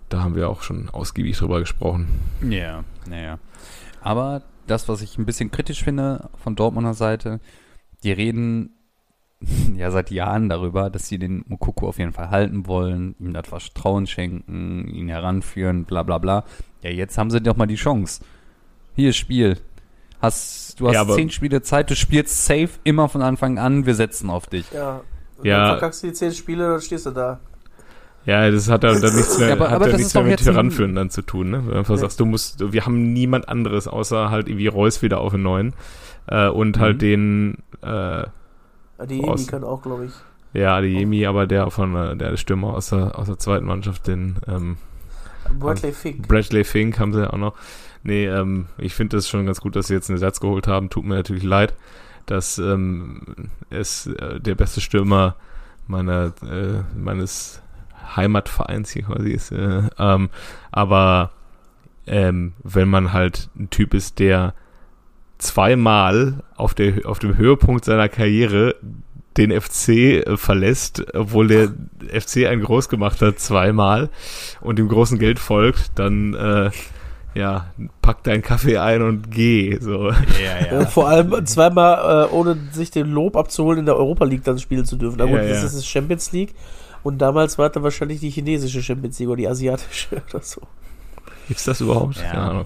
da 0.10 0.24
haben 0.24 0.36
wir 0.36 0.50
auch 0.50 0.62
schon 0.62 0.90
ausgiebig 0.90 1.38
drüber 1.38 1.60
gesprochen. 1.60 2.08
Ja, 2.48 2.84
naja. 3.10 3.40
Aber 4.02 4.44
das, 4.68 4.88
was 4.88 5.02
ich 5.02 5.18
ein 5.18 5.26
bisschen 5.26 5.52
kritisch 5.52 5.84
finde 5.84 6.30
von 6.44 6.56
Dortmunder 6.56 6.94
Seite, 6.94 7.40
die 8.04 8.12
reden 8.12 8.72
ja 9.76 9.92
seit 9.92 10.12
Jahren 10.12 10.50
darüber, 10.50 10.90
dass 10.90 11.08
sie 11.08 11.18
den 11.20 11.44
Mukoko 11.48 11.88
auf 11.88 12.00
jeden 12.00 12.12
Fall 12.14 12.30
halten 12.30 12.68
wollen, 12.68 13.16
ihm 13.20 13.34
das 13.34 13.48
Vertrauen 13.48 14.08
schenken, 14.08 14.88
ihn 14.88 15.08
heranführen, 15.10 15.86
bla 15.86 16.04
bla 16.04 16.18
bla. 16.18 16.44
Ja, 16.82 16.90
jetzt 16.90 17.18
haben 17.18 17.30
sie 17.32 17.42
doch 17.42 17.56
mal 17.58 17.66
die 17.68 17.76
Chance. 17.76 18.24
Hier, 18.96 19.14
Spiel. 19.14 19.58
Hast, 20.22 20.80
du 20.80 20.88
hast 20.88 20.94
Ja, 20.96 21.08
zehn 21.08 21.30
Spiele 21.30 21.62
Zeit, 21.62 21.90
du 21.90 21.96
spielst 21.96 22.46
safe 22.46 22.70
immer 22.84 23.10
von 23.10 23.22
Anfang 23.22 23.60
an, 23.60 23.86
wir 23.86 23.96
setzen 23.96 24.30
auf 24.30 24.48
dich. 24.48 24.72
Ja. 24.72 25.02
Und 25.38 25.46
Ja. 25.46 25.58
Dann 25.60 25.68
verkackst 25.78 26.04
du 26.04 26.08
die 26.08 26.14
zehn 26.14 26.32
Spiele, 26.32 26.70
dann 26.70 26.82
stehst 26.82 27.06
du 27.06 27.12
da. 27.12 27.40
Ja, 28.26 28.50
das 28.50 28.70
hat 28.72 28.84
ja 28.84 28.98
dann 28.98 29.16
nichts 29.16 29.38
mehr, 29.38 29.50
Ja, 29.50 29.54
aber- 29.56 29.66
hat 29.70 29.76
aber 29.76 29.86
ja 29.86 29.92
das 29.92 29.98
nichts 30.00 30.16
ist 30.16 30.16
mehr 30.16 30.24
mit 30.24 30.44
Heranführen 30.44 30.96
dann 30.96 31.10
zu 31.12 31.22
tun, 31.22 31.52
ne? 31.52 31.58
Wenn 31.66 31.74
du 31.74 31.78
einfach 31.80 31.94
Nee. 31.96 32.02
sagst, 32.02 32.20
du 32.20 32.26
musst, 32.26 32.72
wir 32.74 32.86
haben 32.86 33.14
niemand 33.14 33.50
anderes, 33.50 33.88
außer 33.88 34.32
halt 34.32 34.48
irgendwie 34.48 34.66
Reus 34.68 35.02
wieder 35.04 35.20
auf 35.20 35.34
den 35.34 35.44
neuen, 35.44 35.74
äh, 36.28 36.48
und 36.48 36.80
halt 36.80 36.96
Mhm. 36.96 37.00
den, 37.00 37.58
äh, 37.84 38.24
Die 39.10 39.24
Aus- 39.24 39.42
Emi 39.42 39.50
kann 39.52 39.64
auch, 39.64 39.82
glaube 39.82 40.06
ich. 40.06 40.12
ja, 40.54 40.80
die 40.82 40.88
Jemi, 40.88 41.26
aber 41.26 41.48
der 41.48 41.70
von, 41.72 42.18
der 42.18 42.38
Stürmer 42.38 42.74
aus 42.76 42.90
der, 42.90 43.18
aus 43.18 43.28
der 43.28 43.38
zweiten 43.38 43.66
Mannschaft, 43.66 44.08
den, 44.08 44.38
ähm, 44.48 44.78
Bradley 45.60 45.92
Fink. 45.92 46.28
Bradley 46.28 46.64
Fink 46.64 47.00
haben 47.00 47.14
sie 47.14 47.22
ja 47.22 47.30
auch 47.32 47.38
noch. 47.38 47.54
Nee, 48.04 48.26
ähm, 48.26 48.68
ich 48.78 48.94
finde 48.96 49.18
das 49.18 49.28
schon 49.30 49.46
ganz 49.46 49.62
gut, 49.62 49.76
dass 49.76 49.88
sie 49.88 49.94
jetzt 49.94 50.10
einen 50.10 50.16
Ersatz 50.18 50.40
geholt 50.40 50.68
haben. 50.68 50.90
Tut 50.90 51.06
mir 51.06 51.16
natürlich 51.16 51.44
leid, 51.44 51.74
dass 52.26 52.58
ähm, 52.58 53.22
es 53.70 54.08
äh, 54.08 54.40
der 54.40 54.56
beste 54.56 54.82
Stürmer 54.82 55.36
meiner, 55.88 56.34
äh, 56.44 56.82
meines 56.98 57.62
Heimatvereins 58.16 58.90
hier 58.92 59.04
quasi 59.04 59.32
ist. 59.32 59.52
Äh, 59.52 59.84
ähm, 60.00 60.30
aber 60.72 61.32
ähm, 62.08 62.54
wenn 62.64 62.88
man 62.90 63.14
halt 63.14 63.50
ein 63.56 63.70
Typ 63.70 63.94
ist, 63.94 64.18
der 64.20 64.54
zweimal 65.46 66.44
auf, 66.56 66.74
der, 66.74 67.06
auf 67.06 67.20
dem 67.20 67.38
Höhepunkt 67.38 67.86
seiner 67.86 68.10
Karriere 68.10 68.76
den 69.38 69.52
FC 69.52 69.90
äh, 69.90 70.38
verlässt, 70.38 71.06
obwohl 71.14 71.48
der 71.48 71.70
FC 72.08 72.46
einen 72.46 72.64
groß 72.64 72.90
gemacht 72.90 73.22
hat, 73.22 73.40
zweimal 73.40 74.10
und 74.62 74.80
dem 74.80 74.88
großen 74.88 75.20
Geld 75.20 75.40
folgt, 75.40 75.92
dann 75.96 76.34
äh, 76.34 76.72
ja, 77.36 77.68
pack 78.02 78.24
deinen 78.24 78.42
Kaffee 78.42 78.78
ein 78.78 79.02
und 79.02 79.30
geh. 79.30 79.78
So. 79.80 80.10
Ja, 80.10 80.80
Äh, 80.82 80.86
vor 80.88 81.10
allem 81.10 81.46
zweimal, 81.46 82.28
äh, 82.28 82.34
ohne 82.34 82.58
sich 82.72 82.92
den 82.92 83.08
Lob 83.08 83.36
abzuholen, 83.36 83.80
in 83.80 83.86
der 83.86 83.98
Europa 83.98 84.24
League 84.24 84.46
dann 84.46 84.58
spielen 84.58 84.86
zu 84.86 84.96
dürfen. 84.96 85.20
Aber 85.20 85.32
Ja, 85.32 85.42
gut, 85.42 85.50
das 85.50 85.60
ja. 85.60 85.66
ist 85.66 85.76
das 85.76 85.86
Champions 85.86 86.32
League. 86.32 86.56
Und 87.04 87.20
damals 87.20 87.58
war 87.58 87.70
dann 87.70 87.84
wahrscheinlich 87.84 88.22
die 88.22 88.30
chinesische 88.30 88.82
Champions 88.82 89.20
League 89.20 89.30
oder 89.30 89.38
die 89.38 89.48
asiatische 89.48 90.22
oder 90.30 90.42
so. 90.42 90.62
Gibt's 91.48 91.66
das 91.66 91.82
überhaupt? 91.82 92.18
Ja. 92.18 92.24
Keine 92.24 92.42
Ahnung. 92.42 92.66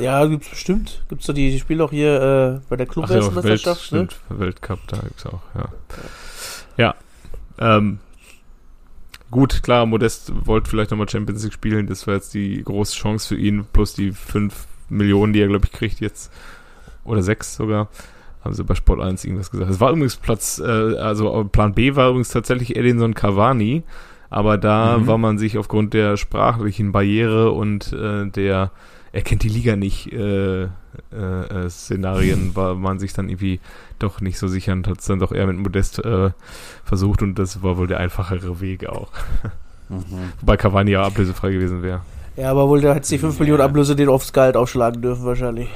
Ja, 0.00 0.26
gibt's 0.26 0.48
bestimmt. 0.48 1.04
Gibt's 1.08 1.26
doch 1.26 1.34
die, 1.34 1.50
die 1.50 1.60
spielen 1.60 1.80
auch 1.80 1.90
hier 1.90 2.60
äh, 2.62 2.68
bei 2.68 2.76
der 2.76 2.86
Ach 2.90 2.96
ja, 2.96 3.08
Welt, 3.08 3.22
Clubmeisterschaft, 3.22 3.92
ne? 3.92 4.08
stimmt, 4.08 4.16
Weltcup, 4.28 4.80
da 4.88 4.96
gibt's 4.98 5.26
auch, 5.26 5.42
ja. 5.54 5.68
Ja. 6.76 6.94
Ähm, 7.58 7.98
gut, 9.30 9.62
klar, 9.62 9.86
Modest 9.86 10.32
wollte 10.46 10.70
vielleicht 10.70 10.90
nochmal 10.90 11.08
Champions 11.08 11.44
League 11.44 11.52
spielen, 11.52 11.86
das 11.86 12.06
war 12.06 12.14
jetzt 12.14 12.34
die 12.34 12.62
große 12.62 12.94
Chance 12.96 13.28
für 13.28 13.36
ihn, 13.36 13.66
plus 13.72 13.94
die 13.94 14.12
5 14.12 14.66
Millionen, 14.88 15.32
die 15.32 15.40
er, 15.40 15.48
glaube 15.48 15.66
ich, 15.66 15.72
kriegt 15.72 16.00
jetzt. 16.00 16.32
Oder 17.04 17.22
6 17.22 17.56
sogar. 17.56 17.88
Haben 18.42 18.54
sie 18.54 18.64
bei 18.64 18.74
Sport 18.74 19.00
1 19.00 19.24
irgendwas 19.24 19.50
gesagt. 19.50 19.70
Es 19.70 19.80
war 19.80 19.90
übrigens 19.90 20.16
Platz, 20.16 20.58
äh, 20.58 20.96
also 20.96 21.44
Plan 21.44 21.74
B 21.74 21.96
war 21.96 22.08
übrigens 22.10 22.28
tatsächlich 22.28 22.76
Edinson 22.76 23.14
Cavani, 23.14 23.84
aber 24.34 24.58
da 24.58 24.98
Mhm. 24.98 25.06
war 25.06 25.18
man 25.18 25.38
sich 25.38 25.56
aufgrund 25.58 25.94
der 25.94 26.16
sprachlichen 26.16 26.92
Barriere 26.92 27.52
und 27.52 27.92
äh, 27.92 28.26
der 28.26 28.70
er 29.12 29.22
kennt 29.22 29.44
die 29.44 29.48
Liga 29.48 29.76
nicht 29.76 30.12
äh, 30.12 30.64
äh, 30.64 30.68
äh, 31.12 31.70
Szenarien, 31.70 32.50
war 32.56 32.74
man 32.74 32.98
sich 32.98 33.12
dann 33.12 33.28
irgendwie 33.28 33.60
doch 34.00 34.20
nicht 34.20 34.38
so 34.38 34.48
sicher 34.48 34.72
und 34.72 34.88
hat 34.88 34.98
es 34.98 35.06
dann 35.06 35.20
doch 35.20 35.30
eher 35.30 35.46
mit 35.46 35.56
Modest 35.58 36.04
äh, 36.04 36.30
versucht 36.84 37.22
und 37.22 37.38
das 37.38 37.62
war 37.62 37.76
wohl 37.78 37.86
der 37.86 37.98
einfachere 38.00 38.60
Weg 38.60 38.86
auch. 38.88 39.12
Mhm. 39.88 40.04
Wobei 40.40 40.56
Cavani 40.56 40.90
ja 40.90 41.04
ablösefrei 41.04 41.52
gewesen 41.52 41.82
wäre. 41.82 42.00
Ja, 42.36 42.50
aber 42.50 42.68
wohl, 42.68 42.80
da 42.80 42.92
hätte 42.94 43.08
die 43.08 43.18
5 43.18 43.38
Millionen 43.38 43.60
Ablöse 43.60 43.94
den 43.94 44.08
aufs 44.08 44.32
Gehalt 44.32 44.56
aufschlagen 44.56 45.00
dürfen, 45.00 45.24
wahrscheinlich. 45.24 45.68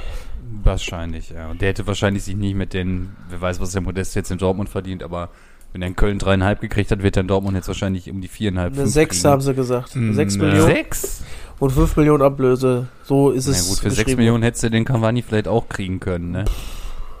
Wahrscheinlich, 0.63 1.29
ja. 1.29 1.49
Und 1.49 1.61
der 1.61 1.69
hätte 1.69 1.87
wahrscheinlich 1.87 2.23
sich 2.23 2.35
nicht 2.35 2.55
mit 2.55 2.73
den, 2.73 3.11
wer 3.29 3.39
weiß, 3.39 3.61
was 3.61 3.71
der 3.71 3.81
Modest 3.81 4.15
jetzt 4.15 4.31
in 4.31 4.37
Dortmund 4.37 4.67
verdient, 4.67 5.03
aber 5.03 5.29
wenn 5.73 5.81
er 5.81 5.87
in 5.89 5.95
Köln 5.95 6.17
dreieinhalb 6.19 6.61
gekriegt 6.61 6.91
hat, 6.91 7.03
wird 7.03 7.17
er 7.17 7.21
in 7.21 7.27
Dortmund 7.27 7.55
jetzt 7.55 7.67
wahrscheinlich 7.67 8.09
um 8.09 8.21
die 8.21 8.27
viereinhalb, 8.27 8.73
Eine 8.73 8.81
fünf 8.83 8.93
6 8.93 9.17
kriegen. 9.17 9.31
haben 9.31 9.41
sie 9.41 9.53
gesagt. 9.53 9.95
Mm, 9.95 10.13
6 10.13 10.35
na. 10.37 10.43
Millionen 10.45 10.67
Sechs? 10.75 11.23
und 11.59 11.71
5 11.71 11.95
Millionen 11.97 12.23
Ablöse. 12.23 12.87
So 13.03 13.31
ist 13.31 13.47
Na 13.47 13.51
es. 13.53 13.69
gut, 13.69 13.79
für 13.79 13.91
sechs. 13.91 14.15
Millionen 14.15 14.43
hättest 14.43 14.63
du 14.63 14.69
den 14.71 14.85
Cavani 14.85 15.21
vielleicht 15.21 15.47
auch 15.47 15.67
kriegen 15.69 15.99
können, 15.99 16.31
ne? 16.31 16.45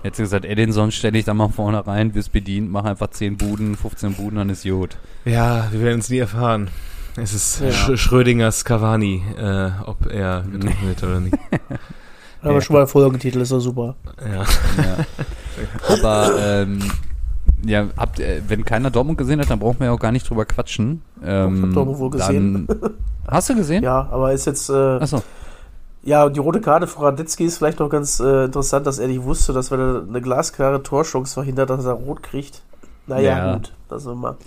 Hättest 0.01 0.19
du 0.19 0.23
gesagt, 0.23 0.45
Edinson 0.45 0.91
stelle 0.91 1.17
ich 1.19 1.25
da 1.25 1.33
mal 1.33 1.49
vorne 1.49 1.85
rein, 1.85 2.15
wirst 2.15 2.31
bedient, 2.31 2.71
mach 2.71 2.85
einfach 2.85 3.09
10 3.09 3.35
Buden, 3.35 3.75
15 3.75 4.13
Buden, 4.13 4.37
dann 4.37 4.49
ist 4.49 4.63
gut. 4.63 4.95
Ja, 5.25 5.67
wir 5.71 5.81
werden 5.81 5.99
es 5.99 6.09
nie 6.09 6.19
erfahren. 6.19 6.69
Es 7.17 7.33
ist 7.33 7.59
Ja. 7.61 7.71
Sch 7.71 7.99
Schrödingers 7.99 8.63
Cavani, 8.63 9.21
äh, 9.37 9.71
ob 9.85 10.05
er 10.09 10.43
getroffen 10.49 10.87
wird 10.87 11.03
oder 11.03 11.19
nicht. 11.19 11.35
Haben 12.41 12.53
wir 12.53 12.61
schon 12.61 12.77
mal 12.77 12.87
Folgentitel, 12.87 13.41
ist 13.41 13.51
doch 13.51 13.59
super. 13.59 13.95
Ja. 14.25 14.43
Ja. 14.81 15.05
Aber 15.93 16.31
ähm, 16.41 16.79
ja, 17.65 17.87
habt, 17.97 18.19
äh, 18.19 18.41
wenn 18.47 18.65
keiner 18.65 18.89
Dortmund 18.91 19.17
gesehen 19.17 19.39
hat, 19.39 19.49
dann 19.49 19.59
brauchen 19.59 19.79
wir 19.79 19.87
ja 19.87 19.91
auch 19.93 19.99
gar 19.99 20.11
nicht 20.11 20.29
drüber 20.29 20.45
quatschen. 20.45 21.01
Ähm, 21.23 21.55
Ich 21.57 21.61
hab 21.63 21.73
Dortmund 21.73 21.99
wohl 21.99 22.09
gesehen. 22.09 22.67
Dann, 22.67 22.79
hast 23.27 23.49
du 23.49 23.55
gesehen? 23.55 23.83
Ja, 23.83 24.07
aber 24.11 24.33
ist 24.33 24.45
jetzt. 24.45 24.69
Äh, 24.69 24.73
Achso. 24.73 25.21
ja, 26.03 26.23
und 26.25 26.35
die 26.35 26.39
rote 26.39 26.61
Karte 26.61 26.87
von 26.87 27.03
Radetzky 27.03 27.45
ist 27.45 27.57
vielleicht 27.57 27.79
noch 27.79 27.89
ganz 27.89 28.19
äh, 28.19 28.45
interessant, 28.45 28.87
dass 28.87 28.99
er 28.99 29.07
nicht 29.07 29.23
wusste, 29.23 29.53
dass 29.53 29.71
wenn 29.71 29.79
er 29.79 30.03
eine 30.07 30.21
glasklare 30.21 30.81
Torchance 30.83 31.33
verhindert, 31.33 31.69
dass 31.69 31.85
er 31.85 31.93
rot 31.93 32.23
kriegt. 32.23 32.61
Naja, 33.07 33.37
Ja. 33.37 33.53
gut. 33.55 33.73
Das 33.89 34.03
ist 34.05 34.11
immer. 34.11 34.37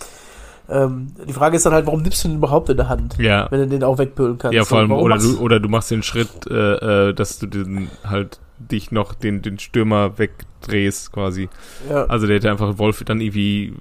Ähm, 0.68 1.08
die 1.28 1.32
Frage 1.32 1.56
ist 1.56 1.66
dann 1.66 1.72
halt, 1.74 1.86
warum 1.86 2.02
nimmst 2.02 2.22
du 2.24 2.28
den 2.28 2.36
überhaupt 2.38 2.68
in 2.70 2.76
der 2.76 2.88
Hand, 2.88 3.18
ja. 3.18 3.48
wenn 3.50 3.60
du 3.60 3.66
den 3.66 3.82
auch 3.84 3.98
wegpölen 3.98 4.38
kannst? 4.38 4.54
Ja, 4.54 4.64
vor 4.64 4.78
allem, 4.78 4.92
oder 4.92 5.18
du, 5.18 5.38
oder 5.40 5.58
du 5.58 5.68
machst 5.68 5.90
den 5.90 6.02
Schritt, 6.04 6.30
äh, 6.48 7.08
äh, 7.08 7.12
dass 7.14 7.38
du 7.40 7.46
den 7.46 7.90
halt 8.04 8.38
dich 8.68 8.92
noch 8.92 9.14
den, 9.14 9.42
den 9.42 9.58
Stürmer 9.58 10.18
wegdrehst 10.18 11.12
quasi. 11.12 11.48
Ja. 11.88 12.04
Also 12.06 12.26
der 12.26 12.36
hätte 12.36 12.50
einfach 12.50 12.78
Wolf 12.78 13.02
dann 13.04 13.20
irgendwie 13.20 13.74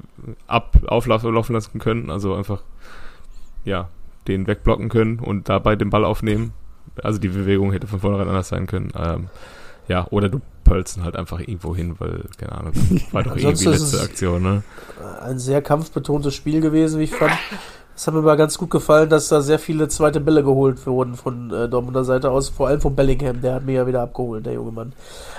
ab 0.48 0.78
auflaufen 0.88 1.34
laufen 1.34 1.54
lassen 1.54 1.80
können, 1.80 2.10
also 2.10 2.36
einfach 2.36 2.63
ja, 3.63 3.89
den 4.28 4.48
wegblocken 4.48 4.89
können 4.89 5.20
und 5.20 5.50
dabei 5.50 5.76
den 5.76 5.89
Ball 5.89 6.06
aufnehmen. 6.06 6.54
Also 7.02 7.20
die 7.20 7.30
Bewegung 7.30 7.72
hätte 7.72 7.88
von 7.88 8.00
vornherein 8.00 8.28
anders 8.28 8.50
sein 8.50 8.67
können. 8.67 8.91
Ähm, 8.96 9.30
ja, 9.88 10.08
oder 10.10 10.30
du 10.30 10.41
pölzen 10.63 11.04
halt 11.04 11.15
einfach 11.15 11.39
irgendwo 11.39 11.76
hin, 11.76 11.96
weil, 12.00 12.24
keine 12.38 12.54
Ahnung, 12.54 12.74
war 13.12 13.24
doch 13.24 13.36
irgendwie 13.36 13.65
letzte 13.65 14.02
Aktion, 14.02 14.41
ne? 14.41 14.63
ein 15.22 15.39
sehr 15.39 15.62
kampfbetontes 15.62 16.34
Spiel 16.34 16.62
gewesen, 16.62 17.00
wie 17.00 17.06
ich 17.06 17.15
fand. 17.15 17.34
Es 18.02 18.08
hat 18.08 18.16
mir 18.16 18.24
mal 18.24 18.36
ganz 18.36 18.58
gut 18.58 18.72
gefallen, 18.72 19.12
dass 19.12 19.28
da 19.28 19.42
sehr 19.42 19.60
viele 19.60 19.88
zweite 19.88 20.20
Bälle 20.20 20.42
geholt 20.44 20.88
wurden 20.88 21.14
von 21.14 21.54
äh, 21.54 21.70
Dortmunder 21.70 22.04
Seite 22.04 22.32
aus, 22.32 22.50
vor 22.50 22.68
allem 22.68 22.82
von 22.82 22.96
Bellingham, 22.96 23.42
der 23.42 23.54
hat 23.54 23.64
mir 23.64 23.74
ja 23.76 23.86
wieder 23.86 24.02
abgeholt, 24.02 24.44
der 24.44 24.54
junge 24.54 24.72
Mann. 24.72 24.94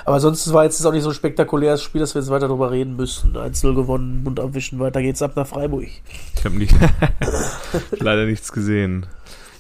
Aber 0.05 0.21
sonst 0.21 0.53
war 0.53 0.63
jetzt 0.63 0.87
auch 0.87 0.93
nicht 0.93 1.03
so 1.03 1.09
ein 1.09 1.15
spektakuläres 1.17 1.83
Spiel, 1.83 2.01
dass 2.03 2.15
wir 2.15 2.23
jetzt 2.23 2.31
weiter 2.31 2.47
drüber 2.47 2.71
reden 2.71 2.95
müssen. 2.95 3.37
1-0 3.37 3.75
gewonnen, 3.75 4.23
Mund 4.23 4.39
abwischen, 4.39 4.79
weiter 4.79 5.03
geht's 5.03 5.23
ab 5.23 5.33
nach 5.35 5.49
Freiburg. 5.49 5.89
Ich 6.37 6.45
habe 6.45 6.57
nicht, 6.57 6.73
leider 7.99 8.27
nichts 8.27 8.53
gesehen. 8.53 9.07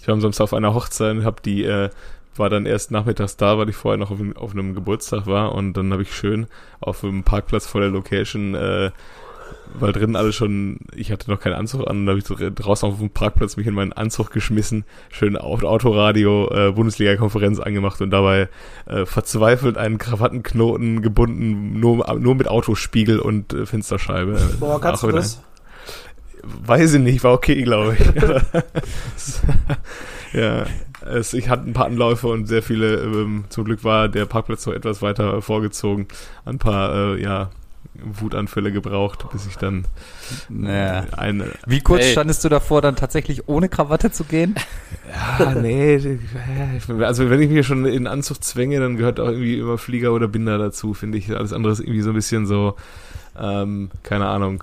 Ich 0.00 0.06
war 0.06 0.14
am 0.14 0.20
Samstag 0.20 0.44
auf 0.44 0.54
einer 0.54 0.72
Hochzeit 0.72 1.10
und 1.16 1.24
hab 1.24 1.42
die, 1.42 1.64
äh, 1.64 1.90
war 2.36 2.50
dann 2.50 2.66
erst 2.66 2.92
nachmittags 2.92 3.36
da, 3.36 3.58
weil 3.58 3.68
ich 3.68 3.74
vorher 3.74 3.98
noch 3.98 4.12
auf, 4.12 4.20
einem- 4.20 4.36
auf 4.36 4.52
einem 4.52 4.76
Geburtstag 4.76 5.26
war 5.26 5.56
und 5.56 5.72
dann 5.76 5.92
habe 5.92 6.02
ich 6.02 6.14
schön 6.14 6.46
auf 6.78 7.02
einem 7.02 7.24
Parkplatz 7.24 7.66
vor 7.66 7.80
der 7.80 7.90
Location, 7.90 8.54
äh, 8.54 8.92
weil 9.74 9.92
drin 9.92 10.16
alle 10.16 10.32
schon, 10.32 10.78
ich 10.94 11.12
hatte 11.12 11.30
noch 11.30 11.40
keinen 11.40 11.54
Anzug 11.54 11.88
an, 11.88 11.98
und 11.98 12.06
da 12.06 12.10
habe 12.10 12.18
ich 12.18 12.26
so 12.26 12.36
draußen 12.36 12.88
auf 12.88 12.98
dem 12.98 13.10
Parkplatz 13.10 13.56
mich 13.56 13.66
in 13.66 13.74
meinen 13.74 13.92
Anzug 13.92 14.30
geschmissen, 14.30 14.84
schön 15.10 15.36
auf 15.36 15.62
Autoradio 15.62 16.50
äh, 16.50 16.72
Bundesliga-Konferenz 16.72 17.60
angemacht 17.60 18.00
und 18.00 18.10
dabei 18.10 18.48
äh, 18.86 19.06
verzweifelt 19.06 19.76
einen 19.76 19.98
Krawattenknoten 19.98 21.02
gebunden, 21.02 21.78
nur, 21.80 22.14
nur 22.18 22.34
mit 22.34 22.48
Autospiegel 22.48 23.18
und 23.18 23.52
äh, 23.52 23.66
Fensterscheibe. 23.66 24.38
Boah, 24.60 24.80
kannst 24.80 25.04
Auch 25.04 25.08
du 25.08 25.16
das? 25.16 25.42
Weiß 26.42 26.94
ich 26.94 27.00
nicht, 27.00 27.22
war 27.22 27.32
okay, 27.32 27.62
glaube 27.62 27.96
ich. 27.98 28.04
ja, 30.32 30.64
es, 31.06 31.34
ich 31.34 31.48
hatte 31.48 31.68
ein 31.68 31.72
paar 31.72 31.86
Anläufe 31.86 32.28
und 32.28 32.46
sehr 32.46 32.62
viele, 32.62 32.96
ähm, 33.02 33.44
zum 33.48 33.64
Glück 33.64 33.84
war 33.84 34.08
der 34.08 34.26
Parkplatz 34.26 34.66
noch 34.66 34.74
etwas 34.74 35.02
weiter 35.02 35.40
vorgezogen. 35.42 36.08
Ein 36.44 36.58
paar, 36.58 36.94
äh, 36.94 37.22
ja, 37.22 37.50
Wutanfälle 37.94 38.72
gebraucht, 38.72 39.26
bis 39.32 39.46
ich 39.46 39.56
dann 39.56 39.84
Naja. 40.48 41.06
eine. 41.16 41.50
Wie 41.66 41.80
kurz 41.80 42.04
Ey. 42.04 42.12
standest 42.12 42.44
du 42.44 42.48
davor, 42.48 42.80
dann 42.82 42.96
tatsächlich 42.96 43.48
ohne 43.48 43.68
Krawatte 43.68 44.10
zu 44.10 44.24
gehen? 44.24 44.54
Ja, 45.38 45.54
nee, 45.54 46.00
also 47.00 47.28
wenn 47.28 47.42
ich 47.42 47.50
mich 47.50 47.66
schon 47.66 47.84
in 47.84 48.06
Anzug 48.06 48.42
zwänge, 48.42 48.80
dann 48.80 48.96
gehört 48.96 49.20
auch 49.20 49.28
irgendwie 49.28 49.58
immer 49.58 49.76
Flieger 49.76 50.12
oder 50.14 50.26
Binder 50.26 50.56
dazu, 50.56 50.94
finde 50.94 51.18
ich. 51.18 51.30
Alles 51.36 51.52
andere 51.52 51.74
ist 51.74 51.80
irgendwie 51.80 52.00
so 52.00 52.10
ein 52.10 52.14
bisschen 52.14 52.46
so, 52.46 52.76
ähm, 53.38 53.90
keine 54.02 54.26
Ahnung, 54.26 54.62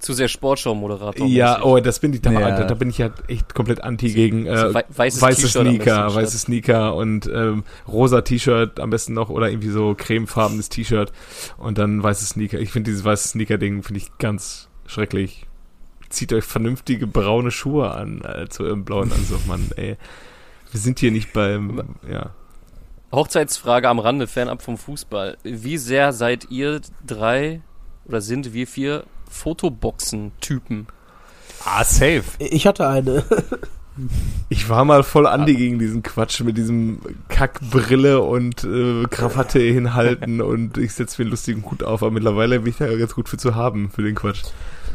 Zu 0.00 0.12
sehr 0.12 0.28
Sportschau-Moderator. 0.28 1.26
Ja, 1.26 1.62
oh, 1.62 1.78
das 1.80 2.00
bin 2.00 2.12
ich, 2.12 2.20
da, 2.22 2.32
Ja. 2.32 2.50
da, 2.56 2.64
da 2.64 2.74
bin 2.74 2.90
ich 2.90 2.98
ja 2.98 3.10
echt 3.28 3.54
komplett 3.54 3.82
anti 3.82 4.12
gegen 4.12 4.46
äh, 4.46 4.56
So 4.56 4.74
wei- 4.74 4.84
weißes 4.88 5.22
weiße 5.22 5.48
Sneaker, 5.48 6.04
besten 6.06 6.16
weiße 6.20 6.38
Sneaker 6.38 6.94
und 6.96 7.26
ähm, 7.32 7.64
rosa 7.86 8.22
T-Shirt 8.22 8.80
am 8.80 8.90
besten 8.90 9.14
noch 9.14 9.28
oder 9.28 9.50
irgendwie 9.50 9.70
so 9.70 9.94
cremefarbenes 9.96 10.68
T-Shirt 10.68 11.12
und 11.58 11.78
dann 11.78 12.02
weiße 12.02 12.24
Sneaker. 12.26 12.58
Ich 12.58 12.72
finde 12.72 12.90
dieses 12.90 13.04
weiße 13.04 13.28
Sneaker-Ding 13.28 13.82
finde 13.82 13.98
ich 14.00 14.16
ganz 14.18 14.68
schrecklich. 14.86 15.46
Zieht 16.08 16.32
euch 16.32 16.44
vernünftige 16.44 17.06
braune 17.06 17.50
Schuhe 17.50 17.90
an 17.92 18.22
äh, 18.22 18.48
zu 18.48 18.64
eurem 18.64 18.84
blauen 18.84 19.12
Anzug, 19.12 19.46
Mann, 19.46 19.70
ey. 19.76 19.96
Wir 20.70 20.80
sind 20.80 20.98
hier 20.98 21.10
nicht 21.12 21.32
beim, 21.32 21.82
ja. 22.10 22.30
Hochzeitsfrage 23.12 23.88
am 23.88 23.98
Rande, 23.98 24.26
fernab 24.26 24.62
vom 24.62 24.76
Fußball. 24.76 25.38
Wie 25.42 25.78
sehr 25.78 26.12
seid 26.12 26.50
ihr 26.50 26.80
drei 27.06 27.60
oder 28.08 28.20
sind 28.20 28.52
wir 28.54 28.66
vier 28.66 29.04
Fotoboxen-Typen? 29.30 30.86
Ah, 31.64 31.84
safe. 31.84 32.24
Ich 32.38 32.66
hatte 32.66 32.88
eine. 32.88 33.24
Ich 34.48 34.68
war 34.68 34.84
mal 34.84 35.02
voll 35.02 35.26
Andi 35.26 35.56
gegen 35.56 35.80
diesen 35.80 36.04
Quatsch 36.04 36.40
mit 36.42 36.56
diesem 36.56 37.00
Kackbrille 37.28 38.20
und 38.22 38.62
äh, 38.62 39.02
Krawatte 39.10 39.58
hinhalten 39.58 40.40
und 40.40 40.78
ich 40.78 40.92
setze 40.92 41.20
mir 41.20 41.24
einen 41.24 41.32
lustigen 41.32 41.64
Hut 41.68 41.82
auf, 41.82 42.02
aber 42.02 42.12
mittlerweile 42.12 42.60
bin 42.60 42.70
ich 42.70 42.76
da 42.78 42.86
ganz 42.96 43.14
gut 43.14 43.28
für 43.28 43.38
zu 43.38 43.56
haben, 43.56 43.90
für 43.90 44.02
den 44.02 44.14
Quatsch. 44.14 44.44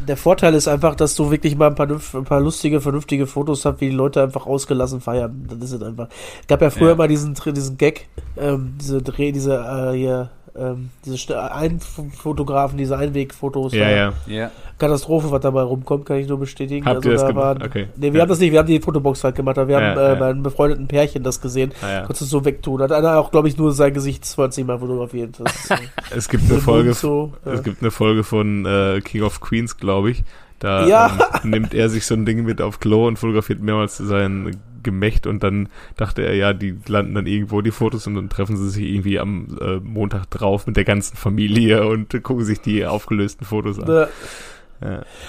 Der 0.08 0.16
Vorteil 0.16 0.54
ist 0.54 0.68
einfach, 0.70 0.96
dass 0.96 1.16
du 1.16 1.32
wirklich 1.32 1.56
mal 1.58 1.68
ein 1.68 1.76
paar, 1.76 1.90
ein 1.90 2.24
paar 2.24 2.40
lustige, 2.42 2.80
vernünftige 2.82 3.28
Fotos 3.28 3.66
hast, 3.66 3.82
wie 3.82 3.90
die 3.90 3.96
Leute 3.96 4.24
einfach 4.24 4.46
ausgelassen 4.46 5.02
feiern. 5.02 5.48
Das 5.50 5.60
ist 5.60 5.74
es 5.74 5.84
einfach. 5.84 6.08
Es 6.42 6.48
gab 6.48 6.62
ja 6.62 6.70
früher 6.70 6.90
Ja. 6.92 6.96
mal 6.96 7.08
diesen, 7.10 7.34
diesen 7.36 7.78
Gag, 7.78 8.08
ähm, 8.38 8.76
diese 8.80 9.02
Dreh, 9.02 9.32
diese, 9.34 9.56
äh, 9.56 9.98
hier, 9.98 10.30
ähm, 10.56 10.90
diese 11.06 11.16
St- 11.16 11.34
Einfotografen, 11.34 12.78
diese 12.78 12.98
Einwegfotos. 12.98 13.74
Ja, 13.74 13.90
ja. 13.90 14.14
Ja. 14.28 14.52
Katastrophe, 14.78 15.32
was 15.32 15.42
dabei 15.42 15.62
rumkommt, 15.62 16.06
kann 16.06 16.18
ich 16.18 16.28
nur 16.28 16.40
bestätigen. 16.40 16.86
Habt 16.86 17.06
ihr 17.06 17.12
das 17.14 17.22
da 17.22 17.28
gemacht? 17.30 17.60
waren- 17.60 17.64
Okay. 17.64 17.88
Nee, 17.96 18.08
wir 18.12 18.18
Ja. 18.18 18.22
haben 18.22 18.30
das 18.30 18.40
nicht, 18.40 18.52
wir 18.52 18.60
haben 18.60 18.68
die 18.68 18.80
Fotobox 18.80 19.24
halt 19.24 19.36
gemacht, 19.36 19.58
aber 19.58 19.68
wir 19.68 19.80
Ja, 19.80 19.90
haben 19.92 19.98
äh, 20.00 20.08
ja. 20.10 20.16
bei 20.16 20.30
einem 20.30 20.44
befreundeten 20.44 20.88
Pärchen 20.88 21.24
das 21.24 21.42
gesehen. 21.42 21.72
Ah, 21.82 21.90
ja. 21.92 22.00
Konntest 22.02 22.22
du 22.22 22.26
so 22.26 22.46
wegtun. 22.46 22.82
Hat 22.82 22.92
einer 22.92 23.18
auch, 23.18 23.32
glaube 23.32 23.48
ich, 23.48 23.58
nur 23.58 23.72
sein 23.72 23.94
Gesicht 23.94 24.26
20 24.26 24.66
Mal 24.66 24.80
fotografiert. 24.80 25.40
Das 25.40 25.72
äh, 25.72 25.76
Es 26.16 26.30
gibt 26.30 26.50
eine 26.52 26.60
Folge, 26.60 26.94
so, 26.94 27.34
ja. 27.46 27.54
es 27.54 27.64
gibt 27.64 27.82
eine 27.82 27.92
Folge 27.92 28.24
von 28.24 28.66
äh, 28.66 29.02
King 29.02 29.24
of 29.24 29.42
Queens, 29.42 29.78
glaube 29.78 30.12
ich. 30.12 30.24
Da 30.60 30.88
Ja. 30.88 31.12
ähm, 31.44 31.50
nimmt 31.52 31.74
er 31.74 31.90
sich 31.90 32.06
so 32.06 32.14
ein 32.16 32.26
Ding 32.26 32.44
mit 32.44 32.62
auf 32.62 32.80
Klo 32.80 33.08
und 33.08 33.18
fotografiert 33.18 33.60
mehrmals 33.62 33.98
sein 33.98 34.56
Gemächt 34.84 35.28
und 35.28 35.44
dann 35.44 35.70
dachte 35.98 36.22
er, 36.24 36.36
ja, 36.36 36.54
die 36.54 36.78
landen 36.88 37.16
dann 37.16 37.26
irgendwo 37.26 37.62
die 37.62 37.72
Fotos 37.72 38.08
und 38.08 38.16
dann 38.16 38.30
treffen 38.30 38.58
sie 38.58 38.70
sich 38.70 38.84
irgendwie 38.84 39.20
am 39.20 39.58
äh, 39.60 39.78
Montag 39.78 40.30
drauf 40.30 40.68
mit 40.68 40.78
der 40.78 40.84
ganzen 40.84 41.16
Familie 41.18 41.88
und 41.88 42.22
gucken 42.24 42.46
sich 42.46 42.60
die 42.62 42.86
aufgelösten 42.86 43.46
Fotos 43.46 43.80
an. 43.80 43.90
Ja. 43.90 44.08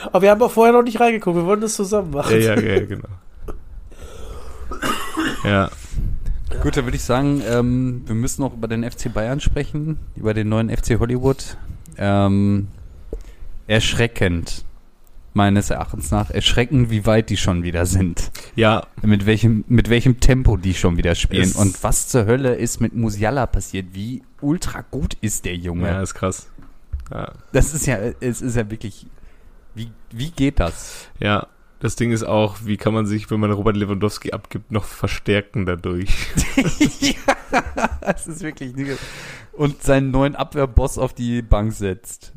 Aber 0.07 0.23
wir 0.23 0.31
haben 0.31 0.43
auch 0.43 0.51
vorher 0.51 0.73
noch 0.73 0.83
nicht 0.83 0.99
reingeguckt, 0.99 1.37
wir 1.37 1.47
wollten 1.47 1.63
das 1.63 1.75
zusammen 1.75 2.11
machen. 2.11 2.41
Ja, 2.41 2.59
ja, 2.59 2.61
ja, 2.61 2.85
genau. 2.85 3.09
Ja, 5.45 5.71
Gut, 6.63 6.77
dann 6.77 6.85
würde 6.85 6.97
ich 6.97 7.03
sagen, 7.03 7.43
ähm, 7.47 8.03
wir 8.07 8.15
müssen 8.15 8.43
noch 8.43 8.55
über 8.55 8.69
den 8.69 8.89
FC 8.89 9.13
Bayern 9.13 9.41
sprechen, 9.41 9.99
über 10.15 10.35
den 10.35 10.49
neuen 10.49 10.71
FC 10.71 10.99
Hollywood. 10.99 11.57
Ähm, 11.99 12.69
erschreckend, 13.67 14.65
meines 15.35 15.71
Erachtens 15.71 16.11
nach, 16.11 16.31
erschreckend, 16.31 16.91
wie 16.91 17.07
weit 17.07 17.29
die 17.31 17.37
schon 17.37 17.63
wieder 17.63 17.87
sind. 17.87 18.31
ja, 18.55 18.87
Mit 19.03 19.27
welchem, 19.27 19.65
mit 19.69 19.91
welchem 19.91 20.21
Tempo 20.21 20.57
die 20.57 20.75
schon 20.75 20.97
wieder 20.97 21.15
spielen. 21.15 21.43
Es- 21.43 21.57
Und 21.57 21.83
was 21.83 22.09
zur 22.09 22.27
Hölle 22.27 22.55
ist 22.55 22.81
mit 22.81 22.95
Musiala 22.95 23.47
passiert? 23.47 23.89
Wie 23.93 24.23
ultra 24.41 24.83
gut 24.91 25.15
ist 25.21 25.45
der 25.45 25.57
Junge? 25.57 25.89
ja, 25.89 26.01
ist 26.03 26.15
krass. 26.15 26.49
Ja, 27.13 27.33
Das 27.53 27.75
ist 27.75 27.87
ja, 27.87 27.99
es 28.21 28.41
ist 28.41 28.57
ja 28.57 28.71
wirklich, 28.71 29.07
wie, 29.75 29.91
wie 30.11 30.31
geht 30.31 30.61
das? 30.61 31.09
ja, 31.21 31.47
das 31.81 31.97
Ding 31.97 32.13
ist 32.13 32.23
auch, 32.23 32.57
wie 32.65 32.79
kann 32.79 32.95
man 32.95 33.05
sich, 33.05 33.31
wenn 33.31 33.41
man 33.41 33.51
Robert 33.53 33.77
Lewandowski 33.77 34.33
abgibt, 34.33 34.73
noch 34.73 34.85
verstärken 34.85 35.67
dadurch? 35.67 36.09
ja, 37.01 37.63
das 38.01 38.27
ist 38.27 38.41
wirklich 38.43 38.75
nicht. 38.75 38.99
Und 39.53 39.83
seinen 39.83 40.11
neuen 40.11 40.35
Abwehrboss 40.35 40.97
auf 40.97 41.13
die 41.13 41.43
Bank 41.43 41.73
setzt. 41.75 42.33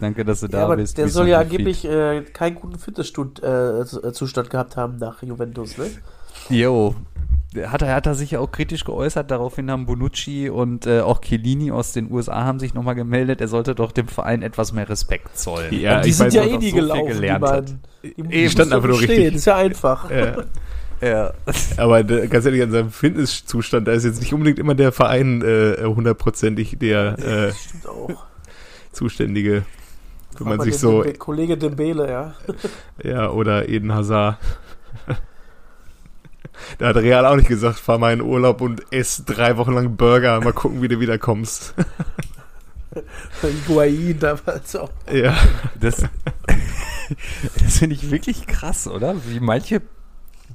Danke, 0.00 0.24
dass 0.24 0.40
du 0.40 0.48
da 0.48 0.58
Ja, 0.58 0.64
aber 0.64 0.76
bist. 0.76 0.98
der 0.98 1.08
soll 1.08 1.24
so 1.26 1.30
ja 1.30 1.38
angeblich 1.40 1.84
äh, 1.84 2.22
keinen 2.32 2.56
guten 2.56 2.78
Fitnesszustand 2.78 3.42
äh, 3.42 4.12
Zustand 4.12 4.50
gehabt 4.50 4.76
haben 4.76 4.96
nach 4.98 5.22
Juventus, 5.22 5.78
ne? 5.78 5.86
Jo. 6.50 6.94
Hat 7.66 7.82
er, 7.82 7.94
hat 7.94 8.06
er 8.06 8.16
sich 8.16 8.32
ja 8.32 8.40
auch 8.40 8.50
kritisch 8.50 8.84
geäußert, 8.84 9.30
daraufhin 9.30 9.70
haben 9.70 9.86
Bonucci 9.86 10.50
und 10.50 10.86
äh, 10.88 11.00
auch 11.00 11.20
Chiellini 11.20 11.70
aus 11.70 11.92
den 11.92 12.10
USA 12.10 12.42
haben 12.44 12.58
sich 12.58 12.74
nochmal 12.74 12.96
gemeldet, 12.96 13.40
er 13.40 13.46
sollte 13.46 13.76
doch 13.76 13.92
dem 13.92 14.08
Verein 14.08 14.42
etwas 14.42 14.72
mehr 14.72 14.88
Respekt 14.88 15.38
zollen. 15.38 15.72
Ja, 15.72 16.00
die 16.00 16.08
ich 16.08 16.16
sind 16.16 16.26
weiß 16.26 16.34
ja 16.34 16.42
eh 16.42 16.56
nie 16.58 16.70
so 16.70 16.76
gelaufen, 16.76 17.06
gelernt 17.06 17.44
die 17.44 17.48
beiden. 17.48 17.80
Die, 18.02 18.22
Die 18.24 18.50
standen 18.50 18.72
einfach 18.74 18.88
nur 18.88 19.00
richtig. 19.00 19.34
Ist 19.36 19.44
ja 19.44 19.56
einfach. 19.56 20.10
Ja. 20.10 20.36
Ja. 21.00 21.32
Aber 21.76 22.02
der, 22.02 22.26
ganz 22.28 22.44
ehrlich, 22.46 22.62
an 22.62 22.70
seinem 22.72 22.90
Fitnesszustand, 22.90 23.86
da 23.86 23.92
ist 23.92 24.04
jetzt 24.04 24.20
nicht 24.20 24.32
unbedingt 24.32 24.58
immer 24.58 24.74
der 24.74 24.90
Verein 24.90 25.42
äh, 25.42 25.84
hundertprozentig 25.84 26.78
der 26.80 27.18
äh, 27.18 27.52
Stimmt 27.52 27.86
auch. 27.88 28.24
Zuständige, 28.90 29.64
wenn 30.40 30.48
man 30.56 30.60
sich 30.60 30.78
so, 30.78 31.02
Dembe- 31.02 31.18
Kollege 31.18 31.56
Dembele, 31.56 32.10
ja. 32.10 32.34
ja, 33.02 33.30
oder 33.30 33.68
Eden 33.68 33.92
Hazard. 33.92 34.38
Da 36.78 36.88
hat 36.88 36.96
Real 36.96 37.26
auch 37.26 37.34
nicht 37.34 37.48
gesagt, 37.48 37.80
fahr 37.80 37.98
mal 37.98 38.12
in 38.12 38.22
Urlaub 38.22 38.60
und 38.60 38.92
ess 38.92 39.24
drei 39.26 39.56
Wochen 39.56 39.72
lang 39.72 39.96
Burger, 39.96 40.40
mal 40.40 40.52
gucken, 40.52 40.82
wie 40.82 40.88
du 40.88 41.00
wiederkommst. 41.00 41.74
Higuain 43.42 44.18
damals 44.20 44.76
auch. 44.76 44.90
ja. 45.12 45.36
Das, 45.80 46.04
das 47.60 47.78
finde 47.78 47.96
ich 47.96 48.08
wirklich 48.10 48.46
krass, 48.46 48.86
oder? 48.86 49.16
Wie 49.26 49.40
manche 49.40 49.82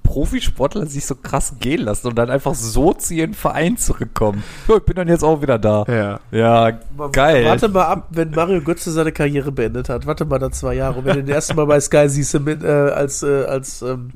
Profisportler 0.09 0.87
sich 0.87 1.05
so 1.05 1.13
krass 1.13 1.53
gehen 1.59 1.81
lassen 1.81 2.07
und 2.07 2.15
dann 2.17 2.31
einfach 2.31 2.55
so 2.55 2.93
zu 2.93 3.13
ihren 3.13 3.35
Verein 3.35 3.77
zurückkommen. 3.77 4.43
Ja, 4.67 4.77
ich 4.77 4.83
bin 4.83 4.95
dann 4.95 5.07
jetzt 5.07 5.23
auch 5.23 5.39
wieder 5.43 5.59
da. 5.59 5.85
Ja. 5.87 6.19
Ja, 6.31 6.71
geil. 7.11 7.45
Warte 7.45 7.69
mal 7.69 7.85
ab, 7.85 8.07
wenn 8.09 8.31
Mario 8.31 8.59
Götze 8.61 8.91
seine 8.91 9.11
Karriere 9.11 9.51
beendet 9.51 9.87
hat. 9.87 10.07
Warte 10.07 10.25
mal 10.25 10.39
da 10.39 10.49
zwei 10.51 10.73
Jahre. 10.73 10.97
Und 10.97 11.05
wenn 11.05 11.17
du 11.17 11.23
den 11.25 11.33
ersten 11.35 11.55
Mal 11.55 11.67
bei 11.67 11.79
Sky 11.79 12.09
siehst 12.09 12.33
du 12.33 12.39
mit, 12.39 12.63
äh, 12.63 12.67
als, 12.67 13.21
äh, 13.21 13.43
als 13.45 13.83
ähm, 13.83 14.09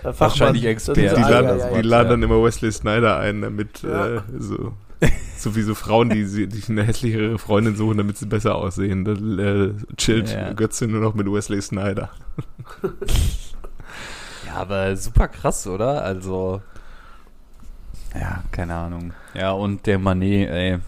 äh, 0.00 0.02
Fachmann. 0.02 0.18
Wahrscheinlich 0.18 0.64
Experte. 0.64 1.02
er- 1.02 1.14
Die, 1.14 1.22
ah, 1.22 1.28
laden, 1.28 1.58
ja, 1.60 1.64
ja, 1.66 1.70
die 1.70 1.76
ja. 1.76 1.80
laden 1.82 2.08
dann 2.10 2.22
immer 2.24 2.42
Wesley 2.42 2.72
Snyder 2.72 3.16
ein, 3.18 3.42
damit 3.42 3.82
Ja. 3.82 4.06
äh, 4.16 4.20
so 4.38 4.72
so 5.38 5.54
wie 5.54 5.62
so 5.62 5.74
Frauen, 5.74 6.08
die 6.08 6.24
die 6.24 6.46
sich 6.56 6.68
eine 6.70 6.82
hässlichere 6.82 7.38
Freundin 7.38 7.76
suchen, 7.76 7.98
damit 7.98 8.16
sie 8.18 8.26
besser 8.26 8.54
aussehen. 8.56 9.04
Da 9.04 9.12
äh, 9.12 9.74
chillt 9.98 10.30
Ja. 10.32 10.52
Götze 10.54 10.86
nur 10.88 11.00
noch 11.00 11.14
mit 11.14 11.30
Wesley 11.30 11.60
Snyder. 11.62 12.08
Ja, 14.46 14.54
aber 14.54 14.96
super 14.96 15.28
krass, 15.28 15.66
oder? 15.66 16.02
Also. 16.02 16.62
Ja, 18.14 18.42
keine 18.50 18.74
Ahnung. 18.74 19.12
Ja, 19.34 19.52
und 19.52 19.86
der 19.86 19.98
Manet, 19.98 20.48
ey. 20.48 20.78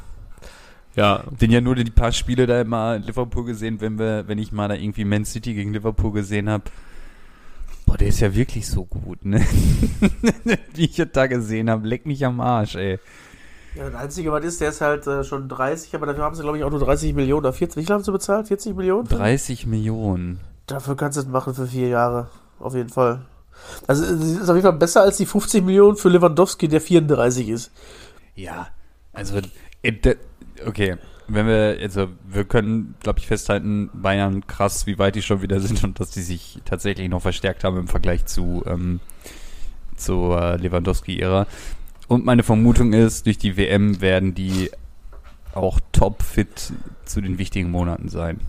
Ja, 0.95 1.23
Den 1.31 1.51
ja 1.51 1.61
nur 1.61 1.77
die 1.77 1.91
paar 1.91 2.11
Spiele 2.11 2.47
da 2.47 2.61
immer 2.61 2.97
in 2.97 3.05
Liverpool 3.05 3.45
gesehen, 3.45 3.81
wenn 3.81 3.99
wir, 3.99 4.27
wenn 4.27 4.39
ich 4.39 4.51
mal 4.51 4.69
da 4.69 4.75
irgendwie 4.75 5.05
Man 5.05 5.25
City 5.25 5.55
gegen 5.55 5.73
Liverpool 5.73 6.13
gesehen 6.13 6.49
habe. 6.49 6.65
Boah, 7.87 7.97
der 7.97 8.09
ist 8.09 8.21
ja 8.21 8.35
wirklich 8.35 8.67
so 8.67 8.85
gut, 8.85 9.25
ne? 9.25 9.41
Wie 10.75 10.87
ich 10.87 10.99
ihn 10.99 11.11
da 11.13 11.27
gesehen 11.27 11.71
habe, 11.71 11.87
leck 11.87 12.05
mich 12.05 12.25
am 12.27 12.41
Arsch, 12.41 12.75
ey. 12.75 12.99
Ja, 13.77 13.91
das 13.91 13.95
Einzige, 13.95 14.33
was 14.33 14.45
ist, 14.45 14.61
der 14.61 14.71
ist 14.71 14.81
halt 14.81 15.07
äh, 15.07 15.23
schon 15.23 15.49
30, 15.49 15.95
aber 15.95 16.07
dafür 16.07 16.25
haben 16.25 16.35
sie, 16.35 16.43
glaube 16.43 16.59
ich, 16.59 16.65
auch 16.65 16.71
nur 16.71 16.81
30 16.81 17.15
Millionen 17.15 17.41
oder 17.41 17.53
40. 17.53 17.77
Wie 17.77 17.87
viel 17.87 17.95
haben 17.95 18.03
sie 18.03 18.11
bezahlt? 18.11 18.49
40 18.49 18.75
Millionen? 18.75 19.07
30 19.07 19.67
Millionen. 19.67 20.41
Dafür 20.67 20.97
kannst 20.97 21.17
du 21.17 21.23
es 21.23 21.29
machen 21.29 21.55
für 21.55 21.67
vier 21.67 21.89
Jahre. 21.89 22.29
Auf 22.59 22.75
jeden 22.75 22.89
Fall. 22.89 23.21
Also, 23.87 24.05
es 24.05 24.21
ist 24.21 24.49
auf 24.49 24.57
jeden 24.57 24.63
Fall 24.67 24.79
besser 24.79 25.03
als 25.03 25.17
die 25.17 25.27
50 25.27 25.65
Millionen 25.65 25.97
für 25.97 26.09
Lewandowski, 26.09 26.69
der 26.69 26.81
34 26.81 27.49
ist. 27.49 27.71
Ja, 28.35 28.69
also, 29.13 29.41
äh, 29.83 30.17
okay, 30.67 30.97
wenn 31.29 31.47
wir, 31.47 31.79
also, 31.81 32.09
wir 32.27 32.45
können, 32.45 32.95
glaube 33.01 33.19
ich, 33.19 33.27
festhalten, 33.27 33.91
Bayern 33.93 34.47
krass, 34.47 34.87
wie 34.87 34.99
weit 34.99 35.15
die 35.15 35.23
schon 35.23 35.43
wieder 35.43 35.61
sind 35.61 35.83
und 35.85 36.01
dass 36.01 36.11
die 36.11 36.23
sich 36.23 36.59
tatsächlich 36.65 37.09
noch 37.09 37.23
verstärkt 37.23 37.65
haben 37.65 37.77
im 37.77 37.89
Vergleich 37.89 38.27
zu, 38.27 38.63
ähm, 38.67 39.01
zur 39.97 40.41
äh, 40.41 40.57
Lewandowski-Ära. 40.57 41.47
Und 42.09 42.25
meine 42.25 42.43
Vermutung 42.43 42.95
ist, 42.95 43.27
durch 43.27 43.39
die 43.39 43.57
WM 43.57 44.01
werden 44.01 44.35
die 44.35 44.71
auch 45.55 45.81
topfit 45.93 46.73
zu 47.05 47.21
den 47.21 47.39
wichtigen 47.39 47.71
Monaten 47.71 48.09
sein. 48.09 48.41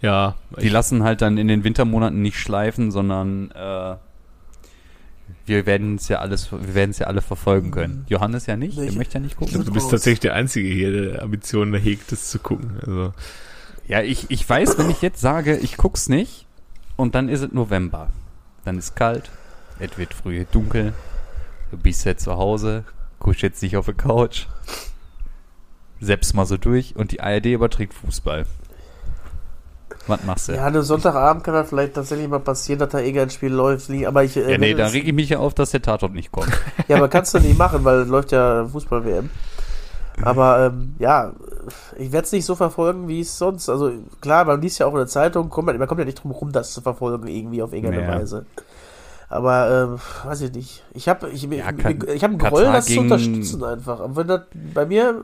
Ja. 0.00 0.34
Die 0.60 0.68
lassen 0.68 1.02
halt 1.04 1.22
dann 1.22 1.38
in 1.38 1.48
den 1.48 1.64
Wintermonaten 1.64 2.20
nicht 2.22 2.38
schleifen, 2.38 2.90
sondern 2.90 3.50
äh, 3.52 3.96
wir 5.46 5.66
werden 5.66 5.96
es 5.96 6.08
ja 6.08 6.18
alles, 6.18 6.52
wir 6.52 6.74
werden 6.74 6.90
es 6.90 6.98
ja 6.98 7.06
alle 7.06 7.22
verfolgen 7.22 7.70
können. 7.70 8.04
Johannes 8.08 8.46
ja 8.46 8.56
nicht, 8.56 8.76
der 8.78 8.84
Ich- 8.84 8.96
möchte 8.96 9.14
ja 9.14 9.20
nicht 9.20 9.32
Ich 9.32 9.36
gucken. 9.38 9.52
glaube, 9.54 9.66
du 9.66 9.72
bist 9.72 9.90
tatsächlich 9.90 10.20
der 10.20 10.34
Einzige 10.34 10.68
hier, 10.68 10.92
der 11.12 11.22
Ambitionen 11.22 11.74
hegt, 11.80 12.12
das 12.12 12.28
zu 12.30 12.38
gucken. 12.38 12.78
Also, 12.80 13.12
Ja, 13.86 14.02
ich, 14.02 14.30
ich 14.30 14.46
weiß, 14.48 14.76
wenn 14.78 14.90
ich 14.90 15.00
jetzt 15.00 15.20
sage, 15.20 15.56
ich 15.56 15.78
guck's 15.78 16.08
nicht 16.10 16.46
und 16.96 17.14
dann 17.14 17.28
ist 17.30 17.40
es 17.42 17.52
November. 17.52 18.10
Dann 18.66 18.76
ist 18.76 18.94
kalt, 18.96 19.30
es 19.78 19.96
wird 19.96 20.12
früh 20.12 20.44
dunkel, 20.52 20.92
du 21.70 21.78
bist 21.78 22.04
jetzt 22.04 22.24
zu 22.24 22.36
Hause, 22.36 22.84
kuschelst 23.18 23.62
dich 23.62 23.78
auf 23.78 23.86
der 23.86 23.94
Couch, 23.94 24.46
selbst 26.00 26.34
mal 26.34 26.44
so 26.46 26.56
durch 26.58 26.94
und 26.96 27.12
die 27.12 27.20
ARD 27.22 27.46
überträgt 27.46 27.94
Fußball. 27.94 28.44
Was 30.08 30.24
machst 30.24 30.48
du? 30.48 30.52
Ja, 30.54 30.64
an 30.64 30.82
Sonntagabend 30.82 31.44
kann 31.44 31.54
das 31.54 31.68
vielleicht 31.68 31.94
tatsächlich 31.94 32.28
mal 32.28 32.40
passieren, 32.40 32.78
dass 32.80 32.88
da 32.88 32.98
irgendein 32.98 33.30
Spiel 33.30 33.52
läuft. 33.52 33.90
Aber 34.06 34.24
ich, 34.24 34.36
äh, 34.36 34.52
Ja, 34.52 34.58
nee, 34.58 34.70
wenn 34.70 34.78
da 34.78 34.86
reg 34.88 35.06
ich 35.06 35.12
mich 35.12 35.28
ja 35.28 35.38
auf, 35.38 35.54
dass 35.54 35.70
der 35.70 35.82
Tatort 35.82 36.14
nicht 36.14 36.32
kommt. 36.32 36.48
Ja, 36.88 36.96
aber 36.96 37.08
kannst 37.08 37.34
du 37.34 37.38
nicht 37.38 37.58
machen, 37.58 37.84
weil 37.84 38.04
läuft 38.06 38.32
ja 38.32 38.66
Fußball-WM. 38.66 39.28
Aber 40.22 40.66
ähm, 40.66 40.94
ja, 40.98 41.32
ich 41.96 42.10
werde 42.10 42.24
es 42.24 42.32
nicht 42.32 42.44
so 42.44 42.54
verfolgen, 42.56 43.06
wie 43.08 43.20
es 43.20 43.38
sonst. 43.38 43.68
Also 43.68 43.92
klar, 44.20 44.44
man 44.44 44.60
liest 44.60 44.78
ja 44.80 44.86
auch 44.86 44.92
in 44.92 44.98
der 44.98 45.06
Zeitung, 45.06 45.48
kommt 45.48 45.66
man, 45.66 45.78
man 45.78 45.86
kommt 45.86 46.00
ja 46.00 46.04
nicht 46.04 46.22
drum 46.22 46.32
rum, 46.32 46.50
das 46.50 46.72
zu 46.72 46.80
verfolgen 46.80 47.28
irgendwie 47.28 47.62
auf 47.62 47.72
irgendeine 47.72 48.02
Ja. 48.02 48.18
Weise. 48.18 48.46
Aber 49.28 49.70
ähm, 49.70 50.00
weiß 50.28 50.40
ich 50.40 50.52
nicht. 50.52 50.84
Ich 50.94 51.08
habe 51.08 51.28
ich, 51.28 51.42
Ja, 51.42 51.70
ich, 51.70 52.02
ich 52.08 52.24
hab 52.24 52.32
Katar 52.32 52.50
Groll, 52.50 52.64
das 52.64 52.86
zu 52.86 53.00
unterstützen 53.00 53.62
einfach. 53.62 54.00
Und 54.00 54.16
wenn 54.16 54.26
das 54.26 54.40
bei 54.74 54.86
mir, 54.86 55.22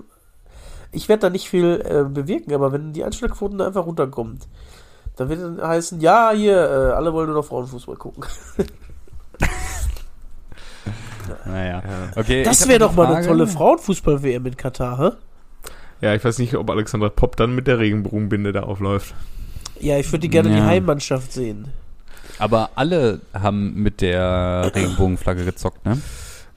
ich 0.94 1.08
werde 1.08 1.20
da 1.22 1.30
nicht 1.30 1.48
viel 1.48 1.82
äh, 1.84 2.04
bewirken, 2.08 2.52
aber 2.54 2.72
wenn 2.72 2.92
die 2.92 3.04
Einstellquoten 3.04 3.58
da 3.58 3.66
einfach 3.66 3.86
runterkommt, 3.86 4.46
dann 5.16 5.28
wird 5.28 5.40
dann 5.40 5.60
heißen, 5.66 6.00
ja, 6.00 6.32
hier, 6.34 6.56
äh, 6.56 6.92
alle 6.92 7.12
wollen 7.12 7.26
nur 7.28 7.36
noch 7.36 7.44
Frauenfußball 7.44 7.96
gucken. 7.96 8.24
Naja. 11.46 11.82
Okay, 12.16 12.42
Das 12.42 12.68
wäre 12.68 12.80
doch 12.80 12.94
mal 12.94 13.06
eine 13.14 13.26
tolle 13.26 13.46
Frauenfußball-WM 13.46 14.44
in 14.46 14.56
Katar, 14.56 14.98
hä? 14.98 15.10
ja, 16.00 16.14
ich 16.14 16.22
weiß 16.24 16.38
nicht, 16.38 16.54
ob 16.54 16.68
Alexandra 16.70 17.08
Popp 17.08 17.36
dann 17.36 17.54
mit 17.54 17.66
der 17.66 17.78
Regenbogenbinde 17.78 18.52
da 18.52 18.64
aufläuft. 18.64 19.14
Ja, 19.80 19.98
ich 19.98 20.06
würde 20.12 20.20
die 20.20 20.28
gerne 20.28 20.50
die 20.50 20.56
Ja. 20.56 20.66
Heimmannschaft 20.66 21.32
sehen. 21.32 21.68
Aber 22.38 22.70
alle 22.74 23.20
haben 23.32 23.74
mit 23.74 24.00
der 24.00 24.70
Regenbogenflagge 24.74 25.44
gezockt, 25.44 25.84
ne? 25.86 25.98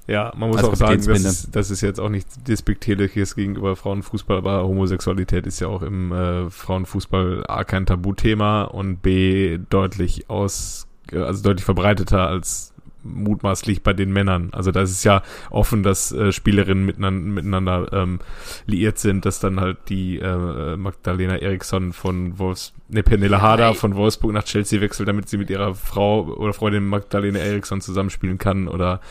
Ja, 0.07 0.31
man 0.37 0.49
muss 0.49 0.63
auch 0.63 0.75
sagen, 0.75 1.05
dass 1.05 1.51
das 1.51 1.69
ist 1.69 1.81
jetzt 1.81 1.99
auch 1.99 2.07
nichts 2.07 2.41
Despektierliches 2.41 3.35
gegenüber 3.35 3.75
Frauenfußball, 3.75 4.37
aber 4.37 4.63
Homosexualität 4.63 5.45
ist 5.45 5.59
ja 5.59 5.67
auch 5.67 5.81
im 5.81 6.13
äh, 6.13 6.49
Frauenfußball 6.49 7.43
A 7.47 7.65
kein 7.65 7.85
Tabuthema 7.85 8.63
und 8.63 9.01
B 9.01 9.59
deutlich 9.69 10.29
aus, 10.29 10.87
also 11.11 11.43
deutlich 11.43 11.65
verbreiteter 11.65 12.25
als 12.25 12.73
mutmaßlich 13.03 13.83
bei 13.83 13.93
den 13.93 14.11
Männern. 14.11 14.49
Also 14.53 14.71
da 14.71 14.81
ist 14.81 14.91
es 14.91 15.03
ja 15.03 15.23
offen, 15.49 15.83
dass 15.83 16.11
äh, 16.11 16.31
Spielerinnen 16.31 16.85
miteinander, 16.85 17.27
miteinander 17.29 17.93
ähm, 17.93 18.19
liiert 18.65 18.99
sind, 18.99 19.25
dass 19.25 19.39
dann 19.39 19.59
halt 19.59 19.77
die 19.89 20.19
äh, 20.19 20.77
Magdalena 20.77 21.35
Eriksson 21.35 21.93
von 21.93 22.39
Wolfs, 22.39 22.73
ne, 22.89 23.03
Pernille 23.03 23.41
Harder 23.41 23.73
von 23.73 23.95
Wolfsburg 23.95 24.33
nach 24.33 24.43
Chelsea 24.43 24.81
wechselt, 24.81 25.09
damit 25.09 25.29
sie 25.29 25.37
mit 25.37 25.49
ihrer 25.49 25.75
Frau 25.75 26.23
oder 26.25 26.53
Freundin 26.53 26.87
Magdalena 26.87 27.39
Eriksson 27.39 27.81
zusammenspielen 27.81 28.37
kann 28.37 28.67
oder 28.67 29.01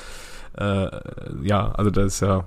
äh, 0.58 0.90
ja, 1.42 1.70
also 1.72 1.90
das 1.90 2.06
ist 2.14 2.20
ja 2.20 2.44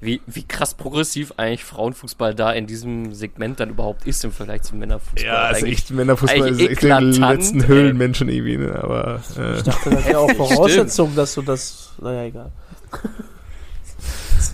Wie, 0.00 0.20
wie 0.26 0.42
krass 0.42 0.74
progressiv 0.74 1.32
eigentlich 1.36 1.64
Frauenfußball 1.64 2.34
da 2.34 2.52
in 2.52 2.66
diesem 2.66 3.12
Segment 3.14 3.60
dann 3.60 3.70
überhaupt 3.70 4.06
ist 4.06 4.24
im 4.24 4.32
Vergleich 4.32 4.62
zum 4.62 4.78
Männerfußball. 4.80 5.24
ja, 5.24 5.50
ist 5.50 5.58
Eigentlich- 5.58 5.72
echt 5.78 5.90
Männerfußball 5.92 6.48
ist 6.48 6.60
echt 6.60 6.82
der 6.82 6.98
eklatant, 6.98 7.18
letzten 7.18 7.60
ey. 7.60 7.66
Höhlenmenschen 7.68 8.28
irgendwie, 8.28 8.56
ne? 8.58 8.80
aber 8.82 9.20
äh, 9.38 9.56
Ich 9.56 9.62
dachte, 9.62 9.90
das 9.90 10.04
wäre 10.06 10.18
auch 10.18 10.30
Voraussetzung, 10.36 11.14
dass 11.14 11.34
du 11.34 11.42
das. 11.42 11.92
Naja, 12.00 12.24
egal. 12.24 12.52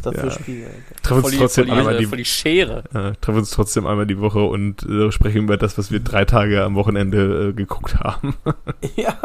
dafür 0.02 0.24
Ja. 0.26 0.30
spielst. 0.30 0.70
treffen 1.02 1.24
uns 1.24 1.30
die, 1.32 1.38
trotzdem 1.38 1.64
die, 1.66 1.72
einmal 1.72 1.94
äh, 1.96 1.98
die 1.98 2.06
voll 2.06 2.18
die 2.18 2.24
Schere. 2.24 2.84
äh, 2.94 3.12
treffen 3.20 3.38
uns 3.38 3.50
trotzdem 3.50 3.86
einmal 3.86 4.06
die 4.06 4.20
Woche 4.20 4.40
und 4.44 4.82
äh, 4.84 5.10
sprechen 5.10 5.44
über 5.44 5.56
das, 5.56 5.76
was 5.78 5.90
wir 5.90 5.98
drei 6.00 6.24
Tage 6.24 6.62
am 6.62 6.74
Wochenende 6.76 7.48
äh, 7.48 7.52
geguckt 7.52 7.96
haben. 7.98 8.34
Ja. 8.96 9.16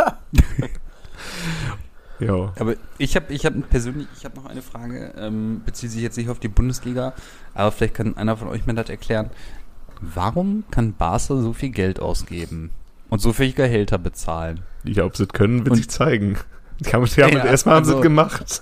Ja. 2.20 2.54
Aber 2.60 2.76
ich 2.98 3.16
habe 3.16 3.34
ich 3.34 3.46
hab 3.46 3.54
persönlich, 3.70 4.08
ich 4.18 4.26
habe 4.26 4.36
noch 4.36 4.46
eine 4.46 4.62
Frage, 4.62 5.14
ähm, 5.18 5.62
bezieht 5.66 5.92
sich 5.92 6.02
jetzt 6.02 6.18
nicht 6.18 6.30
auf 6.30 6.40
die 6.40 6.48
Bundesliga, 6.48 7.14
aber 7.54 7.72
vielleicht 7.72 7.96
kann 7.96 8.18
einer 8.18 8.38
von 8.38 8.48
euch 8.48 8.66
mir 8.66 8.74
das 8.74 8.90
erklären. 8.90 9.30
Warum 10.02 10.64
kann 10.72 10.94
Barca 10.94 11.38
so 11.38 11.54
viel 11.54 11.70
Geld 11.70 12.00
ausgeben 12.00 12.72
und 13.10 13.20
so 13.22 13.32
viel 13.34 13.54
Gehälter 13.54 13.98
bezahlen? 13.98 14.62
Ja, 14.84 15.06
ob 15.06 15.16
sie 15.16 15.28
können, 15.28 15.60
wird 15.60 15.72
Und- 15.72 15.78
sich 15.78 15.90
zeigen. 15.90 16.38
Die 16.80 16.92
haben, 16.92 17.06
die 17.06 17.24
haben 17.24 17.34
Ja, 17.38 17.46
erstmal 17.46 17.76
haben 17.76 17.86
sie 17.86 17.92
also- 17.92 18.00
es 18.00 18.04
gemacht. 18.04 18.62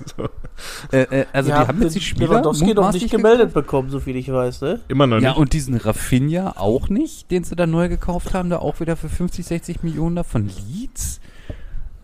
Äh, 0.91 1.01
äh, 1.21 1.25
also 1.33 1.49
ja, 1.49 1.61
die 1.63 1.67
haben 1.69 1.81
jetzt 1.81 1.95
die 1.95 2.01
Spieler 2.01 2.41
mutmaßlich 2.43 3.03
nicht 3.03 3.11
gemeldet 3.15 3.53
bekommen, 3.53 3.89
so 3.89 3.99
viel 3.99 4.15
ich 4.17 4.31
weiß, 4.31 4.61
ne? 4.61 4.79
Immer 4.89 5.07
noch 5.07 5.19
Ja, 5.21 5.29
nicht. 5.29 5.39
und 5.39 5.53
diesen 5.53 5.75
Rafinha 5.75 6.53
auch 6.57 6.89
nicht, 6.89 7.31
den 7.31 7.43
sie 7.45 7.55
da 7.55 7.65
neu 7.65 7.89
gekauft 7.89 8.33
haben, 8.35 8.49
da 8.51 8.59
auch 8.59 8.79
wieder 8.79 8.95
für 8.97 9.09
50, 9.09 9.45
60 9.45 9.81
Millionen 9.81 10.17
da 10.17 10.23
von 10.23 10.47
Leeds. 10.47 11.19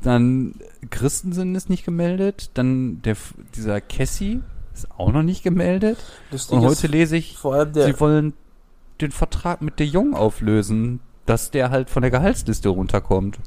Dann 0.08 0.54
Christensen 0.90 1.54
ist 1.56 1.70
nicht 1.70 1.84
gemeldet. 1.84 2.52
Dann 2.54 3.02
der, 3.02 3.18
dieser 3.56 3.82
Cassie 3.82 4.40
ist 4.74 4.90
auch 4.98 5.12
noch 5.12 5.22
nicht 5.22 5.44
gemeldet. 5.44 5.98
Lustig 6.32 6.58
Und 6.58 6.64
heute 6.64 6.88
lese 6.88 7.18
ich, 7.18 7.38
sie 7.38 8.00
wollen 8.00 8.32
den 9.02 9.12
Vertrag 9.12 9.62
mit 9.62 9.80
De 9.80 9.86
Jong 9.86 10.14
auflösen, 10.14 11.02
dass 11.26 11.52
der 11.52 11.72
halt 11.72 11.90
von 11.90 12.04
der 12.04 12.12
Gehaltsliste 12.12 12.70
runterkommt. 12.70 13.38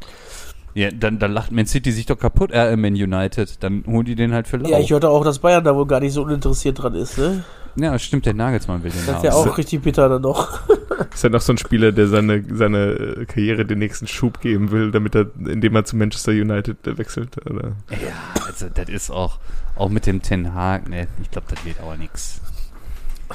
Ja, 0.74 0.90
dann, 0.90 1.18
dann 1.18 1.32
lacht 1.32 1.50
Man 1.50 1.64
City 1.64 1.92
sich 1.92 2.04
doch 2.04 2.18
kaputt, 2.18 2.50
äh, 2.52 2.76
Man 2.76 2.92
United. 2.92 3.62
Dann 3.62 3.82
holen 3.86 4.04
die 4.04 4.14
den 4.14 4.34
halt 4.34 4.46
für 4.46 4.58
lau. 4.58 4.68
Ja, 4.68 4.78
ich 4.80 4.90
hörte 4.90 5.08
auch, 5.08 5.24
dass 5.24 5.38
Bayern 5.38 5.64
da 5.64 5.74
wohl 5.74 5.86
gar 5.86 6.00
nicht 6.00 6.12
so 6.12 6.22
uninteressiert 6.22 6.82
dran 6.82 6.94
ist, 6.94 7.16
ne? 7.16 7.42
Ja, 7.76 7.98
stimmt, 7.98 8.26
der 8.26 8.34
Nagelsmann 8.34 8.82
will 8.82 8.90
den 8.90 9.06
Das 9.06 9.16
haben. 9.16 9.22
wäre 9.22 9.34
auch 9.34 9.58
richtig 9.58 9.82
bitter 9.82 10.08
dann 10.08 10.22
noch. 10.22 10.60
Ist 11.14 11.24
ja 11.24 11.30
noch 11.30 11.40
so 11.40 11.52
ein 11.52 11.58
Spieler, 11.58 11.92
der 11.92 12.08
seine, 12.08 12.44
seine 12.54 12.78
äh, 12.92 13.24
Karriere 13.24 13.64
den 13.64 13.78
nächsten 13.78 14.06
Schub 14.06 14.40
geben 14.40 14.70
will, 14.70 14.90
damit 14.90 15.14
er, 15.14 15.26
indem 15.46 15.74
er 15.76 15.84
zu 15.84 15.96
Manchester 15.96 16.32
United 16.32 16.86
äh, 16.86 16.98
wechselt. 16.98 17.36
Oder? 17.46 17.72
Ja, 17.90 18.44
also 18.46 18.66
das 18.72 18.88
ist 18.88 19.10
auch, 19.10 19.38
auch 19.76 19.88
mit 19.88 20.06
dem 20.06 20.20
Ten 20.22 20.54
Hag, 20.54 20.88
ne, 20.88 21.06
ich 21.22 21.30
glaube, 21.30 21.46
das 21.54 21.64
wird 21.64 21.80
auch 21.80 21.96
nix. 21.96 22.40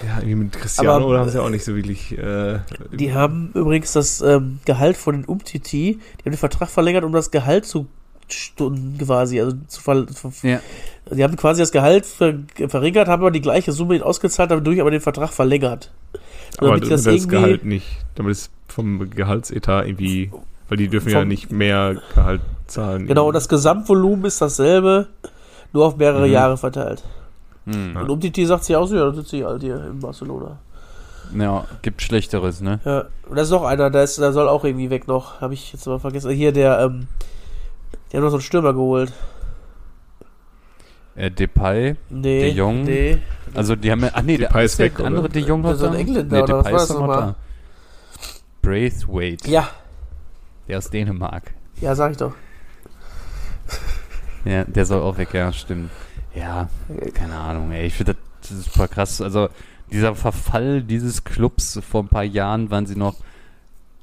Ja, 0.05 0.17
irgendwie 0.17 0.35
mit 0.35 0.51
Cristiano 0.53 0.91
Aber- 0.91 1.07
oder 1.07 1.19
haben 1.21 1.29
sie 1.29 1.41
auch 1.41 1.49
nicht 1.49 1.63
so 1.63 1.75
wirklich. 1.75 2.17
Äh, 2.17 2.59
Die 2.91 3.13
haben 3.13 3.51
übrigens 3.53 3.93
das 3.93 4.21
ähm, 4.21 4.59
Gehalt 4.65 4.97
von 4.97 5.15
den 5.15 5.25
Umtiti, 5.25 5.99
die 6.19 6.23
haben 6.25 6.31
den 6.31 6.37
Vertrag 6.37 6.69
verlängert, 6.69 7.03
um 7.05 7.13
das 7.13 7.31
Gehalt 7.31 7.65
zu 7.65 7.87
Stunden 8.27 8.97
quasi, 8.97 9.39
also 9.39 9.55
zu 9.67 9.81
ver 9.81 10.05
Ja. 10.43 10.59
Die 11.11 11.23
haben 11.23 11.35
quasi 11.35 11.61
das 11.61 11.71
Gehalt 11.71 12.05
ver 12.05 12.33
verringert, 12.67 13.07
haben 13.07 13.21
aber 13.21 13.31
die 13.31 13.41
gleiche 13.41 13.71
Summe 13.71 14.03
ausgezahlt, 14.03 14.49
dadurch 14.51 14.81
aber 14.81 14.89
den 14.91 15.01
Vertrag 15.01 15.31
verlängert. 15.33 15.91
aber 16.57 16.67
Damit 16.69 16.91
das, 16.91 17.03
das 17.03 17.27
Gehalt 17.27 17.63
nicht. 17.65 17.85
Damit 18.15 18.31
ist 18.31 18.51
vom 18.67 19.09
Gehaltsetat 19.09 19.85
irgendwie. 19.87 20.31
Weil 20.67 20.77
die 20.77 20.87
dürfen 20.87 21.09
ja 21.11 21.19
Vom- 21.19 21.27
nicht 21.27 21.51
mehr 21.51 22.01
Gehalt 22.15 22.41
zahlen. 22.65 23.05
Genau, 23.05 23.27
und 23.27 23.33
das 23.35 23.47
Gesamtvolumen 23.47 24.25
ist 24.25 24.41
dasselbe, 24.41 25.07
nur 25.73 25.85
auf 25.85 25.97
mehrere 25.97 26.25
Mhm. 26.25 26.33
Jahre 26.33 26.57
verteilt. 26.57 27.03
Hm. 27.67 27.95
Und 27.97 28.09
Umtiti 28.09 28.45
sagt 28.47 28.63
sie 28.63 28.75
auch 28.75 28.87
so, 28.87 28.95
ja, 28.95 29.05
dann 29.05 29.13
sitze 29.15 29.37
ich 29.37 29.43
halt 29.43 29.61
hier 29.61 29.75
in 29.85 29.99
Barcelona. 29.99 30.57
Ja, 31.37 31.65
gibt 31.83 32.01
Schlechteres, 32.01 32.61
ne? 32.61 32.79
Ja, 32.85 33.05
und 33.29 33.35
da 33.35 33.41
ist 33.43 33.49
noch 33.51 33.63
einer, 33.63 33.89
der, 33.91 34.03
ist, 34.03 34.17
der 34.19 34.31
soll 34.33 34.47
auch 34.47 34.63
irgendwie 34.63 34.89
weg 34.89 35.07
noch. 35.07 35.41
Habe 35.41 35.53
ich 35.55 35.71
jetzt 35.73 35.85
mal 35.87 35.99
vergessen. 35.99 36.31
Hier, 36.31 36.51
der, 36.51 36.79
ähm, 36.79 37.07
die 38.11 38.17
haben 38.17 38.23
noch 38.23 38.29
so 38.31 38.37
einen 38.37 38.41
Stürmer 38.43 38.73
geholt. 38.73 39.11
Äh, 41.15 41.31
Depay, 41.31 41.95
Nee. 42.09 42.39
De 42.41 42.49
Jong. 42.51 42.83
Nee. 42.83 43.17
Also 43.53 43.75
die 43.75 43.89
haben 43.91 44.01
ja, 44.01 44.09
ach 44.13 44.21
nee, 44.21 44.37
der, 44.37 44.49
Depay 44.49 44.65
ist 44.65 44.71
ist 44.73 44.79
der 44.79 44.85
weg, 44.87 44.99
oder? 44.99 45.07
andere 45.07 45.29
De 45.29 45.41
Jong 45.43 45.63
Der 45.63 45.71
noch 45.73 45.79
da? 45.79 45.93
Engländer, 45.95 46.37
nee, 46.37 46.43
oder 46.43 46.57
Depay 46.63 46.75
ist 46.75 46.89
noch 46.89 47.07
da. 47.07 47.35
Braithwaite, 48.61 49.49
Ja, 49.49 49.69
der 50.67 50.77
aus 50.79 50.89
Dänemark. 50.89 51.53
ja, 51.81 51.93
sag 51.95 52.11
ich 52.11 52.17
doch. 52.17 52.33
Ja, 54.43 54.63
der 54.63 54.85
soll 54.85 55.01
auch 55.01 55.17
weg, 55.17 55.33
ja, 55.33 55.51
stimmt. 55.51 55.89
Ja, 56.35 56.69
keine 57.13 57.35
Ahnung, 57.35 57.71
ey. 57.71 57.87
Ich 57.87 57.93
finde 57.93 58.15
das, 58.41 58.49
super 58.49 58.87
krass. 58.87 59.21
Also, 59.21 59.49
dieser 59.91 60.15
Verfall 60.15 60.83
dieses 60.83 61.23
Clubs 61.23 61.79
vor 61.87 62.03
ein 62.03 62.07
paar 62.09 62.23
Jahren 62.23 62.69
waren 62.69 62.85
sie 62.85 62.95
noch 62.95 63.15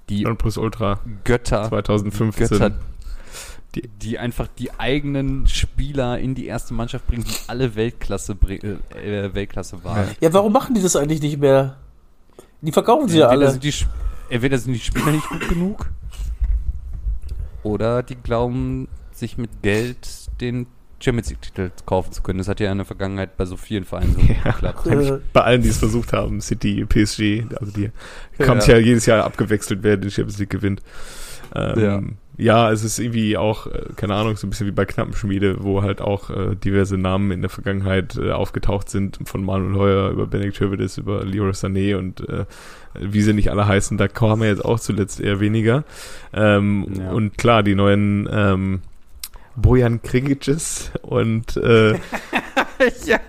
die 0.08 0.22
Non 0.24 0.36
plus 0.36 0.56
Ultra 0.56 0.98
Götter, 1.24 1.68
2015. 1.68 2.48
Götter, 2.48 2.70
die, 3.74 3.88
die 3.88 4.18
einfach 4.18 4.48
die 4.48 4.70
eigenen 4.78 5.46
Spieler 5.46 6.18
in 6.18 6.34
die 6.34 6.46
erste 6.46 6.74
Mannschaft 6.74 7.06
bringen, 7.06 7.24
die 7.24 7.36
alle 7.48 7.74
Weltklasse, 7.74 8.34
bring- 8.34 8.60
äh, 8.94 9.26
äh, 9.26 9.34
Weltklasse 9.34 9.82
waren. 9.84 10.08
Ja, 10.20 10.32
warum 10.32 10.52
machen 10.52 10.74
die 10.74 10.82
das 10.82 10.94
eigentlich 10.96 11.22
nicht 11.22 11.38
mehr? 11.40 11.76
Die 12.60 12.72
verkaufen 12.72 13.08
sie 13.08 13.18
ja 13.18 13.28
alle. 13.28 13.50
sind 13.50 13.64
die, 13.64 13.74
entweder 14.28 14.58
sind 14.58 14.74
die 14.74 14.78
Spieler 14.80 15.10
nicht 15.12 15.28
gut 15.28 15.48
genug 15.48 15.90
oder 17.62 18.02
die 18.02 18.16
glauben, 18.16 18.88
sich 19.12 19.38
mit 19.38 19.62
Geld 19.62 20.08
den 20.40 20.66
Champions 21.00 21.30
League-Titel 21.30 21.70
kaufen 21.84 22.12
zu 22.12 22.22
können. 22.22 22.38
Das 22.38 22.48
hat 22.48 22.60
ja 22.60 22.70
in 22.70 22.78
der 22.78 22.84
Vergangenheit 22.84 23.36
bei 23.36 23.44
so 23.44 23.56
vielen 23.56 23.84
Vereinen 23.84 24.14
so 24.14 24.20
gut 24.20 24.30
Ja. 24.44 24.50
geklappt. 24.52 24.86
Äh, 24.86 25.18
Bei 25.32 25.40
allen, 25.42 25.62
die 25.62 25.68
es 25.68 25.78
versucht 25.78 26.12
haben, 26.12 26.40
City, 26.40 26.84
PSG, 26.84 27.44
also 27.60 27.72
die 27.72 27.90
haben 28.46 28.60
Ja. 28.60 28.66
ja 28.66 28.78
jedes 28.78 29.06
Jahr 29.06 29.24
abgewechselt, 29.24 29.80
wer 29.82 29.96
den 29.96 30.10
Champions 30.10 30.38
League 30.38 30.50
gewinnt. 30.50 30.80
Ähm, 31.54 31.80
ja. 31.80 32.00
Es 32.70 32.82
ist 32.82 32.98
irgendwie 32.98 33.36
auch, 33.36 33.66
äh, 33.66 33.84
keine 33.96 34.14
Ahnung, 34.14 34.36
so 34.36 34.46
ein 34.46 34.50
bisschen 34.50 34.66
wie 34.66 34.72
bei 34.72 34.84
Knappenschmiede, 34.84 35.62
wo 35.62 35.82
halt 35.82 36.00
auch 36.00 36.30
äh, 36.30 36.54
diverse 36.56 36.96
Namen 36.96 37.30
in 37.30 37.42
der 37.42 37.50
Vergangenheit 37.50 38.16
äh, 38.16 38.32
aufgetaucht 38.32 38.88
sind, 38.88 39.18
von 39.24 39.44
Manuel 39.44 39.76
Heuer 39.76 40.10
über 40.10 40.26
Benedikt 40.26 40.58
Hövedes, 40.60 40.98
über 40.98 41.24
Leroy 41.24 41.50
Sané 41.50 41.96
und 41.96 42.26
äh, 42.28 42.46
wie 42.98 43.22
sie 43.22 43.32
nicht 43.34 43.50
alle 43.50 43.66
heißen, 43.66 43.98
da 43.98 44.08
kam 44.08 44.42
er 44.42 44.48
jetzt 44.48 44.64
auch 44.64 44.80
zuletzt 44.80 45.20
eher 45.20 45.40
weniger. 45.40 45.84
Ähm, 46.32 46.86
Ja. 46.98 47.12
Und 47.12 47.38
klar, 47.38 47.62
die 47.62 47.74
neuen 47.74 48.28
ähm, 48.30 48.82
Bojan 49.56 50.02
Krigicis 50.02 50.90
und 51.02 51.56
äh, 51.56 51.92
ja. 53.06 53.20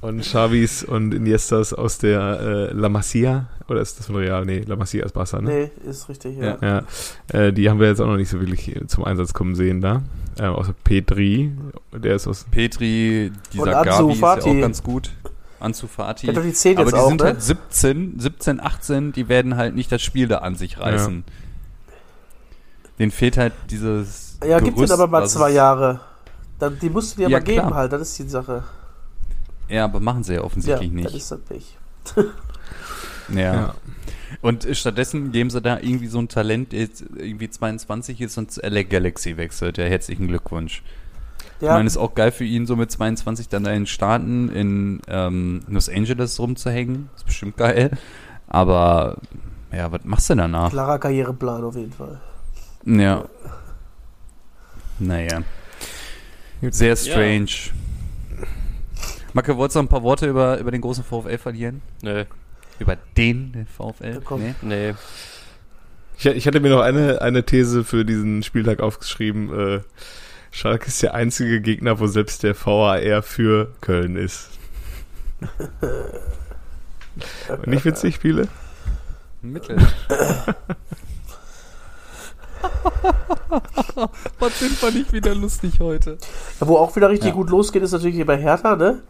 und 0.00 0.20
Xavis 0.20 0.82
und 0.82 1.14
Iniestas 1.14 1.72
aus 1.72 1.98
der 1.98 2.40
äh, 2.40 2.72
La 2.72 2.88
Masia. 2.88 3.48
Oder 3.72 3.80
ist 3.80 3.98
das 3.98 4.06
von 4.06 4.16
Real? 4.16 4.44
Nee, 4.44 4.64
La 4.66 4.76
Masia 4.76 5.02
ist 5.04 5.12
Barca, 5.12 5.40
ne? 5.40 5.70
nee, 5.84 5.90
ist 5.90 6.08
richtig, 6.10 6.36
ja. 6.36 6.58
Ja. 6.60 6.84
Ja, 7.32 7.38
äh, 7.40 7.52
die 7.54 7.70
haben 7.70 7.80
wir 7.80 7.88
jetzt 7.88 8.00
auch 8.00 8.06
noch 8.06 8.18
nicht 8.18 8.28
so 8.28 8.38
wirklich 8.38 8.78
zum 8.86 9.04
Einsatz 9.04 9.32
kommen 9.32 9.54
sehen 9.54 9.80
da. 9.80 10.02
Äh, 10.38 10.44
außer 10.44 10.74
Petri, 10.84 11.50
der 11.92 12.16
ist 12.16 12.26
aus. 12.26 12.44
Petri, 12.50 13.32
dieser 13.52 13.62
Und 13.78 13.84
Gavi 13.86 14.12
ist 14.12 14.20
ja 14.20 14.34
auch 14.36 14.60
ganz 14.60 14.82
gut. 14.82 15.10
Ansu 15.58 15.86
Fati. 15.86 16.26
Der 16.26 16.34
hat 16.34 16.42
doch 16.42 16.46
die 16.46 16.52
10 16.52 16.76
Aber 16.76 16.86
jetzt 16.86 16.94
die 16.96 17.00
auch, 17.00 17.08
sind 17.08 17.20
ne? 17.20 17.26
halt 17.28 17.42
17, 17.42 18.20
17, 18.20 18.60
18, 18.60 19.12
die 19.12 19.28
werden 19.30 19.56
halt 19.56 19.74
nicht 19.74 19.90
das 19.90 20.02
Spiel 20.02 20.28
da 20.28 20.38
an 20.38 20.54
sich 20.54 20.78
reißen. 20.78 21.24
Den 22.98 23.10
fehlt 23.10 23.38
halt 23.38 23.54
dieses. 23.70 24.38
Ja, 24.46 24.60
gibt 24.60 24.78
es 24.78 24.90
aber 24.90 25.06
mal 25.06 25.26
zwei 25.28 25.50
Jahre. 25.50 26.00
Dann, 26.58 26.78
die 26.78 26.90
musst 26.90 27.12
du 27.16 27.22
dir 27.22 27.30
Ja, 27.30 27.38
aber 27.38 27.44
geben 27.46 27.60
klar. 27.68 27.74
halt, 27.74 27.92
das 27.92 28.02
ist 28.02 28.18
die 28.18 28.28
Sache. 28.28 28.64
Ja, 29.68 29.84
aber 29.84 30.00
machen 30.00 30.24
sie 30.24 30.34
ja 30.34 30.40
Ja, 30.40 30.44
offensichtlich 30.44 30.90
das 30.92 31.12
nicht. 31.12 31.14
ist 31.14 31.30
das 31.30 31.40
Pech. 31.40 31.78
Ja. 33.34 33.74
Und 34.40 34.64
äh, 34.64 34.74
stattdessen 34.74 35.32
geben 35.32 35.50
sie 35.50 35.60
da 35.60 35.78
irgendwie 35.78 36.06
so 36.06 36.18
ein 36.18 36.28
Talent, 36.28 36.72
der 36.72 36.80
jetzt 36.80 37.04
irgendwie 37.16 37.48
22 37.50 38.20
ist 38.20 38.38
und 38.38 38.50
zu 38.50 38.60
LA 38.60 38.82
Galaxy 38.82 39.36
wechselt. 39.36 39.78
Ja, 39.78 39.84
herzlichen 39.84 40.28
Glückwunsch. 40.28 40.82
Ich 41.60 41.66
Ja, 41.66 41.74
meine, 41.74 41.86
ist 41.86 41.96
auch 41.96 42.14
geil 42.14 42.32
für 42.32 42.44
ihn, 42.44 42.66
so 42.66 42.74
mit 42.76 42.90
22 42.90 43.48
dann 43.48 43.64
da 43.64 43.70
in 43.70 43.82
den 43.82 43.86
Staaten 43.86 44.48
in 44.48 45.00
ähm, 45.08 45.62
Los 45.68 45.88
Angeles 45.88 46.38
rumzuhängen. 46.40 47.08
Ist 47.16 47.26
bestimmt 47.26 47.56
geil. 47.56 47.90
Aber, 48.48 49.18
ja, 49.72 49.90
was 49.92 50.00
machst 50.04 50.28
du 50.30 50.34
danach? 50.34 50.70
klarer 50.70 50.98
Karriereplan 50.98 51.64
auf 51.64 51.76
jeden 51.76 51.92
Fall. 51.92 52.20
Ja. 52.84 53.24
Naja. 54.98 55.42
Sehr 56.70 56.96
strange. 56.96 57.70
Macke, 59.32 59.56
wolltest 59.56 59.76
du 59.76 59.78
noch 59.80 59.86
ein 59.86 59.88
paar 59.88 60.02
Worte 60.02 60.28
über, 60.28 60.58
über 60.58 60.70
den 60.70 60.80
großen 60.80 61.02
VfL 61.04 61.38
verlieren? 61.38 61.80
Nö, 62.02 62.24
Über 62.82 62.96
den 63.16 63.66
VfL? 63.76 64.14
Ja, 64.14 64.20
komm. 64.24 64.42
Nee? 64.42 64.54
nee. 64.62 64.94
Ich, 66.18 66.26
ich 66.26 66.46
hatte 66.48 66.58
mir 66.58 66.70
noch 66.70 66.80
eine, 66.80 67.22
eine 67.22 67.44
These 67.44 67.84
für 67.84 68.04
diesen 68.04 68.42
Spieltag 68.42 68.80
aufgeschrieben. 68.80 69.76
Äh, 69.76 69.80
Schalke 70.50 70.88
ist 70.88 71.00
der 71.00 71.14
einzige 71.14 71.60
Gegner, 71.60 72.00
wo 72.00 72.08
selbst 72.08 72.42
der 72.42 72.56
VAR 72.56 73.22
für 73.22 73.72
Köln 73.80 74.16
ist. 74.16 74.50
Nicht 77.66 77.84
witzig, 77.84 78.16
Spiele? 78.16 78.48
Mittel. 79.42 79.76
Was 84.40 84.58
sind 84.58 84.82
wir 84.82 84.90
nicht 84.90 85.12
wieder 85.12 85.34
lustig 85.36 85.78
heute? 85.78 86.18
Ja, 86.60 86.66
wo 86.66 86.78
auch 86.78 86.96
wieder 86.96 87.10
richtig 87.10 87.28
Ja. 87.30 87.34
gut 87.34 87.48
losgeht, 87.48 87.82
ist 87.84 87.92
natürlich 87.92 88.16
hier 88.16 88.26
bei 88.26 88.38
Hertha, 88.38 88.74
ne? 88.76 89.02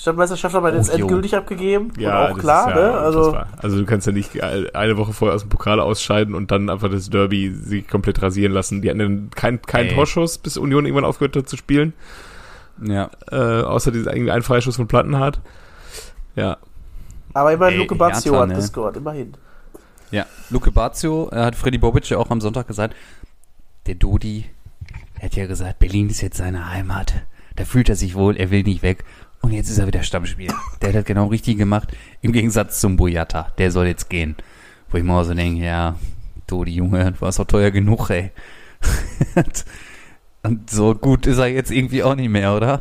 Stadtmeisterschaft 0.00 0.54
haben 0.54 0.64
wir 0.64 0.72
Oh, 0.72 0.76
jetzt 0.76 0.92
jo. 0.92 1.00
endgültig 1.00 1.36
abgegeben. 1.36 1.90
und 1.96 2.06
auch 2.06 2.38
klar, 2.38 2.70
ja 2.70 2.74
ne? 2.74 2.98
Also, 2.98 3.36
also 3.58 3.78
du 3.78 3.84
kannst 3.84 4.06
ja 4.06 4.12
nicht 4.12 4.42
eine 4.42 4.96
Woche 4.96 5.12
vorher 5.12 5.34
aus 5.34 5.42
dem 5.42 5.50
Pokal 5.50 5.78
ausscheiden 5.80 6.34
und 6.34 6.50
dann 6.50 6.70
einfach 6.70 6.90
das 6.90 7.10
Derby 7.10 7.52
sie 7.52 7.82
komplett 7.82 8.22
rasieren 8.22 8.52
lassen. 8.52 8.82
Die 8.82 8.88
hatten 8.90 9.30
keinen 9.30 9.60
kein 9.62 9.86
Ey. 9.86 9.94
Torschuss, 9.94 10.38
bis 10.38 10.56
Union 10.56 10.86
irgendwann 10.86 11.04
aufgehört 11.04 11.36
hat 11.36 11.48
zu 11.48 11.56
spielen. 11.56 11.92
Ja. 12.82 13.10
Äh, 13.30 13.62
außer 13.62 13.90
diesen 13.92 14.10
irgendwie 14.10 14.30
einen 14.30 14.42
Freischuss 14.42 14.76
von 14.76 14.88
Plattenhardt. 14.88 15.40
Ja, 16.34 16.56
aber 17.32 17.52
immerhin 17.52 17.78
Luke 17.78 17.94
Bazio 17.94 18.38
hat 18.38 18.48
ne? 18.48 18.54
gescored, 18.56 18.96
immerhin. 18.96 19.34
Ja, 20.10 20.26
Luke 20.50 20.72
Bazio, 20.72 21.28
er 21.30 21.44
hat 21.44 21.54
Freddy 21.54 21.78
Bobic 21.78 22.08
ja 22.10 22.18
auch 22.18 22.30
am 22.30 22.40
Sonntag 22.40 22.66
gesagt, 22.66 22.96
der 23.86 23.94
Dodi, 23.94 24.46
er 25.18 25.26
hat 25.26 25.36
ja 25.36 25.46
gesagt, 25.46 25.78
Berlin 25.78 26.10
ist 26.10 26.20
jetzt 26.20 26.38
seine 26.38 26.70
Heimat. 26.70 27.14
Da 27.56 27.64
fühlt 27.64 27.88
er 27.88 27.96
sich 27.96 28.14
wohl, 28.14 28.36
er 28.36 28.50
will 28.50 28.62
nicht 28.62 28.82
weg. 28.82 29.04
Und 29.42 29.52
jetzt 29.52 29.70
ist 29.70 29.78
er 29.78 29.86
wieder 29.86 30.02
Stammspieler. 30.02 30.54
Der 30.80 30.90
hat 30.90 30.96
das 30.96 31.04
genau 31.04 31.26
richtig 31.26 31.58
gemacht. 31.58 31.96
Im 32.20 32.32
Gegensatz 32.32 32.80
zum 32.80 32.96
Boyata. 32.96 33.52
Der 33.58 33.70
soll 33.70 33.86
jetzt 33.86 34.10
gehen. 34.10 34.36
Wo 34.90 34.98
ich 34.98 35.04
mir 35.04 35.14
auch 35.14 35.24
so 35.24 35.34
denke, 35.34 35.64
ja, 35.64 35.96
Dodi, 36.46 36.72
Junge, 36.72 37.12
du 37.12 37.20
warst 37.20 37.38
doch 37.38 37.46
teuer 37.46 37.70
genug, 37.70 38.10
ey. 38.10 38.32
Und 40.42 40.70
so 40.70 40.94
gut 40.94 41.26
ist 41.26 41.36
er 41.36 41.48
jetzt 41.48 41.70
irgendwie 41.70 42.02
auch 42.02 42.14
nicht 42.14 42.30
mehr, 42.30 42.54
oder? 42.56 42.80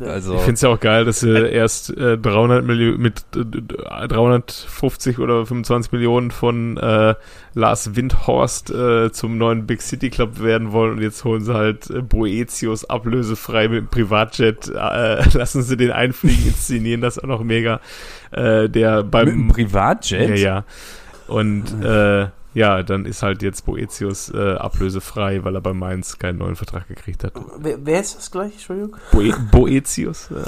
Also, 0.00 0.36
ich 0.36 0.40
finde 0.40 0.54
es 0.54 0.62
ja 0.62 0.70
auch 0.70 0.80
geil, 0.80 1.04
dass 1.04 1.20
sie 1.20 1.28
erst 1.28 1.94
äh, 1.94 2.16
300 2.16 2.64
Millionen 2.64 3.02
mit 3.02 3.24
äh, 3.36 4.08
350 4.08 5.18
oder 5.18 5.44
25 5.44 5.92
Millionen 5.92 6.30
von 6.30 6.78
äh, 6.78 7.14
Lars 7.52 7.94
Windhorst 7.94 8.70
äh, 8.70 9.12
zum 9.12 9.36
neuen 9.36 9.66
Big 9.66 9.82
City 9.82 10.08
Club 10.08 10.42
werden 10.42 10.72
wollen 10.72 10.92
und 10.92 11.02
jetzt 11.02 11.24
holen 11.24 11.44
sie 11.44 11.52
halt 11.52 11.90
äh, 11.90 12.00
Boetius 12.00 12.86
ablösefrei 12.86 13.68
mit 13.68 13.80
dem 13.80 13.88
Privatjet, 13.88 14.68
äh, 14.68 15.28
lassen 15.36 15.62
sie 15.62 15.76
den 15.76 15.90
einfliegen, 15.90 16.46
inszenieren 16.46 17.02
das 17.02 17.18
auch 17.18 17.28
noch 17.28 17.44
mega. 17.44 17.80
Äh, 18.30 18.70
der 18.70 19.02
mit 19.02 19.10
beim 19.10 19.28
einem 19.28 19.48
Privatjet? 19.48 20.30
Ja, 20.30 20.36
ja. 20.36 20.64
Und 21.26 21.64
äh, 21.84 22.28
ja, 22.54 22.82
dann 22.82 23.04
ist 23.04 23.22
halt 23.22 23.42
jetzt 23.42 23.66
Boetius 23.66 24.30
äh, 24.30 24.54
ablösefrei, 24.54 25.44
weil 25.44 25.54
er 25.54 25.60
bei 25.60 25.72
Mainz 25.74 26.18
keinen 26.18 26.38
neuen 26.38 26.56
Vertrag 26.56 26.88
gekriegt 26.88 27.24
hat. 27.24 27.32
Wer, 27.58 27.84
wer 27.84 28.00
ist 28.00 28.16
das 28.16 28.30
gleich? 28.30 28.52
Entschuldigung. 28.52 28.96
Boe 29.12 29.32
Boetius 29.50 30.30
äh, 30.30 30.44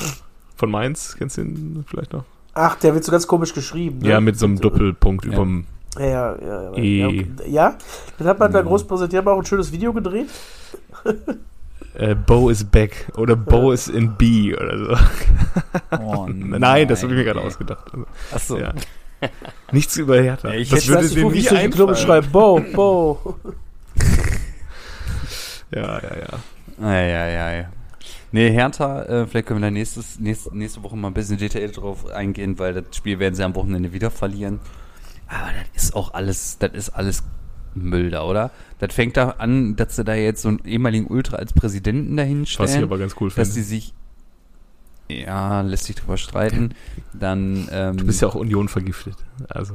von 0.57 0.71
Mainz, 0.71 1.17
kennst 1.19 1.37
du 1.37 1.43
ihn 1.43 1.85
vielleicht 1.89 2.13
noch? 2.13 2.25
Ach, 2.55 2.77
der 2.77 2.95
wird 2.95 3.05
so 3.05 3.13
ganz 3.13 3.27
komisch 3.27 3.53
geschrieben. 3.53 3.99
Ne? 3.99 4.09
Ja, 4.09 4.21
mit 4.21 4.39
so 4.39 4.47
einem 4.47 4.59
Doppelpunkt 4.61 5.27
Ja. 5.27 5.33
überm. 5.33 5.67
Ja, 5.99 6.05
ja, 6.05 6.37
ja. 6.41 6.63
Ja, 6.73 6.77
E. 6.77 6.99
ja, 7.01 7.07
okay. 7.09 7.27
ja, 7.49 7.79
dann 8.19 8.29
hat 8.29 8.39
man 8.39 8.53
da 8.53 8.63
groß 8.63 8.87
präsentiert, 8.87 9.25
haben 9.25 9.33
auch 9.33 9.39
ein 9.39 9.47
schönes 9.47 9.73
Video 9.73 9.93
gedreht. 9.93 10.29
Äh, 11.95 12.15
Bo 12.15 12.51
is 12.51 12.63
back 12.63 13.11
oder 13.17 13.37
Bo 13.37 13.73
is 13.73 13.89
in 13.89 14.17
B 14.17 14.55
oder 14.55 14.79
so. 14.79 14.97
Oh, 15.99 16.27
Nein, 16.31 16.89
das 16.89 17.03
habe 17.03 17.13
ich 17.15 17.19
mir 17.19 17.25
gerade 17.25 17.41
ausgedacht. 17.41 17.91
Also, 17.91 18.07
Achso. 18.35 18.59
ja. 18.59 18.75
Nichts 19.73 19.97
über 19.97 20.21
Hertha. 20.21 20.49
Ja, 20.49 20.55
ich 20.55 20.69
das 20.69 20.85
hätte- 20.89 20.91
würde 21.15 21.21
Fufis 21.21 21.51
nie 21.51 21.57
einfallen. 21.59 21.97
schreiben. 21.97 22.29
Bo, 22.31 22.61
Bo. 22.75 23.37
Ja, 25.75 26.01
ja, 26.01 26.17
ja. 26.19 26.87
Ei, 26.87 27.15
ei, 27.17 27.41
ei. 27.41 27.69
Nee, 28.33 28.51
Hertha, 28.51 29.03
äh, 29.05 29.27
vielleicht 29.27 29.47
können 29.47 29.61
wir 29.61 29.67
da 29.67 29.71
nächstes, 29.71 30.19
nächste, 30.19 30.57
nächste 30.57 30.83
Woche 30.83 30.97
mal 30.97 31.09
ein 31.09 31.15
bisschen 31.15 31.39
detailliert 31.39 31.77
drauf 31.77 32.07
eingehen, 32.11 32.59
weil 32.59 32.75
das 32.75 32.97
Spiel 32.97 33.19
werden 33.19 33.35
sie 33.35 33.43
am 33.45 33.55
Wochenende 33.55 33.93
wieder 33.93 34.11
verlieren. 34.11 34.61
Aber 35.29 35.51
das 35.75 35.85
ist 35.85 35.95
auch 35.97 36.15
alles, 36.15 36.59
das 36.59 36.73
ist 36.73 36.91
alles 36.91 37.23
Müll 37.75 38.11
da, 38.11 38.25
oder? 38.25 38.51
Das 38.79 38.95
fängt 38.95 39.17
da 39.17 39.31
an, 39.39 39.77
dass 39.77 39.97
sie 39.97 40.05
da 40.05 40.15
jetzt 40.15 40.43
so 40.43 40.49
einen 40.49 40.65
ehemaligen 40.65 41.07
Ultra 41.07 41.37
als 41.37 41.53
Präsidenten 41.53 42.17
dahin 42.17 42.43
Was 42.43 42.49
ich 42.49 42.53
stellen, 42.55 42.85
aber 42.85 42.99
ganz 42.99 43.15
cool 43.21 43.29
dass 43.29 43.35
finde. 43.49 43.55
die 43.55 43.63
sich, 43.63 43.95
Ja, 45.09 45.61
lässt 45.61 45.85
sich 45.85 45.97
drüber 45.97 46.17
streiten. 46.17 46.75
Dann, 47.13 47.69
ähm, 47.71 47.97
Du 47.97 48.07
bist 48.07 48.21
ja 48.23 48.29
auch 48.29 48.35
Union 48.35 48.69
vergiftet. 48.69 49.17
Also, 49.49 49.75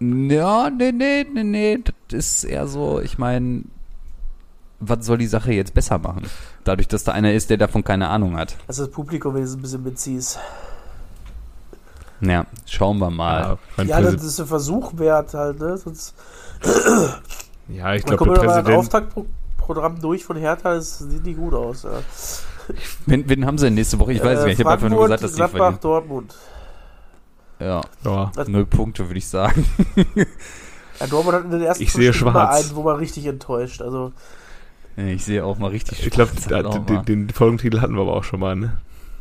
Ja, 0.00 0.70
nee, 0.70 0.92
nee, 0.92 1.24
nee, 1.32 1.44
nee. 1.44 1.78
Das 2.08 2.18
ist 2.26 2.44
eher 2.44 2.66
so, 2.66 3.00
ich 3.00 3.18
meine, 3.18 3.62
was 4.80 5.06
soll 5.06 5.18
die 5.18 5.26
Sache 5.26 5.52
jetzt 5.52 5.72
besser 5.74 5.98
machen? 5.98 6.24
Dadurch, 6.64 6.88
dass 6.88 7.04
da 7.04 7.12
einer 7.12 7.32
ist, 7.32 7.48
der 7.50 7.56
davon 7.56 7.84
keine 7.84 8.08
Ahnung 8.08 8.36
hat. 8.36 8.56
Also 8.68 8.84
das 8.86 8.92
Publikum 8.92 9.34
wenigstens 9.34 9.58
ein 9.58 9.62
bisschen 9.62 9.82
mitziehst. 9.84 10.38
Ja, 12.20 12.46
schauen 12.66 12.98
wir 12.98 13.10
mal. 13.10 13.58
ja, 13.76 13.84
Ja, 13.84 14.00
das 14.00 14.22
ist 14.22 14.40
ein 14.40 14.46
Versuch 14.46 14.96
wert 14.98 15.34
halt, 15.34 15.60
ne? 15.60 15.76
Sonst 15.76 16.14
ja, 17.68 17.94
ich 17.94 18.04
glaube, 18.04 18.24
der 18.24 18.32
Präsident, 18.40 18.78
Auftaktprogramm 18.78 20.00
durch 20.00 20.24
von 20.24 20.36
Hertha, 20.36 20.74
das 20.74 20.98
sieht 20.98 21.24
nicht 21.24 21.38
gut 21.38 21.54
aus. 21.54 21.82
Ja. 21.82 22.00
Wen, 23.06 23.28
wen 23.28 23.46
haben 23.46 23.58
sie 23.58 23.66
denn 23.66 23.74
nächste 23.74 23.98
Woche? 23.98 24.12
Ich 24.12 24.22
weiß 24.22 24.40
Äh, 24.40 24.44
nicht. 24.46 24.58
Ich 24.58 24.64
habe 24.64 24.74
einfach 24.74 24.88
nur 24.88 25.02
gesagt, 25.04 25.22
dass 25.22 25.32
die 25.32 25.36
Gladbach, 25.36 25.58
verlieren. 25.58 25.80
Dortmund. 25.80 26.34
Ja, 27.58 27.80
ja, 28.04 28.32
null 28.48 28.66
Punkte, 28.66 29.08
würde 29.08 29.18
ich 29.18 29.26
sagen. 29.28 29.64
Ja, 31.00 31.06
Dortmund 31.06 31.36
hat 31.36 31.44
in 31.44 31.50
den 31.52 31.62
ersten 31.62 31.82
Ich 31.82 31.92
sehe 31.92 32.12
schwarz. 32.12 32.34
mal 32.34 32.48
einen, 32.48 32.74
wo 32.76 32.82
man 32.82 32.96
richtig 32.96 33.26
enttäuscht. 33.26 33.80
Also 33.82 34.12
Ich 34.96 35.24
sehe 35.24 35.44
auch 35.44 35.58
mal 35.58 35.70
richtig 35.70 36.04
ich 36.06 36.10
glaube, 36.10 36.32
halt 36.50 36.66
mal. 36.66 36.80
den, 37.02 37.04
den 37.04 37.30
Folgentitel 37.30 37.80
hatten 37.80 37.94
wir 37.94 38.02
aber 38.02 38.14
auch 38.14 38.24
schon 38.24 38.40
mal, 38.40 38.56
ne? 38.56 38.78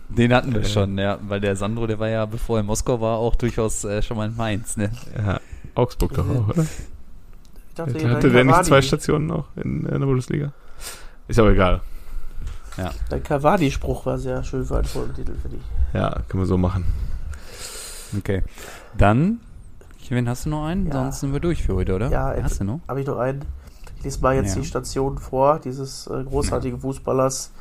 Den 0.10 0.34
hatten 0.34 0.54
wir 0.54 0.62
Äh. 0.62 0.66
schon, 0.66 0.98
ja. 0.98 1.18
Weil 1.28 1.40
der 1.42 1.56
Sandro, 1.56 1.88
der 1.88 1.98
war 2.00 2.10
ja, 2.10 2.26
bevor 2.26 2.58
er 2.58 2.62
in 2.62 2.66
Moskau 2.66 3.00
war, 3.02 3.18
auch 3.18 3.36
durchaus 3.36 3.84
äh, 3.86 4.02
schon 4.02 4.18
mal 4.18 4.28
in 4.30 4.36
Mainz, 4.36 4.78
ne? 4.78 4.92
Ja, 5.18 5.40
Augsburg 5.74 6.14
doch 6.14 6.26
auch, 6.30 6.50
oder? 6.50 6.64
ich 6.64 7.76
dachte, 7.76 8.10
Hatte 8.10 8.30
der 8.30 8.44
nicht 8.44 8.66
zwei 8.66 8.82
Stationen 8.82 9.28
noch 9.28 9.48
in, 9.56 9.86
in 9.86 10.00
der 10.00 10.06
Bundesliga? 10.06 10.52
Ist 11.28 11.40
aber 11.40 11.52
egal. 11.52 11.82
Dein 13.10 13.24
Cavani-Spruch 13.24 14.06
war 14.06 14.18
sehr 14.18 14.44
schön 14.44 14.66
für 14.66 14.76
einen 14.78 14.86
Folgentitel, 14.86 15.36
finde 15.42 15.58
ich. 15.58 15.64
Ja, 15.94 16.20
können 16.28 16.44
wir 16.44 16.48
so 16.48 16.58
machen. 16.58 16.86
Okay. 18.18 18.44
Dann, 18.98 19.40
wen 20.10 20.28
hast 20.30 20.46
du 20.46 20.50
noch 20.50 20.66
einen? 20.66 20.88
Ja. 20.88 20.94
Sonst 20.94 21.20
sind 21.22 21.34
wir 21.34 21.40
durch 21.40 21.64
für 21.64 21.76
heute, 21.76 21.96
oder? 21.96 22.10
Ja, 22.10 22.34
hast 22.42 22.60
du 22.60 22.64
noch? 22.66 22.80
Habe 22.88 23.02
ich 23.02 23.08
noch 23.08 23.18
einen? 23.18 23.46
Ich 23.98 24.04
lese 24.04 24.20
mal 24.22 24.36
jetzt 24.36 24.56
Ja. 24.56 24.62
die 24.62 24.68
Stationen 24.68 25.18
vor, 25.18 25.60
dieses 25.60 26.08
äh, 26.08 26.24
großartigen 26.24 26.80
Fußballers. 26.80 27.52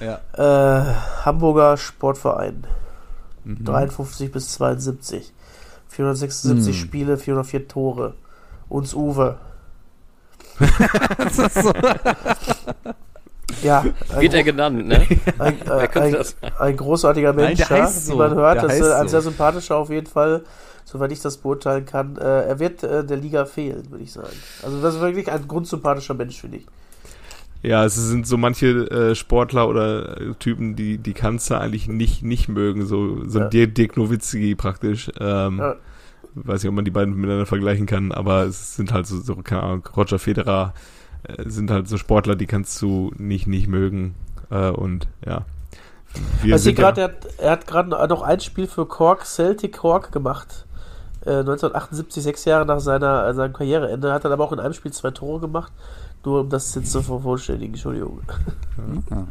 Ja. 0.00 0.20
Äh, 0.36 0.94
Hamburger 1.24 1.76
Sportverein. 1.76 2.66
Mhm. 3.44 3.64
53 3.64 4.32
bis 4.32 4.48
72. 4.54 5.32
476 5.88 6.74
Hm. 6.76 6.86
Spiele, 6.86 7.16
404 7.18 7.68
Tore. 7.68 8.14
Uns 8.68 8.92
Uwe. 8.94 9.36
Ja, 13.66 13.84
ein, 14.14 14.20
Wird 14.22 14.34
er 14.34 14.42
genannt, 14.44 14.86
ne? 14.86 15.06
ein, 15.38 15.60
äh, 15.66 15.88
ein, 16.00 16.16
ein 16.58 16.76
großartiger 16.76 17.32
Nein, 17.32 17.56
Mensch, 17.56 17.58
der 17.68 17.76
ja, 17.78 17.82
heißt 17.84 18.06
wie 18.08 18.12
so. 18.12 18.16
man 18.16 18.34
hört. 18.34 18.62
Der 18.62 18.62
Das 18.62 18.74
ist 18.74 18.82
heißt 18.82 18.90
äh, 18.92 18.94
ein 18.94 19.08
so. 19.08 19.08
sehr 19.08 19.22
sympathischer 19.22 19.76
auf 19.76 19.90
jeden 19.90 20.06
Fall, 20.06 20.44
soweit 20.84 21.12
ich 21.12 21.20
das 21.20 21.36
beurteilen 21.38 21.84
kann. 21.86 22.16
Äh, 22.16 22.22
er 22.46 22.58
wird 22.58 22.82
äh, 22.82 23.04
der 23.04 23.16
Liga 23.16 23.44
fehlen, 23.44 23.90
würde 23.90 24.04
ich 24.04 24.12
sagen. 24.12 24.28
Also 24.62 24.80
das 24.80 24.94
ist 24.94 25.00
wirklich 25.00 25.30
ein 25.30 25.46
grundsympathischer 25.48 26.14
Mensch, 26.14 26.40
finde 26.40 26.58
ich. 26.58 26.66
Ja, 27.62 27.84
es 27.84 27.94
sind 27.96 28.26
so 28.26 28.36
manche 28.36 28.66
äh, 28.90 29.14
Sportler 29.14 29.68
oder 29.68 30.20
äh, 30.20 30.34
Typen, 30.38 30.76
die, 30.76 30.98
die 30.98 31.14
kannst 31.14 31.50
du 31.50 31.54
eigentlich 31.58 31.88
nicht, 31.88 32.22
nicht 32.22 32.48
mögen. 32.48 32.86
So, 32.86 33.24
so 33.28 33.40
Ja. 33.40 33.48
ein 33.48 33.50
Dirk, 33.50 33.96
Nowitzki 33.96 34.54
praktisch. 34.54 35.10
Ähm, 35.20 35.58
Ja. 35.58 35.76
Weiß 36.38 36.62
nicht, 36.62 36.68
ob 36.68 36.74
man 36.74 36.84
die 36.84 36.90
beiden 36.90 37.14
miteinander 37.16 37.46
vergleichen 37.46 37.86
kann, 37.86 38.12
aber 38.12 38.42
es 38.44 38.76
sind 38.76 38.92
halt 38.92 39.06
so, 39.06 39.18
so 39.22 39.36
keine 39.36 39.62
Ahnung, 39.62 39.88
Roger 39.96 40.18
Federer 40.18 40.74
sind 41.44 41.70
halt 41.70 41.88
so 41.88 41.96
Sportler, 41.98 42.36
die 42.36 42.46
kannst 42.46 42.80
du 42.82 43.12
nicht, 43.16 43.46
nicht 43.46 43.68
mögen. 43.68 44.14
Äh, 44.50 44.70
und 44.70 45.08
ja. 45.24 45.44
Wir 46.42 46.54
Also 46.54 46.70
ja, 46.70 46.90
er 46.90 47.04
hat, 47.04 47.26
er 47.38 47.50
hat 47.50 47.66
gerade 47.66 47.90
noch 47.90 48.22
ein 48.22 48.40
Spiel 48.40 48.66
für 48.66 48.86
Cork, 48.86 49.26
Celtic 49.26 49.76
Cork 49.76 50.12
gemacht. 50.12 50.66
Äh, 51.24 51.40
1978, 51.40 52.22
sechs 52.22 52.44
Jahre 52.44 52.64
nach 52.64 52.80
seiner, 52.80 53.26
äh, 53.26 53.34
seinem 53.34 53.52
Karriereende. 53.52 54.12
Hat 54.12 54.24
dann 54.24 54.32
aber 54.32 54.44
auch 54.44 54.52
in 54.52 54.60
einem 54.60 54.74
Spiel 54.74 54.92
zwei 54.92 55.10
Tore 55.10 55.40
gemacht. 55.40 55.72
Nur 56.24 56.40
um 56.40 56.48
das 56.50 56.74
jetzt 56.74 56.90
zu 56.90 57.02
vervollständigen, 57.02 57.74
Entschuldigung. 57.74 58.20
Ah. 59.10 59.24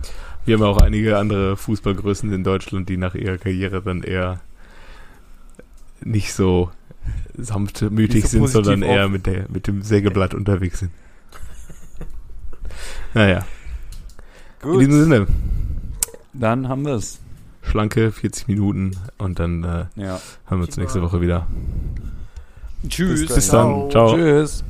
wir 0.45 0.55
haben 0.55 0.61
ja 0.63 0.67
auch 0.67 0.81
einige 0.81 1.17
andere 1.17 1.57
Fußballgrößen 1.57 2.31
in 2.31 2.43
Deutschland, 2.43 2.87
die 2.87 2.97
nach 2.97 3.15
ihrer 3.15 3.37
Karriere 3.37 3.81
dann 3.81 4.01
eher 4.01 4.39
nicht 6.01 6.33
so 6.33 6.69
sanftmütig 7.37 8.23
Nicht 8.23 8.29
so 8.29 8.47
sind, 8.47 8.65
sondern 8.65 8.81
eher 8.81 9.09
mit, 9.09 9.25
der, 9.25 9.45
mit 9.49 9.67
dem 9.67 9.81
Sägeblatt 9.81 10.33
unterwegs 10.33 10.79
sind. 10.79 10.91
Naja, 13.15 13.43
in 14.63 14.79
diesem 14.79 15.03
Sinne, 15.03 15.27
Dann 16.33 16.67
haben 16.69 16.85
wir 16.85 16.93
es. 16.95 17.19
schlanke 17.63 18.11
40 18.11 18.47
Minuten 18.47 18.91
und 19.17 19.39
dann 19.39 19.63
äh, 19.63 19.85
Ja. 19.95 20.19
hören 20.47 20.59
wir 20.59 20.65
uns 20.67 20.77
nächste 20.77 21.01
Woche 21.01 21.21
wieder. 21.21 21.47
Tschüss. 22.87 23.25
Bis 23.33 23.47
dann, 23.47 23.89
ciao. 23.89 24.13
Tschüss. 24.13 24.63